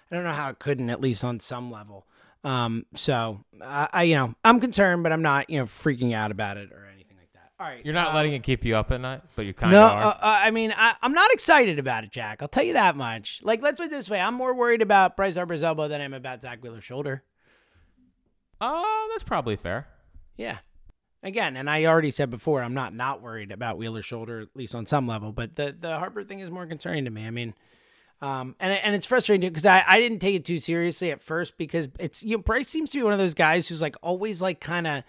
I 0.10 0.16
don't 0.16 0.24
know 0.24 0.32
how 0.32 0.50
it 0.50 0.60
couldn't 0.60 0.90
at 0.90 1.02
least 1.02 1.26
on 1.26 1.42
some 1.42 1.70
level. 1.70 2.08
Um, 2.46 2.86
so 2.96 3.44
I, 3.62 3.90
I, 3.92 4.04
you 4.04 4.16
know, 4.16 4.34
I'm 4.46 4.62
concerned, 4.62 5.04
but 5.04 5.12
I'm 5.12 5.22
not, 5.22 5.50
you 5.50 5.60
know, 5.60 5.66
freaking 5.66 6.14
out 6.14 6.32
about 6.32 6.56
it 6.56 6.72
or 6.72 6.88
anything 6.92 7.18
like 7.18 7.32
that. 7.34 7.52
All 7.60 7.68
right, 7.68 7.86
you're 7.86 7.94
not 7.94 8.10
um, 8.10 8.16
letting 8.16 8.32
it 8.32 8.44
keep 8.44 8.64
you 8.64 8.78
up 8.78 8.92
at 8.92 9.02
night, 9.02 9.24
but 9.36 9.46
you 9.46 9.54
kind 9.54 9.74
of 9.74 9.78
no, 9.78 9.88
are. 9.88 10.14
Uh, 10.14 10.18
I 10.22 10.52
mean, 10.52 10.74
I, 10.76 10.96
am 11.02 11.12
not 11.12 11.32
excited 11.34 11.80
about 11.80 12.06
it, 12.06 12.12
Jack. 12.12 12.42
I'll 12.42 12.48
tell 12.48 12.64
you 12.64 12.74
that 12.74 12.96
much. 12.96 13.42
Like, 13.44 13.62
let's 13.62 13.78
put 13.78 13.88
it 13.88 13.92
this 13.92 14.10
way: 14.10 14.22
I'm 14.22 14.36
more 14.36 14.56
worried 14.56 14.82
about 14.82 15.18
Bryce 15.18 15.36
Harper's 15.36 15.64
elbow 15.64 15.90
than 15.90 16.00
I'm 16.00 16.14
about 16.14 16.42
Zack 16.42 16.64
Wheeler's 16.64 16.86
shoulder. 16.86 17.24
Oh, 18.62 19.08
uh, 19.08 19.14
that's 19.14 19.26
probably 19.26 19.58
fair. 19.58 19.88
Yeah, 20.38 20.60
Again, 21.24 21.56
and 21.56 21.70
I 21.70 21.86
already 21.86 22.10
said 22.10 22.32
before, 22.32 22.64
I'm 22.64 22.74
not 22.74 22.96
not 22.96 23.22
worried 23.22 23.52
about 23.52 23.78
Wheeler's 23.78 24.06
shoulder, 24.06 24.42
at 24.42 24.50
least 24.56 24.74
on 24.74 24.88
some 24.88 25.08
level. 25.08 25.32
But 25.32 25.56
the 25.56 25.76
the 25.78 26.00
Harper 26.00 26.24
thing 26.24 26.40
is 26.40 26.50
more 26.50 26.66
concerning 26.66 27.06
to 27.06 27.12
me. 27.12 27.28
I 27.28 27.30
mean, 27.30 27.54
um, 28.22 28.56
and 28.60 28.74
and 28.74 28.96
it's 28.96 29.06
frustrating 29.06 29.48
because 29.50 29.68
I, 29.68 29.84
I 29.88 30.00
didn't 30.00 30.20
take 30.20 30.36
it 30.36 30.46
too 30.46 30.58
seriously 30.58 31.12
at 31.12 31.22
first 31.22 31.58
because 31.58 31.90
it's 32.00 32.24
you 32.24 32.38
know 32.38 32.42
Bryce 32.44 32.70
seems 32.70 32.90
to 32.92 32.98
be 32.98 33.04
one 33.04 33.14
of 33.14 33.20
those 33.20 33.36
guys 33.36 33.68
who's 33.68 33.84
like 33.84 33.96
always 34.02 34.42
like 34.42 34.60
kind 34.60 34.88
of 34.88 35.04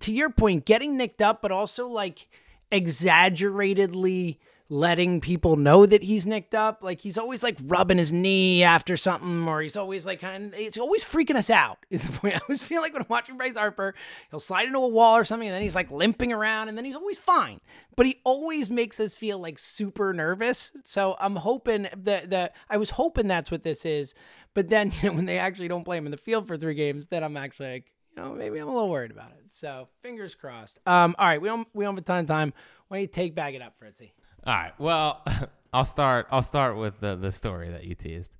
to 0.00 0.12
your 0.12 0.30
point 0.30 0.66
getting 0.66 0.96
nicked 0.96 1.20
up, 1.20 1.42
but 1.42 1.50
also 1.50 1.88
like 1.88 2.28
exaggeratedly 2.70 4.38
letting 4.68 5.20
people 5.20 5.56
know 5.56 5.86
that 5.86 6.02
he's 6.02 6.26
nicked 6.26 6.54
up. 6.54 6.82
Like 6.82 7.00
he's 7.00 7.18
always 7.18 7.42
like 7.42 7.58
rubbing 7.64 7.98
his 7.98 8.12
knee 8.12 8.62
after 8.62 8.96
something, 8.96 9.46
or 9.46 9.62
he's 9.62 9.76
always 9.76 10.06
like 10.06 10.20
kind 10.20 10.52
of, 10.52 10.58
it's 10.58 10.78
always 10.78 11.04
freaking 11.04 11.36
us 11.36 11.50
out. 11.50 11.78
Is 11.90 12.06
the 12.06 12.12
point 12.18 12.34
I 12.34 12.40
always 12.48 12.62
feel 12.62 12.82
like 12.82 12.92
when 12.92 13.02
I'm 13.02 13.08
watching 13.08 13.36
Bryce 13.36 13.56
Harper, 13.56 13.94
he'll 14.30 14.40
slide 14.40 14.66
into 14.66 14.78
a 14.78 14.88
wall 14.88 15.16
or 15.16 15.24
something, 15.24 15.48
and 15.48 15.54
then 15.54 15.62
he's 15.62 15.74
like 15.74 15.90
limping 15.90 16.32
around, 16.32 16.68
and 16.68 16.76
then 16.76 16.84
he's 16.84 16.96
always 16.96 17.18
fine. 17.18 17.60
But 17.96 18.06
he 18.06 18.20
always 18.24 18.70
makes 18.70 19.00
us 19.00 19.14
feel 19.14 19.38
like 19.38 19.58
super 19.58 20.12
nervous. 20.12 20.72
So 20.84 21.16
I'm 21.18 21.36
hoping 21.36 21.88
that 21.96 22.30
that 22.30 22.54
I 22.68 22.76
was 22.76 22.90
hoping 22.90 23.28
that's 23.28 23.50
what 23.50 23.62
this 23.62 23.84
is. 23.86 24.14
But 24.54 24.68
then 24.68 24.92
you 25.02 25.10
know, 25.10 25.16
when 25.16 25.26
they 25.26 25.38
actually 25.38 25.68
don't 25.68 25.84
play 25.84 25.98
him 25.98 26.06
in 26.06 26.10
the 26.10 26.16
field 26.16 26.48
for 26.48 26.56
three 26.56 26.74
games, 26.74 27.06
then 27.06 27.22
I'm 27.22 27.36
actually 27.36 27.72
like, 27.72 27.92
you 28.16 28.22
know, 28.22 28.32
maybe 28.32 28.58
I'm 28.58 28.68
a 28.68 28.72
little 28.72 28.90
worried 28.90 29.10
about 29.12 29.30
it. 29.30 29.44
So 29.54 29.88
fingers 30.02 30.34
crossed. 30.34 30.78
Um, 30.86 31.14
all 31.18 31.26
right, 31.26 31.40
we 31.40 31.48
don't 31.48 31.68
we 31.72 31.84
don't 31.84 31.94
have 31.94 32.02
a 32.02 32.04
ton 32.04 32.20
of 32.20 32.26
time. 32.26 32.52
Why 32.88 32.98
don't 32.98 33.02
you 33.02 33.08
take 33.08 33.34
back 33.34 33.54
it 33.54 33.62
up, 33.62 33.74
Fritzy? 33.78 34.12
All 34.46 34.54
right. 34.54 34.72
Well, 34.78 35.22
I'll 35.72 35.84
start. 35.84 36.28
I'll 36.30 36.42
start 36.42 36.76
with 36.76 37.00
the 37.00 37.16
the 37.16 37.32
story 37.32 37.70
that 37.70 37.84
you 37.84 37.94
teased. 37.94 38.36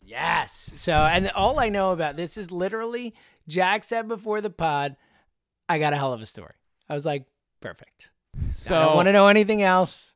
Yes. 0.00 0.52
So, 0.52 0.92
and 0.92 1.30
all 1.32 1.60
I 1.60 1.68
know 1.68 1.92
about 1.92 2.16
this 2.16 2.36
is 2.36 2.50
literally 2.50 3.14
Jack 3.48 3.84
said 3.84 4.08
before 4.08 4.40
the 4.40 4.50
pod, 4.50 4.96
I 5.68 5.78
got 5.78 5.92
a 5.92 5.96
hell 5.96 6.12
of 6.12 6.22
a 6.22 6.26
story. 6.26 6.54
I 6.88 6.94
was 6.94 7.04
like, 7.04 7.26
perfect. 7.60 8.10
So, 8.52 8.76
I 8.76 8.84
don't 8.84 8.96
want 8.96 9.06
to 9.06 9.12
know 9.12 9.26
anything 9.26 9.62
else. 9.62 10.14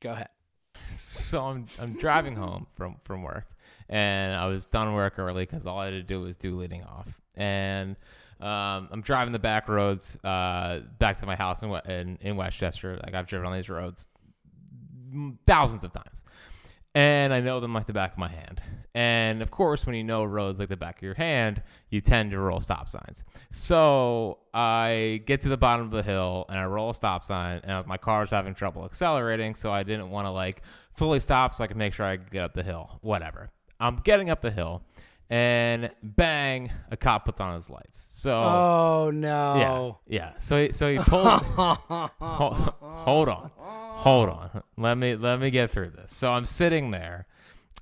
Go 0.00 0.10
ahead. 0.10 0.28
So 0.94 1.40
I'm 1.40 1.66
I'm 1.80 1.94
driving 1.94 2.36
home 2.36 2.66
from 2.74 2.96
from 3.04 3.22
work, 3.22 3.46
and 3.88 4.34
I 4.34 4.46
was 4.46 4.66
done 4.66 4.92
work 4.92 5.18
early 5.18 5.44
because 5.44 5.64
all 5.64 5.78
I 5.78 5.86
had 5.86 5.92
to 5.92 6.02
do 6.02 6.20
was 6.20 6.36
do 6.36 6.56
leading 6.56 6.84
off, 6.84 7.20
and. 7.34 7.96
Um, 8.40 8.88
I'm 8.90 9.02
driving 9.02 9.32
the 9.32 9.38
back 9.38 9.68
roads 9.68 10.16
uh, 10.24 10.80
back 10.98 11.18
to 11.18 11.26
my 11.26 11.36
house 11.36 11.62
in, 11.62 11.70
in, 11.86 12.18
in 12.22 12.36
West 12.36 12.56
Chester. 12.58 12.98
Like 13.04 13.14
I've 13.14 13.26
driven 13.26 13.46
on 13.46 13.52
these 13.52 13.68
roads 13.68 14.06
thousands 15.46 15.84
of 15.84 15.92
times. 15.92 16.24
And 16.94 17.32
I 17.32 17.40
know 17.40 17.60
them 17.60 17.72
like 17.72 17.86
the 17.86 17.92
back 17.92 18.12
of 18.12 18.18
my 18.18 18.28
hand. 18.28 18.60
And 18.94 19.42
of 19.42 19.52
course, 19.52 19.86
when 19.86 19.94
you 19.94 20.02
know 20.02 20.24
roads 20.24 20.58
like 20.58 20.68
the 20.68 20.76
back 20.76 20.96
of 20.96 21.02
your 21.02 21.14
hand, 21.14 21.62
you 21.88 22.00
tend 22.00 22.32
to 22.32 22.38
roll 22.38 22.60
stop 22.60 22.88
signs. 22.88 23.22
So 23.50 24.38
I 24.52 25.22
get 25.24 25.42
to 25.42 25.48
the 25.48 25.56
bottom 25.56 25.86
of 25.86 25.92
the 25.92 26.02
hill 26.02 26.46
and 26.48 26.58
I 26.58 26.64
roll 26.64 26.90
a 26.90 26.94
stop 26.94 27.22
sign, 27.22 27.60
and 27.62 27.86
my 27.86 27.96
car 27.96 28.24
is 28.24 28.30
having 28.30 28.54
trouble 28.54 28.84
accelerating. 28.84 29.54
So 29.54 29.72
I 29.72 29.84
didn't 29.84 30.10
want 30.10 30.26
to 30.26 30.30
like 30.30 30.62
fully 30.92 31.20
stop 31.20 31.54
so 31.54 31.62
I 31.62 31.68
could 31.68 31.76
make 31.76 31.94
sure 31.94 32.06
I 32.06 32.16
could 32.16 32.32
get 32.32 32.42
up 32.42 32.54
the 32.54 32.64
hill. 32.64 32.98
Whatever. 33.02 33.50
I'm 33.78 33.96
getting 33.96 34.28
up 34.28 34.40
the 34.40 34.50
hill 34.50 34.82
and 35.30 35.90
bang, 36.02 36.72
a 36.90 36.96
cop 36.96 37.24
puts 37.24 37.40
on 37.40 37.54
his 37.54 37.70
lights. 37.70 38.08
So 38.12 38.32
oh 38.32 39.10
no, 39.14 40.00
yeah, 40.08 40.18
yeah. 40.18 40.32
So 40.38 40.60
he, 40.60 40.72
so 40.72 40.90
he 40.90 40.98
pulled. 40.98 41.40
hold, 41.42 42.74
hold 42.80 43.28
on, 43.28 43.50
hold 43.56 44.28
on. 44.28 44.62
Let 44.76 44.98
me 44.98 45.14
let 45.14 45.40
me 45.40 45.50
get 45.50 45.70
through 45.70 45.90
this. 45.90 46.12
So 46.12 46.32
I'm 46.32 46.44
sitting 46.44 46.90
there, 46.90 47.28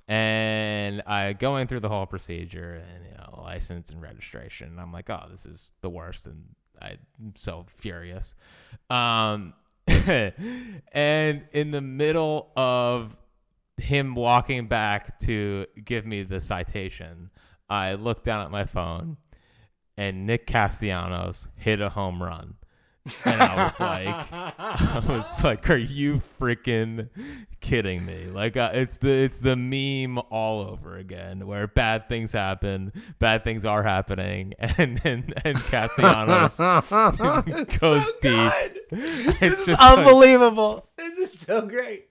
and 0.07 1.01
I 1.07 1.33
going 1.33 1.67
through 1.67 1.79
the 1.81 1.89
whole 1.89 2.05
procedure 2.05 2.83
and 2.87 3.05
you 3.05 3.17
know 3.17 3.41
license 3.41 3.89
and 3.89 3.99
registration. 3.99 4.67
And 4.67 4.79
I'm 4.79 4.93
like, 4.93 5.09
oh, 5.09 5.25
this 5.31 5.47
is 5.47 5.73
the 5.81 5.89
worst, 5.89 6.27
and 6.27 6.43
I'm 6.79 7.33
so 7.35 7.65
furious. 7.77 8.35
Um, 8.91 9.53
and 9.87 11.43
in 11.51 11.71
the 11.71 11.81
middle 11.81 12.51
of 12.55 13.17
him 13.77 14.13
walking 14.13 14.67
back 14.67 15.19
to 15.19 15.65
give 15.83 16.05
me 16.05 16.23
the 16.23 16.39
citation, 16.39 17.31
I 17.69 17.93
looked 17.93 18.23
down 18.25 18.43
at 18.45 18.51
my 18.51 18.65
phone, 18.65 19.17
and 19.97 20.25
Nick 20.25 20.47
Castellanos 20.47 21.47
hit 21.55 21.81
a 21.81 21.89
home 21.89 22.21
run 22.23 22.55
and 23.25 23.41
I 23.41 23.63
was 23.63 23.79
like, 23.79 24.07
I 24.31 25.03
was 25.07 25.43
like, 25.43 25.67
are 25.69 25.77
you 25.77 26.21
freaking 26.39 27.09
kidding 27.59 28.05
me? 28.05 28.25
Like, 28.27 28.55
uh, 28.55 28.71
it's 28.73 28.97
the 28.97 29.09
it's 29.09 29.39
the 29.39 29.55
meme 29.55 30.21
all 30.29 30.61
over 30.61 30.95
again, 30.97 31.47
where 31.47 31.65
bad 31.65 32.07
things 32.07 32.33
happen, 32.33 32.91
bad 33.17 33.43
things 33.43 33.65
are 33.65 33.83
happening, 33.83 34.53
and 34.59 35.01
and 35.03 35.33
and 35.43 35.57
Castellanos 35.57 36.57
goes 37.79 38.05
so 38.05 38.11
deep. 38.21 38.51
This 38.91 39.35
It's 39.41 39.59
is 39.61 39.65
just 39.65 39.81
like- 39.81 39.97
unbelievable. 39.99 40.87
this 40.97 41.17
is 41.17 41.39
so 41.39 41.61
great. 41.61 42.08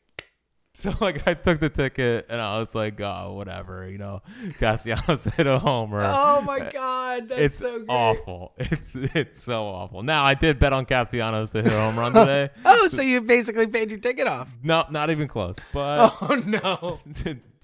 So 0.89 0.95
like 1.01 1.27
I 1.27 1.35
took 1.35 1.59
the 1.59 1.69
ticket 1.71 2.27
and 2.29 2.41
I 2.41 2.61
was 2.61 2.73
like, 2.73 3.01
oh, 3.01 3.33
whatever, 3.33 3.91
you 3.91 3.99
know. 3.99 4.23
Castellanos 4.61 5.25
hit 5.37 5.49
a 5.49 5.59
homer. 5.59 6.03
Oh 6.05 6.41
my 6.43 6.71
god, 6.73 7.29
that's 7.31 7.41
it's 7.41 7.59
so 7.59 7.79
great. 7.79 7.89
awful. 7.89 8.53
It's 8.59 8.95
it's 8.95 9.43
so 9.43 9.65
awful. 9.67 10.05
Now 10.05 10.23
I 10.23 10.35
did 10.35 10.61
bet 10.61 10.73
on 10.73 10.85
Castellanos 10.87 11.51
to 11.51 11.63
hit 11.65 11.73
a 11.73 11.81
home 11.81 11.99
run 11.99 12.13
today. 12.13 12.51
Oh, 12.65 12.87
so 12.87 13.03
you 13.03 13.21
basically 13.23 13.67
paid 13.67 13.91
your 13.91 13.99
ticket 13.99 14.29
off. 14.29 14.55
no, 14.63 14.85
not 14.89 15.11
even 15.11 15.27
close. 15.27 15.57
But 15.73 16.15
Oh 16.23 16.37
no. 16.47 17.01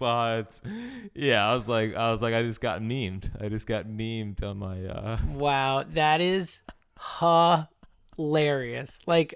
but 0.00 0.60
yeah, 1.14 1.48
I 1.48 1.54
was 1.54 1.68
like 1.68 1.94
I 1.94 2.10
was 2.10 2.20
like 2.20 2.34
I 2.34 2.42
just 2.42 2.60
got 2.60 2.80
memed. 2.82 3.30
I 3.40 3.48
just 3.48 3.68
got 3.68 3.86
memed 3.86 4.42
on 4.42 4.58
my 4.58 4.84
uh 4.86 5.18
Wow, 5.28 5.84
that 5.92 6.20
is 6.20 6.62
hilarious. 8.16 8.98
Like 9.06 9.34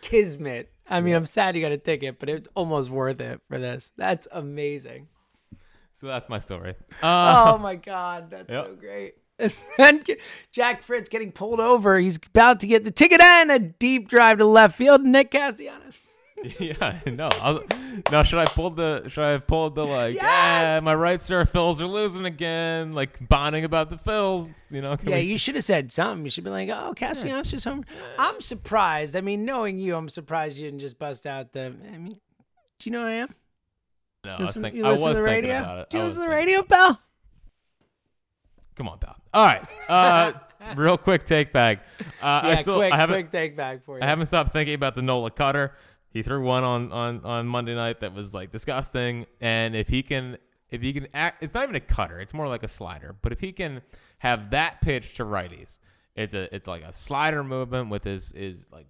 kismet. 0.00 0.68
I 0.92 1.00
mean, 1.00 1.14
I'm 1.14 1.26
sad 1.26 1.56
you 1.56 1.62
got 1.62 1.72
a 1.72 1.78
ticket, 1.78 2.18
but 2.18 2.28
it's 2.28 2.48
almost 2.54 2.90
worth 2.90 3.20
it 3.20 3.40
for 3.48 3.58
this. 3.58 3.92
That's 3.96 4.28
amazing. 4.30 5.08
so 5.92 6.06
that's 6.06 6.28
my 6.28 6.38
story. 6.38 6.74
Uh, 7.02 7.52
Oh 7.54 7.58
my 7.58 7.74
god, 7.76 8.30
that's 8.30 8.48
Yep. 8.50 8.66
so 8.66 8.74
great. 8.76 9.14
And 9.78 10.06
Jack 10.52 10.82
Fritz 10.82 11.08
getting 11.08 11.32
pulled 11.32 11.58
over. 11.60 11.98
He's 11.98 12.18
about 12.18 12.60
to 12.60 12.66
get 12.66 12.84
the 12.84 12.90
ticket 12.90 13.20
and 13.20 13.50
a 13.50 13.58
deep 13.58 14.06
drive 14.08 14.38
to 14.38 14.44
left 14.44 14.76
field. 14.76 15.02
Nick 15.02 15.30
Castellanos. 15.32 15.98
yeah, 16.58 17.00
no. 17.06 17.28
I 17.40 17.50
was, 17.52 17.62
no, 18.10 18.22
should 18.22 18.38
I 18.38 18.46
pull 18.46 18.70
the 18.70 19.08
should 19.08 19.22
I 19.22 19.30
have 19.32 19.46
pulled 19.46 19.74
the 19.74 19.84
like 19.86 20.14
yeah, 20.14 20.74
Yes! 20.76 20.82
my 20.82 20.94
right 20.94 21.20
sir 21.20 21.44
Phils 21.44 21.80
are 21.80 21.86
losing 21.86 22.24
again, 22.24 22.92
like 22.92 23.28
bonding 23.28 23.64
about 23.64 23.90
the 23.90 23.96
Phils, 23.96 24.52
you 24.70 24.80
know? 24.82 24.96
Yeah, 25.02 25.16
we- 25.16 25.22
you 25.22 25.38
should 25.38 25.54
have 25.54 25.64
said 25.64 25.92
something. 25.92 26.24
You 26.24 26.30
should 26.30 26.44
be 26.44 26.50
like, 26.50 26.68
"Oh, 26.68 26.94
Castellanos 26.96 27.50
just 27.50 27.64
home." 27.64 27.84
I'm 28.18 28.40
surprised. 28.40 29.14
I 29.16 29.20
mean, 29.20 29.44
knowing 29.44 29.78
you, 29.78 29.94
I'm 29.96 30.08
surprised 30.08 30.58
you 30.58 30.64
didn't 30.64 30.80
just 30.80 30.98
bust 30.98 31.26
out 31.26 31.52
the. 31.52 31.66
I 31.66 31.98
mean, 31.98 32.12
do 32.78 32.90
you 32.90 32.92
know 32.92 33.02
who 33.02 33.06
I 33.08 33.12
am? 33.12 33.34
no, 34.24 34.30
I 34.32 34.36
was, 34.38 34.46
Listen, 34.48 34.62
think, 34.62 34.74
you 34.76 34.84
I 34.86 34.90
listen 34.92 35.08
was 35.08 35.16
to 35.16 35.22
the 35.22 35.28
thinking 35.28 35.50
radio? 35.50 35.62
about 35.62 35.78
it. 35.80 35.90
Do 35.90 35.96
you 35.98 36.02
listen 36.04 36.22
to 36.22 36.28
the 36.28 36.34
thinking- 36.34 36.54
radio, 36.54 36.62
pal? 36.68 37.00
Come 38.74 38.88
on, 38.88 38.98
pal. 38.98 39.16
All 39.34 39.44
right. 39.44 39.62
Uh, 39.88 40.32
real 40.76 40.96
quick 40.96 41.26
take 41.26 41.52
back. 41.52 41.84
Uh, 42.22 42.40
I 42.44 42.54
still 42.54 42.76
quick, 42.76 42.92
I 42.92 42.96
haven't 42.96 43.14
quick 43.16 43.30
take 43.30 43.56
back 43.56 43.84
for 43.84 43.98
you. 43.98 44.02
I 44.02 44.06
haven't 44.06 44.26
stopped 44.26 44.52
thinking 44.52 44.74
about 44.74 44.94
the 44.94 45.02
Nola 45.02 45.30
Cutter. 45.30 45.74
He 46.12 46.22
threw 46.22 46.42
one 46.42 46.64
on, 46.64 46.92
on, 46.92 47.24
on 47.24 47.46
Monday 47.46 47.74
night 47.74 48.00
that 48.00 48.14
was 48.14 48.34
like 48.34 48.50
disgusting. 48.50 49.26
And 49.40 49.74
if 49.74 49.88
he 49.88 50.02
can, 50.02 50.38
if 50.70 50.82
he 50.82 50.92
can 50.92 51.08
act, 51.14 51.42
it's 51.42 51.54
not 51.54 51.62
even 51.64 51.74
a 51.74 51.80
cutter. 51.80 52.20
It's 52.20 52.34
more 52.34 52.48
like 52.48 52.62
a 52.62 52.68
slider. 52.68 53.16
But 53.20 53.32
if 53.32 53.40
he 53.40 53.52
can 53.52 53.82
have 54.18 54.50
that 54.50 54.80
pitch 54.80 55.14
to 55.14 55.24
righties, 55.24 55.78
it's 56.14 56.34
a, 56.34 56.54
it's 56.54 56.66
like 56.66 56.82
a 56.82 56.92
slider 56.92 57.42
movement 57.42 57.88
with 57.88 58.04
his, 58.04 58.32
his 58.32 58.66
like 58.70 58.86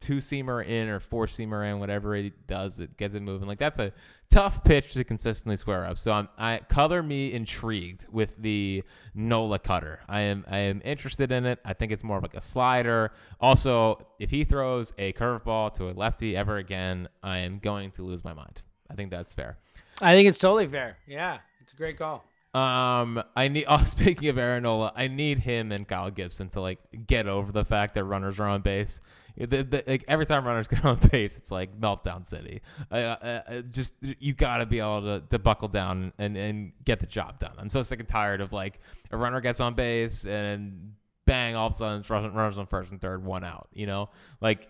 two 0.00 0.16
seamer 0.16 0.64
in 0.64 0.88
or 0.88 1.00
four 1.00 1.26
seamer 1.26 1.70
in, 1.70 1.78
whatever 1.78 2.14
it 2.14 2.46
does 2.46 2.80
it 2.80 2.96
gets 2.96 3.14
it 3.14 3.22
moving. 3.22 3.46
Like 3.46 3.58
that's 3.58 3.78
a 3.78 3.92
tough 4.30 4.64
pitch 4.64 4.92
to 4.94 5.04
consistently 5.04 5.56
square 5.56 5.84
up. 5.84 5.98
So 5.98 6.12
I'm, 6.12 6.28
I 6.38 6.60
color 6.68 7.02
me 7.02 7.32
intrigued 7.32 8.06
with 8.10 8.36
the 8.36 8.82
Nola 9.14 9.58
cutter. 9.58 10.00
I 10.08 10.20
am, 10.20 10.44
I 10.48 10.58
am 10.58 10.80
interested 10.84 11.32
in 11.32 11.46
it. 11.46 11.58
I 11.64 11.72
think 11.72 11.92
it's 11.92 12.04
more 12.04 12.16
of 12.16 12.22
like 12.22 12.34
a 12.34 12.40
slider. 12.40 13.12
Also, 13.40 14.06
if 14.18 14.30
he 14.30 14.44
throws 14.44 14.92
a 14.98 15.12
curveball 15.12 15.74
to 15.74 15.90
a 15.90 15.92
lefty 15.92 16.36
ever 16.36 16.56
again, 16.56 17.08
I 17.22 17.38
am 17.38 17.58
going 17.58 17.90
to 17.92 18.02
lose 18.02 18.24
my 18.24 18.34
mind. 18.34 18.62
I 18.90 18.94
think 18.94 19.10
that's 19.10 19.34
fair. 19.34 19.58
I 20.00 20.14
think 20.14 20.28
it's 20.28 20.38
totally 20.38 20.66
fair. 20.66 20.96
Yeah, 21.06 21.38
it's 21.60 21.72
a 21.72 21.76
great 21.76 21.98
call. 21.98 22.24
Um, 22.52 23.22
I 23.36 23.48
need. 23.48 23.66
Oh, 23.68 23.84
speaking 23.84 24.28
of 24.28 24.38
Aaron 24.38 24.64
Nola, 24.64 24.92
I 24.96 25.06
need 25.06 25.40
him 25.40 25.70
and 25.70 25.86
Kyle 25.86 26.10
Gibson 26.10 26.48
to 26.50 26.60
like 26.60 26.80
get 27.06 27.28
over 27.28 27.52
the 27.52 27.64
fact 27.64 27.94
that 27.94 28.04
runners 28.04 28.40
are 28.40 28.48
on 28.48 28.62
base. 28.62 29.00
The, 29.36 29.62
the, 29.62 29.84
like 29.86 30.04
every 30.08 30.26
time 30.26 30.44
runners 30.44 30.66
get 30.68 30.84
on 30.84 30.98
base, 30.98 31.36
it's 31.36 31.52
like 31.52 31.78
meltdown 31.78 32.26
city. 32.26 32.62
Uh, 32.90 32.94
uh, 32.94 33.42
uh, 33.48 33.60
just 33.70 33.94
you 34.00 34.32
got 34.34 34.58
to 34.58 34.66
be 34.66 34.80
able 34.80 35.02
to, 35.02 35.22
to 35.28 35.38
buckle 35.38 35.68
down 35.68 36.12
and, 36.18 36.36
and 36.36 36.72
get 36.84 36.98
the 36.98 37.06
job 37.06 37.38
done. 37.38 37.52
I'm 37.58 37.70
so 37.70 37.82
sick 37.82 38.00
and 38.00 38.08
tired 38.08 38.40
of 38.40 38.52
like 38.52 38.80
a 39.12 39.16
runner 39.16 39.40
gets 39.40 39.60
on 39.60 39.74
base 39.74 40.26
and 40.26 40.94
bang, 41.26 41.54
all 41.54 41.68
of 41.68 41.74
a 41.74 41.76
sudden 41.76 42.00
it's 42.00 42.10
runners 42.10 42.58
on 42.58 42.66
first 42.66 42.90
and 42.90 43.00
third, 43.00 43.24
one 43.24 43.44
out. 43.44 43.68
You 43.72 43.86
know, 43.86 44.10
like 44.40 44.68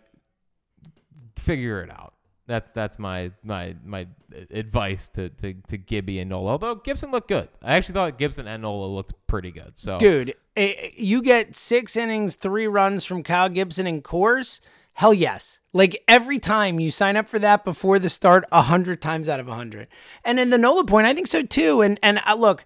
figure 1.37 1.83
it 1.83 1.91
out. 1.91 2.13
That's 2.47 2.73
that's 2.73 2.99
my 2.99 3.33
my 3.43 3.77
my 3.85 4.07
advice 4.51 5.09
to, 5.09 5.29
to, 5.29 5.55
to 5.69 5.79
Gibby 5.79 6.19
and 6.19 6.31
Nola. 6.31 6.53
Although 6.53 6.77
Gibson 6.77 7.11
looked 7.11 7.29
good, 7.29 7.49
I 7.63 7.77
actually 7.77 7.95
thought 7.95 8.19
Gibson 8.19 8.49
and 8.49 8.63
Nola 8.63 8.87
looked 8.87 9.15
pretty 9.27 9.51
good. 9.51 9.77
So 9.77 9.99
Dude, 9.99 10.35
eh, 10.57 10.91
you 10.97 11.23
get 11.23 11.55
six 11.55 11.97
innings, 11.97 12.35
three 12.35 12.67
runs 12.67 13.05
from 13.05 13.23
Kyle 13.23 13.49
Gibson 13.49 13.87
and 13.87 14.03
course. 14.03 14.61
Hell 14.95 15.15
yes. 15.15 15.61
Like 15.73 16.03
every 16.09 16.39
time 16.39 16.81
you 16.81 16.91
sign 16.91 17.17
up 17.17 17.29
for 17.29 17.39
that 17.39 17.65
before 17.65 17.99
the 17.99 18.11
start, 18.11 18.45
a 18.51 18.63
hundred 18.63 19.01
times 19.01 19.29
out 19.29 19.41
of 19.41 19.49
a 19.49 19.55
hundred. 19.55 19.89
And 20.25 20.41
in 20.41 20.51
the 20.51 20.59
Nola 20.59 20.85
point, 20.85 21.07
I 21.07 21.15
think 21.15 21.27
so 21.27 21.43
too. 21.43 21.83
And 21.83 21.99
and 22.03 22.21
uh, 22.27 22.35
look, 22.35 22.65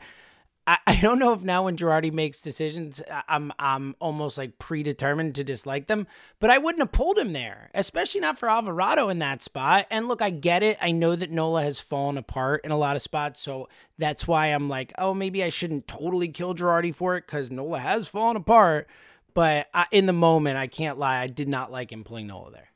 I, 0.66 0.78
I 0.86 0.96
don't 0.96 1.18
know 1.18 1.32
if 1.34 1.42
now 1.42 1.64
when 1.64 1.76
Girardi 1.76 2.12
makes 2.12 2.40
decisions, 2.40 3.02
I'm 3.28 3.52
I'm 3.58 3.94
almost 4.00 4.38
like 4.38 4.58
predetermined 4.58 5.34
to 5.34 5.44
dislike 5.44 5.88
them. 5.88 6.06
But 6.40 6.50
I 6.50 6.58
wouldn't 6.58 6.80
have 6.80 6.92
pulled 6.92 7.18
him 7.18 7.32
there, 7.34 7.70
especially 7.74 8.22
not 8.22 8.38
for 8.38 8.48
Alvarado 8.48 9.08
in 9.10 9.18
that 9.18 9.42
spot. 9.42 9.86
And 9.90 10.08
look, 10.08 10.22
I 10.22 10.30
get 10.30 10.62
it. 10.62 10.78
I 10.80 10.90
know 10.90 11.16
that 11.16 11.30
Nola 11.30 11.62
has 11.62 11.80
fallen 11.80 12.16
apart 12.16 12.62
in 12.64 12.70
a 12.70 12.78
lot 12.78 12.96
of 12.96 13.02
spots, 13.02 13.40
so 13.40 13.68
that's 13.98 14.26
why 14.26 14.46
I'm 14.46 14.68
like, 14.68 14.92
oh, 14.98 15.12
maybe 15.12 15.44
I 15.44 15.50
shouldn't 15.50 15.86
totally 15.86 16.28
kill 16.28 16.54
Girardi 16.54 16.94
for 16.94 17.16
it 17.16 17.26
because 17.26 17.50
Nola 17.50 17.78
has 17.80 18.08
fallen 18.08 18.36
apart. 18.36 18.88
But 19.34 19.66
I, 19.74 19.86
in 19.90 20.06
the 20.06 20.12
moment, 20.12 20.56
I 20.56 20.66
can't 20.68 20.98
lie, 20.98 21.18
I 21.18 21.26
did 21.26 21.48
not 21.48 21.72
like 21.72 21.92
him 21.92 22.04
pulling 22.04 22.28
Nola 22.28 22.52
there. 22.52 22.68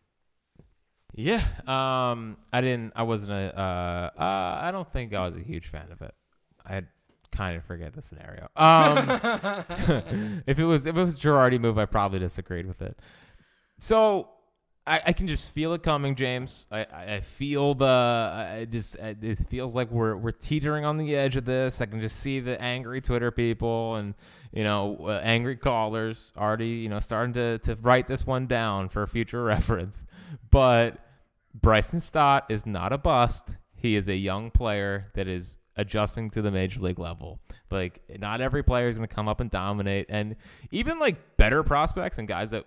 yeah, 1.14 1.42
um, 1.66 2.36
I 2.52 2.60
didn't. 2.60 2.92
I 2.96 3.04
wasn't 3.04 3.32
a. 3.32 3.58
Uh, 3.58 4.20
uh, 4.20 4.58
I 4.62 4.70
don't 4.72 4.92
think 4.92 5.14
I 5.14 5.24
was 5.24 5.36
a 5.36 5.40
huge 5.40 5.68
fan 5.68 5.86
of 5.90 6.02
it. 6.02 6.14
I 6.66 6.82
kind 7.32 7.56
of 7.56 7.64
forget 7.64 7.92
the 7.94 8.02
scenario. 8.02 8.48
Um, 8.56 8.98
if 10.46 10.58
it 10.58 10.64
was 10.64 10.86
if 10.86 10.96
it 10.96 11.04
was 11.04 11.18
Girardi 11.18 11.60
move, 11.60 11.78
I 11.78 11.86
probably 11.86 12.18
disagreed 12.18 12.66
with 12.66 12.82
it. 12.82 12.98
So 13.78 14.28
I, 14.88 15.02
I 15.06 15.12
can 15.12 15.28
just 15.28 15.52
feel 15.52 15.74
it 15.74 15.82
coming, 15.82 16.14
James. 16.14 16.66
I, 16.70 16.80
I 16.80 17.14
I 17.16 17.20
feel 17.20 17.74
the. 17.74 17.84
I 17.84 18.66
just 18.68 18.96
it 18.96 19.38
feels 19.48 19.76
like 19.76 19.90
we're 19.90 20.16
we're 20.16 20.32
teetering 20.32 20.84
on 20.86 20.96
the 20.96 21.14
edge 21.14 21.36
of 21.36 21.44
this. 21.44 21.80
I 21.82 21.86
can 21.86 22.00
just 22.00 22.18
see 22.18 22.40
the 22.40 22.60
angry 22.60 23.02
Twitter 23.02 23.30
people 23.30 23.96
and 23.96 24.14
you 24.50 24.64
know 24.64 24.96
uh, 25.02 25.20
angry 25.22 25.56
callers 25.56 26.32
already 26.38 26.68
you 26.68 26.88
know 26.88 27.00
starting 27.00 27.34
to 27.34 27.58
to 27.58 27.76
write 27.76 28.08
this 28.08 28.26
one 28.26 28.46
down 28.46 28.88
for 28.88 29.06
future 29.06 29.44
reference. 29.44 30.06
But 30.50 30.98
Bryson 31.54 32.00
Stott 32.00 32.46
is 32.48 32.64
not 32.64 32.92
a 32.92 32.98
bust. 32.98 33.58
He 33.76 33.94
is 33.94 34.08
a 34.08 34.16
young 34.16 34.50
player 34.50 35.08
that 35.14 35.28
is 35.28 35.58
adjusting 35.78 36.28
to 36.30 36.42
the 36.42 36.50
major 36.50 36.80
league 36.80 36.98
level. 36.98 37.40
Like 37.70 38.02
not 38.18 38.40
every 38.40 38.62
player 38.62 38.88
is 38.88 38.98
going 38.98 39.08
to 39.08 39.14
come 39.14 39.28
up 39.28 39.40
and 39.40 39.50
dominate, 39.50 40.06
and 40.08 40.36
even 40.70 40.98
like 40.98 41.36
better 41.36 41.62
prospects 41.62 42.18
and 42.18 42.28
guys 42.28 42.50
that 42.50 42.66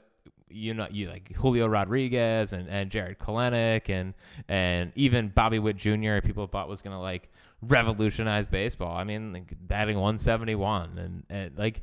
you 0.49 0.73
know 0.73 0.87
you 0.89 1.09
like 1.09 1.33
Julio 1.35 1.67
Rodriguez 1.67 2.53
and, 2.53 2.67
and 2.67 2.89
Jarred 2.89 3.19
Kelenic 3.19 3.89
and 3.89 4.13
and 4.47 4.91
even 4.95 5.29
Bobby 5.29 5.59
Witt 5.59 5.77
Jr. 5.77 6.19
People 6.23 6.47
thought 6.47 6.67
was 6.67 6.81
going 6.81 6.95
to 6.95 7.01
like 7.01 7.29
revolutionize 7.61 8.47
baseball. 8.47 8.95
I 8.95 9.03
mean, 9.03 9.33
like 9.33 9.53
batting 9.61 9.97
171 9.97 10.97
and, 10.97 11.23
and 11.29 11.57
like 11.57 11.81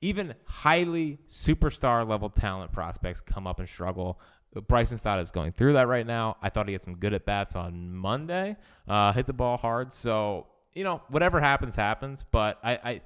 even 0.00 0.34
highly 0.44 1.18
superstar 1.28 2.06
level 2.06 2.28
talent 2.28 2.72
prospects 2.72 3.20
come 3.20 3.46
up 3.46 3.58
and 3.58 3.68
struggle. 3.68 4.20
Bryson 4.68 4.98
Stott 4.98 5.18
is 5.18 5.30
going 5.30 5.52
through 5.52 5.72
that 5.72 5.88
right 5.88 6.06
now. 6.06 6.36
I 6.40 6.48
thought 6.48 6.68
he 6.68 6.74
had 6.74 6.82
some 6.82 6.96
good 6.96 7.12
at 7.12 7.24
bats 7.24 7.56
on 7.56 7.92
Monday, 7.92 8.56
uh, 8.86 9.12
hit 9.12 9.26
the 9.26 9.32
ball 9.32 9.56
hard. 9.56 9.92
So 9.92 10.46
you 10.74 10.84
know, 10.84 11.02
whatever 11.08 11.40
happens, 11.40 11.76
happens. 11.76 12.24
But 12.30 12.58
I, 12.62 12.72
I 12.72 13.00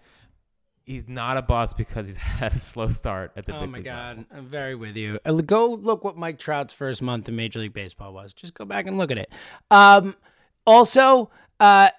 he's 0.85 1.09
not 1.09 1.37
a 1.37 1.43
bust 1.43 1.77
because 1.77 2.07
he's 2.07 2.17
had 2.41 2.55
a 2.55 2.59
slow 2.59 2.89
start 2.89 3.33
at 3.37 3.47
the 3.47 3.57
Oh 3.57 3.61
big 3.61 3.71
my 3.71 3.79
league 3.79 3.87
level. 3.87 4.15
God, 4.25 4.27
I'm 4.37 4.47
very 4.47 4.75
with 4.75 4.97
you. 4.97 5.19
Uh, 5.25 5.33
Go 5.35 5.75
look 5.75 6.05
what 6.05 6.17
Mike 6.17 6.39
Trout's 6.39 6.73
first 6.75 7.03
month 7.03 7.29
in 7.29 7.37
Major 7.37 7.59
League 7.61 7.75
Baseball 7.75 8.13
was. 8.13 8.33
Just 8.33 8.55
go 8.55 8.65
back 8.65 8.87
and 8.87 8.97
look 8.99 9.11
at 9.11 9.19
it. 9.19 9.33
Um, 9.71 10.17
also, 10.67 11.31
Uh, 11.61 11.91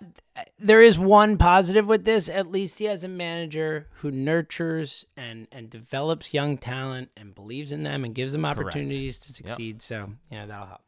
there 0.57 0.79
is 0.81 0.97
one 0.97 1.37
positive 1.37 1.85
with 1.85 2.05
this. 2.05 2.29
At 2.29 2.49
least 2.49 2.79
he 2.79 2.85
has 2.85 3.03
a 3.03 3.09
manager 3.09 3.87
who 3.95 4.09
nurtures 4.09 5.03
and 5.17 5.47
and 5.51 5.69
develops 5.69 6.33
young 6.33 6.57
talent 6.57 7.09
and 7.17 7.35
believes 7.35 7.73
in 7.73 7.83
them 7.83 8.05
and 8.05 8.15
gives 8.15 8.31
them 8.31 8.45
opportunities 8.45 9.19
to 9.19 9.33
succeed. 9.33 9.81
So 9.81 10.11
you 10.31 10.37
know 10.37 10.47
that'll 10.47 10.67
help. 10.67 10.81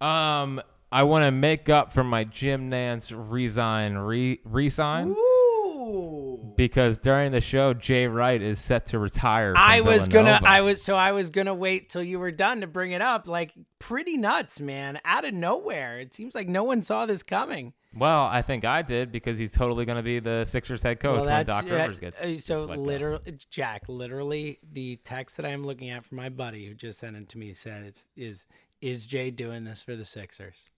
Um, 0.00 0.62
I 0.92 1.04
want 1.04 1.24
to 1.24 1.30
make 1.30 1.68
up 1.68 1.92
for 1.92 2.02
my 2.02 2.24
Jim 2.24 2.68
Nantz 2.68 3.12
resign 3.14 3.94
re 3.94 4.40
resign 4.44 5.14
Ooh. 5.16 6.52
because 6.56 6.98
during 6.98 7.30
the 7.30 7.40
show 7.40 7.74
Jay 7.74 8.08
Wright 8.08 8.42
is 8.42 8.58
set 8.58 8.86
to 8.86 8.98
retire. 8.98 9.54
I 9.56 9.82
was 9.82 10.08
gonna, 10.08 10.40
I 10.42 10.62
was 10.62 10.82
so 10.82 10.96
I 10.96 11.12
was 11.12 11.30
gonna 11.30 11.54
wait 11.54 11.90
till 11.90 12.02
you 12.02 12.18
were 12.18 12.32
done 12.32 12.62
to 12.62 12.66
bring 12.66 12.90
it 12.90 13.02
up. 13.02 13.28
Like 13.28 13.52
pretty 13.78 14.16
nuts, 14.16 14.60
man, 14.60 15.00
out 15.04 15.24
of 15.24 15.32
nowhere. 15.32 16.00
It 16.00 16.12
seems 16.12 16.34
like 16.34 16.48
no 16.48 16.64
one 16.64 16.82
saw 16.82 17.06
this 17.06 17.22
coming. 17.22 17.72
Well, 17.94 18.24
I 18.24 18.42
think 18.42 18.64
I 18.64 18.82
did 18.82 19.12
because 19.12 19.38
he's 19.38 19.52
totally 19.52 19.84
going 19.84 19.96
to 19.96 20.02
be 20.02 20.20
the 20.20 20.44
Sixers 20.44 20.80
head 20.80 21.00
coach 21.00 21.16
well, 21.16 21.26
when 21.26 21.46
Doc 21.46 21.66
yeah, 21.66 21.74
Rivers 21.74 21.98
gets. 21.98 22.20
uh, 22.20 22.26
gets 22.26 22.44
so 22.44 22.66
go. 22.66 22.74
literally, 22.74 23.38
Jack. 23.50 23.88
Literally, 23.88 24.60
the 24.72 24.96
text 25.04 25.36
that 25.36 25.46
I'm 25.46 25.64
looking 25.64 25.90
at 25.90 26.04
from 26.04 26.16
my 26.18 26.28
buddy 26.28 26.66
who 26.66 26.74
just 26.74 27.00
sent 27.00 27.16
it 27.16 27.28
to 27.30 27.38
me 27.38 27.52
said, 27.52 27.84
"It's 27.84 28.06
is 28.16 28.46
is 28.80 29.06
Jay 29.06 29.30
doing 29.30 29.64
this 29.64 29.82
for 29.82 29.94
the 29.94 30.04
Sixers?" 30.04 30.70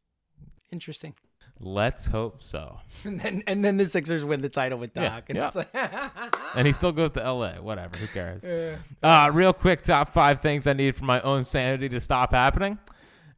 Interesting. 0.72 1.14
Let's 1.60 2.06
hope 2.06 2.42
so. 2.42 2.78
And 3.04 3.20
then 3.20 3.42
and 3.46 3.64
then 3.64 3.76
the 3.76 3.84
Sixers 3.84 4.24
win 4.24 4.40
the 4.40 4.48
title 4.48 4.78
with 4.78 4.90
Yeah, 4.96 5.10
Doc, 5.10 5.24
and 5.28 5.36
yeah. 5.36 5.46
it's 5.46 5.56
like, 5.56 5.68
and 6.56 6.66
he 6.66 6.72
still 6.72 6.90
goes 6.92 7.10
to 7.12 7.20
LA. 7.20 7.52
Whatever, 7.60 7.96
who 7.98 8.06
cares? 8.08 8.42
Uh, 9.02 9.30
real 9.32 9.52
quick, 9.52 9.84
top 9.84 10.08
five 10.08 10.40
things 10.40 10.66
I 10.66 10.72
need 10.72 10.96
for 10.96 11.04
my 11.04 11.20
own 11.20 11.44
sanity 11.44 11.88
to 11.90 12.00
stop 12.00 12.32
happening. 12.32 12.78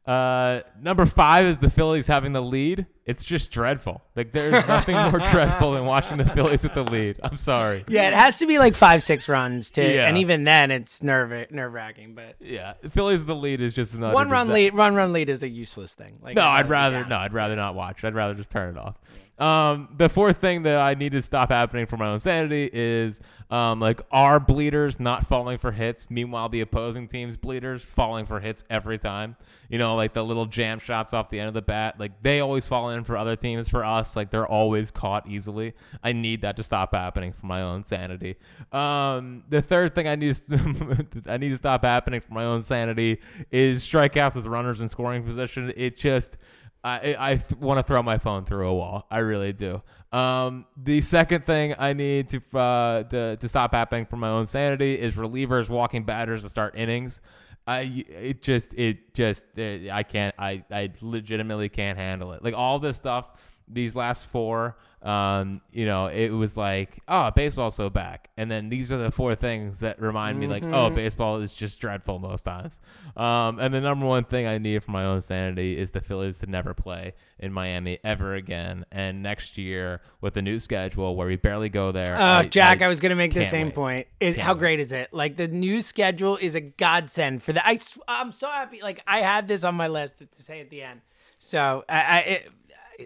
Uh, 0.05 0.61
number 0.79 1.05
five 1.07 1.45
is 1.47 1.57
the 1.57 1.69
Phillies 1.69 2.05
having 2.05 2.33
the 2.33 2.41
lead. 2.41 2.85
It's 3.05 3.23
just 3.23 3.49
dreadful. 3.51 4.03
Like 4.15 4.31
there's 4.33 4.67
nothing 4.67 4.95
more 4.95 5.19
dreadful 5.31 5.71
than 5.73 5.85
watching 5.85 6.17
the 6.17 6.25
Phillies 6.25 6.63
with 6.63 6.73
the 6.75 6.83
lead. 6.83 7.19
I'm 7.23 7.35
sorry. 7.35 7.83
yeah, 7.87 8.07
it 8.07 8.13
has 8.13 8.37
to 8.39 8.45
be 8.47 8.59
like 8.59 8.75
five 8.75 9.03
six 9.03 9.27
runs 9.27 9.71
to, 9.71 9.81
Yeah. 9.83 10.07
and 10.07 10.17
even 10.19 10.43
then 10.43 10.69
it's 10.69 11.01
nerve 11.01 11.49
nerve 11.51 11.73
wracking. 11.73 12.13
But 12.13 12.35
Yeah, 12.39 12.73
Phillies 12.91 13.25
the 13.25 13.35
lead 13.35 13.61
is 13.61 13.73
just 13.73 13.95
another 13.95 14.13
one 14.13 14.29
run 14.29 14.49
lead, 14.49 14.75
one 14.75 14.93
run 14.95 15.11
lead 15.11 15.29
is 15.29 15.41
a 15.43 15.47
useless 15.49 15.93
thing. 15.95 16.19
Like 16.21 16.35
No, 16.35 16.45
I'd 16.45 16.69
rather 16.69 16.99
yeah. 16.99 17.07
no, 17.07 17.17
I'd 17.17 17.33
rather 17.33 17.55
not 17.55 17.73
watch. 17.75 18.03
I'd 18.03 18.15
rather 18.15 18.33
just 18.35 18.51
turn 18.51 18.77
it 18.77 18.79
off. 18.79 18.99
Um, 19.37 19.89
the 19.97 20.07
fourth 20.07 20.37
thing 20.37 20.63
that 20.63 20.79
I 20.79 20.93
need 20.93 21.11
to 21.11 21.21
stop 21.21 21.49
happening 21.49 21.87
for 21.87 21.97
my 21.97 22.07
own 22.07 22.19
sanity 22.19 22.69
is 22.71 23.19
um, 23.49 23.79
like 23.79 24.01
our 24.11 24.39
bleeders 24.39 24.99
not 24.99 25.27
falling 25.27 25.57
for 25.57 25.71
hits. 25.71 26.09
Meanwhile, 26.09 26.49
the 26.49 26.61
opposing 26.61 27.07
team's 27.07 27.37
bleeders 27.37 27.83
falling 27.83 28.25
for 28.25 28.39
hits 28.39 28.63
every 28.69 28.97
time. 28.97 29.35
You 29.69 29.77
know, 29.77 29.95
like 29.95 30.13
the 30.13 30.23
little 30.23 30.45
jam 30.45 30.79
shots 30.79 31.13
off 31.13 31.29
the 31.29 31.39
end 31.39 31.49
of 31.49 31.53
the 31.53 31.61
bat. 31.61 31.99
Like 31.99 32.23
they 32.23 32.39
always 32.39 32.65
fall 32.67 32.89
in 32.89 33.03
for 33.03 33.17
other 33.17 33.35
teams. 33.35 33.69
For 33.69 33.83
us, 33.83 34.15
like 34.15 34.31
they're 34.31 34.47
always 34.47 34.91
caught 34.91 35.27
easily. 35.27 35.73
I 36.03 36.11
need 36.11 36.41
that 36.41 36.55
to 36.57 36.63
stop 36.63 36.93
happening 36.93 37.33
for 37.33 37.45
my 37.45 37.61
own 37.61 37.83
sanity. 37.83 38.37
Um, 38.71 39.43
the 39.49 39.61
third 39.61 39.93
thing 39.93 40.07
I 40.07 40.15
need 40.15 40.35
to, 40.35 41.05
I 41.27 41.37
need 41.37 41.49
to 41.49 41.57
stop 41.57 41.83
happening 41.83 42.21
for 42.21 42.33
my 42.33 42.45
own 42.45 42.61
sanity 42.61 43.21
is 43.51 43.87
strikeouts 43.87 44.35
with 44.35 44.45
runners 44.47 44.81
in 44.81 44.87
scoring 44.87 45.23
position. 45.23 45.71
It 45.75 45.97
just 45.97 46.37
I 46.85 47.15
I 47.17 47.43
want 47.59 47.79
to 47.79 47.83
throw 47.83 48.03
my 48.03 48.19
phone 48.19 48.45
through 48.45 48.67
a 48.67 48.73
wall. 48.73 49.07
I 49.09 49.17
really 49.17 49.53
do. 49.53 49.81
Um, 50.11 50.65
the 50.77 51.01
second 51.01 51.45
thing 51.45 51.73
I 51.79 51.93
need 51.93 52.29
to 52.29 52.57
uh, 52.57 53.03
to 53.03 53.37
to 53.37 53.44
stop 53.49 53.73
happening 53.73 54.05
for 54.05 54.17
my 54.17 54.29
own 54.29 54.45
sanity 54.45 54.95
is 54.95 55.13
relievers 55.13 55.69
walking 55.69 56.03
batters 56.03 56.43
to 56.43 56.49
start 56.49 56.75
innings. 56.77 57.21
I 57.67 58.05
it 58.07 58.43
just 58.43 58.73
it 58.75 59.13
just 59.13 59.47
eh, 59.57 59.89
I 59.91 60.03
can't 60.03 60.35
I 60.37 60.63
I 60.71 60.91
legitimately 61.01 61.69
can't 61.69 61.97
handle 61.97 62.33
it. 62.33 62.43
Like 62.43 62.53
all 62.53 62.79
this 62.79 62.97
stuff, 62.97 63.31
these 63.67 63.95
last 63.95 64.25
four, 64.25 64.77
um, 65.01 65.61
you 65.71 65.85
know, 65.85 66.07
it 66.07 66.29
was 66.29 66.57
like 66.57 66.99
oh 67.07 67.31
baseball's 67.31 67.75
so 67.75 67.89
back, 67.89 68.29
and 68.37 68.49
then 68.49 68.69
these 68.69 68.91
are 68.91 68.97
the 68.97 69.11
four 69.11 69.35
things 69.35 69.79
that 69.81 70.01
remind 70.01 70.39
me 70.39 70.47
like 70.47 70.63
oh 70.63 70.89
baseball 70.89 71.37
is 71.37 71.55
just 71.55 71.79
dreadful 71.79 72.19
most 72.19 72.43
times. 72.43 72.79
Um, 73.15 73.59
and 73.59 73.73
the 73.73 73.79
number 73.79 74.05
one 74.05 74.25
thing 74.25 74.45
I 74.45 74.57
need 74.57 74.83
for 74.83 74.91
my 74.91 75.05
own 75.05 75.21
sanity 75.21 75.77
is 75.77 75.91
the 75.91 76.01
Phillies 76.01 76.39
to 76.39 76.47
never 76.47 76.73
play 76.73 77.13
in 77.39 77.53
Miami 77.53 77.99
ever 78.03 78.33
again. 78.33 78.85
And 78.91 79.23
next 79.23 79.57
year 79.57 80.01
with 80.19 80.35
a 80.35 80.41
new 80.41 80.59
schedule 80.59 81.15
where 81.15 81.27
we 81.27 81.37
barely 81.37 81.69
go 81.69 81.91
there. 81.91 82.15
Uh, 82.15 82.39
I- 82.39 82.45
Jack, 82.45 82.81
I, 82.81 82.87
was 82.87 82.99
going 82.99 83.11
to 83.11 83.15
make 83.15 83.33
the 83.33 83.45
same 83.45 83.67
wait. 83.67 83.75
point. 83.75 84.07
It, 84.19 84.37
how 84.37 84.53
wait. 84.53 84.59
great 84.59 84.79
is 84.79 84.91
it? 84.91 85.13
Like 85.13 85.37
the 85.37 85.47
new 85.47 85.81
schedule 85.81 86.37
is 86.37 86.55
a 86.55 86.61
godsend 86.61 87.41
for 87.41 87.53
that. 87.53 87.65
I, 87.65 87.79
I'm 88.07 88.31
so 88.31 88.47
happy. 88.49 88.81
Like 88.81 89.01
I 89.07 89.19
had 89.19 89.47
this 89.47 89.63
on 89.63 89.75
my 89.75 89.87
list 89.87 90.17
to, 90.17 90.25
to 90.25 90.41
say 90.41 90.59
at 90.59 90.69
the 90.69 90.81
end. 90.81 91.01
So 91.37 91.85
I, 91.87 92.01
I 92.01 92.17
it, 92.19 92.49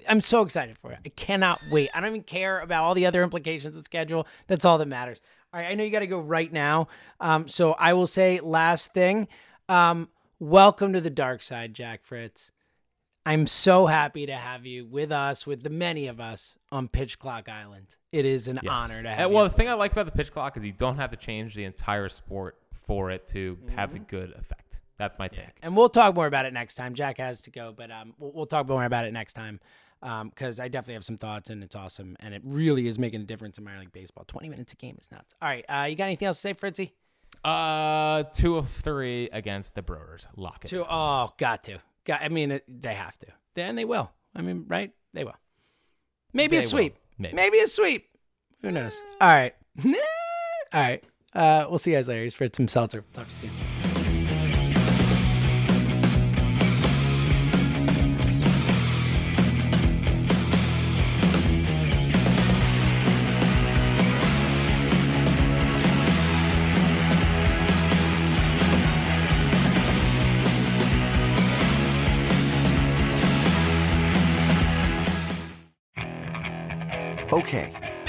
I'm 0.08 0.22
so 0.22 0.42
excited 0.42 0.78
for 0.78 0.92
it. 0.92 1.00
I 1.06 1.10
cannot 1.10 1.60
wait. 1.72 1.90
I 1.94 2.00
don't 2.00 2.10
even 2.10 2.24
care 2.24 2.60
about 2.60 2.84
all 2.84 2.94
the 2.94 3.06
other 3.06 3.24
implications 3.24 3.76
of 3.78 3.84
schedule. 3.86 4.28
That's 4.48 4.66
all 4.66 4.78
that 4.78 4.88
matters. 4.88 5.22
All 5.54 5.60
right, 5.60 5.70
I 5.72 5.74
know 5.76 5.84
you 5.84 5.90
got 5.90 6.00
to 6.00 6.08
go 6.08 6.20
right 6.20 6.52
now. 6.52 6.88
Um, 7.20 7.48
so 7.48 7.74
I 7.74 7.94
will 7.94 8.08
say 8.08 8.40
last 8.40 8.94
thing. 8.94 9.28
Um, 9.68 10.10
welcome 10.40 10.94
to 10.94 11.02
the 11.02 11.10
dark 11.10 11.42
side, 11.42 11.74
Jack 11.74 12.04
Fritz. 12.04 12.52
I'm 13.26 13.46
so 13.48 13.86
happy 13.86 14.26
to 14.28 14.36
have 14.36 14.66
you 14.66 14.86
with 14.86 15.12
us, 15.12 15.46
with 15.46 15.62
the 15.64 15.70
many 15.70 16.08
of 16.08 16.20
us 16.20 16.56
on 16.72 16.88
Pitch 16.88 17.20
Clock 17.20 17.50
Island. 17.50 17.96
It 18.12 18.26
is 18.26 18.48
an 18.48 18.60
Yes. 18.64 18.72
honor 18.72 19.02
to 19.04 19.10
have 19.10 19.20
And, 19.20 19.30
you. 19.30 19.36
well, 19.36 19.44
the 19.44 19.50
thing 19.52 19.70
I 19.70 19.74
like 19.74 19.92
about 19.92 20.06
the 20.06 20.12
pitch 20.12 20.32
clock 20.32 20.56
is 20.58 20.64
you 20.66 20.72
don't 20.72 20.96
have 20.96 21.12
to 21.12 21.18
change 21.18 21.54
the 21.54 21.66
entire 21.66 22.10
sport 22.10 22.58
for 22.86 23.12
it 23.12 23.28
to 23.30 23.58
have 23.76 23.90
Mm-hmm. 23.90 23.98
a 24.04 24.06
good 24.06 24.32
effect. 24.38 24.69
That's 25.00 25.16
my 25.18 25.28
take. 25.28 25.48
and 25.64 25.76
we'll 25.76 25.90
talk 25.90 26.14
more 26.14 26.28
about 26.28 26.46
it 26.46 26.54
next 26.54 26.76
time. 26.76 26.94
Jack 26.94 27.18
has 27.18 27.42
to 27.42 27.50
go, 27.52 27.74
but 27.76 27.90
um, 27.90 28.14
we'll, 28.20 28.32
we'll 28.34 28.46
talk 28.46 28.68
more 28.68 28.84
about 28.86 29.06
it 29.06 29.12
next 29.14 29.34
time 29.34 29.60
because 30.02 30.60
I 30.60 30.68
definitely 30.68 30.94
have 30.94 31.04
some 31.06 31.18
thoughts 31.18 31.50
and 31.50 31.64
it's 31.64 31.76
awesome 31.76 32.16
and 32.20 32.34
it 32.36 32.42
really 32.46 32.86
is 32.88 33.00
making 33.00 33.22
a 33.22 33.26
difference 33.26 33.58
in 33.58 33.64
minor 33.64 33.80
league 33.80 33.92
baseball. 33.92 34.26
Twenty 34.28 34.50
minutes 34.50 34.74
a 34.74 34.76
game 34.76 34.98
is 35.00 35.10
nuts. 35.12 35.34
All 35.42 35.50
right, 35.50 35.66
uh, 35.68 35.88
you 35.90 35.96
got 35.96 36.04
anything 36.06 36.28
else 36.28 36.38
to 36.38 36.42
say, 36.42 36.54
Fritzy? 36.54 36.92
Uh, 37.44 38.24
two 38.34 38.58
of 38.58 38.70
three 38.70 39.30
against 39.32 39.74
the 39.76 39.82
Brewers. 39.82 40.28
Lock 40.36 40.66
it. 40.66 40.68
Two. 40.68 40.86
Oh, 40.90 41.34
got 41.38 41.64
to. 41.64 41.80
Got. 42.06 42.22
I 42.22 42.28
mean, 42.30 42.52
it, 42.52 42.66
they 42.68 42.94
have 42.94 43.18
to. 43.20 43.28
Then 43.56 43.76
they 43.76 43.86
will. 43.86 44.12
I 44.36 44.42
mean, 44.42 44.66
right? 44.68 44.92
They 45.14 45.24
will. 45.24 45.36
Maybe 46.34 46.58
a 46.58 46.60
They 46.60 46.66
will. 46.66 46.70
sweep. 46.70 46.98
Maybe. 47.18 47.60
a 47.60 47.68
sweep. 47.68 48.08
Who 48.62 48.72
knows? 48.72 49.02
All 49.22 49.28
right. 49.30 49.56
All 49.86 49.94
right. 50.74 51.04
Uh, 51.34 51.66
we'll 51.70 51.80
see 51.80 51.92
you 51.92 51.98
guys 51.98 52.08
later. 52.10 52.24
He's 52.24 52.34
Fritz 52.34 52.58
some 52.58 52.68
seltzer. 52.68 53.04
Talk 53.14 53.26
to 53.26 53.32
you 53.32 53.50
soon. 53.52 53.69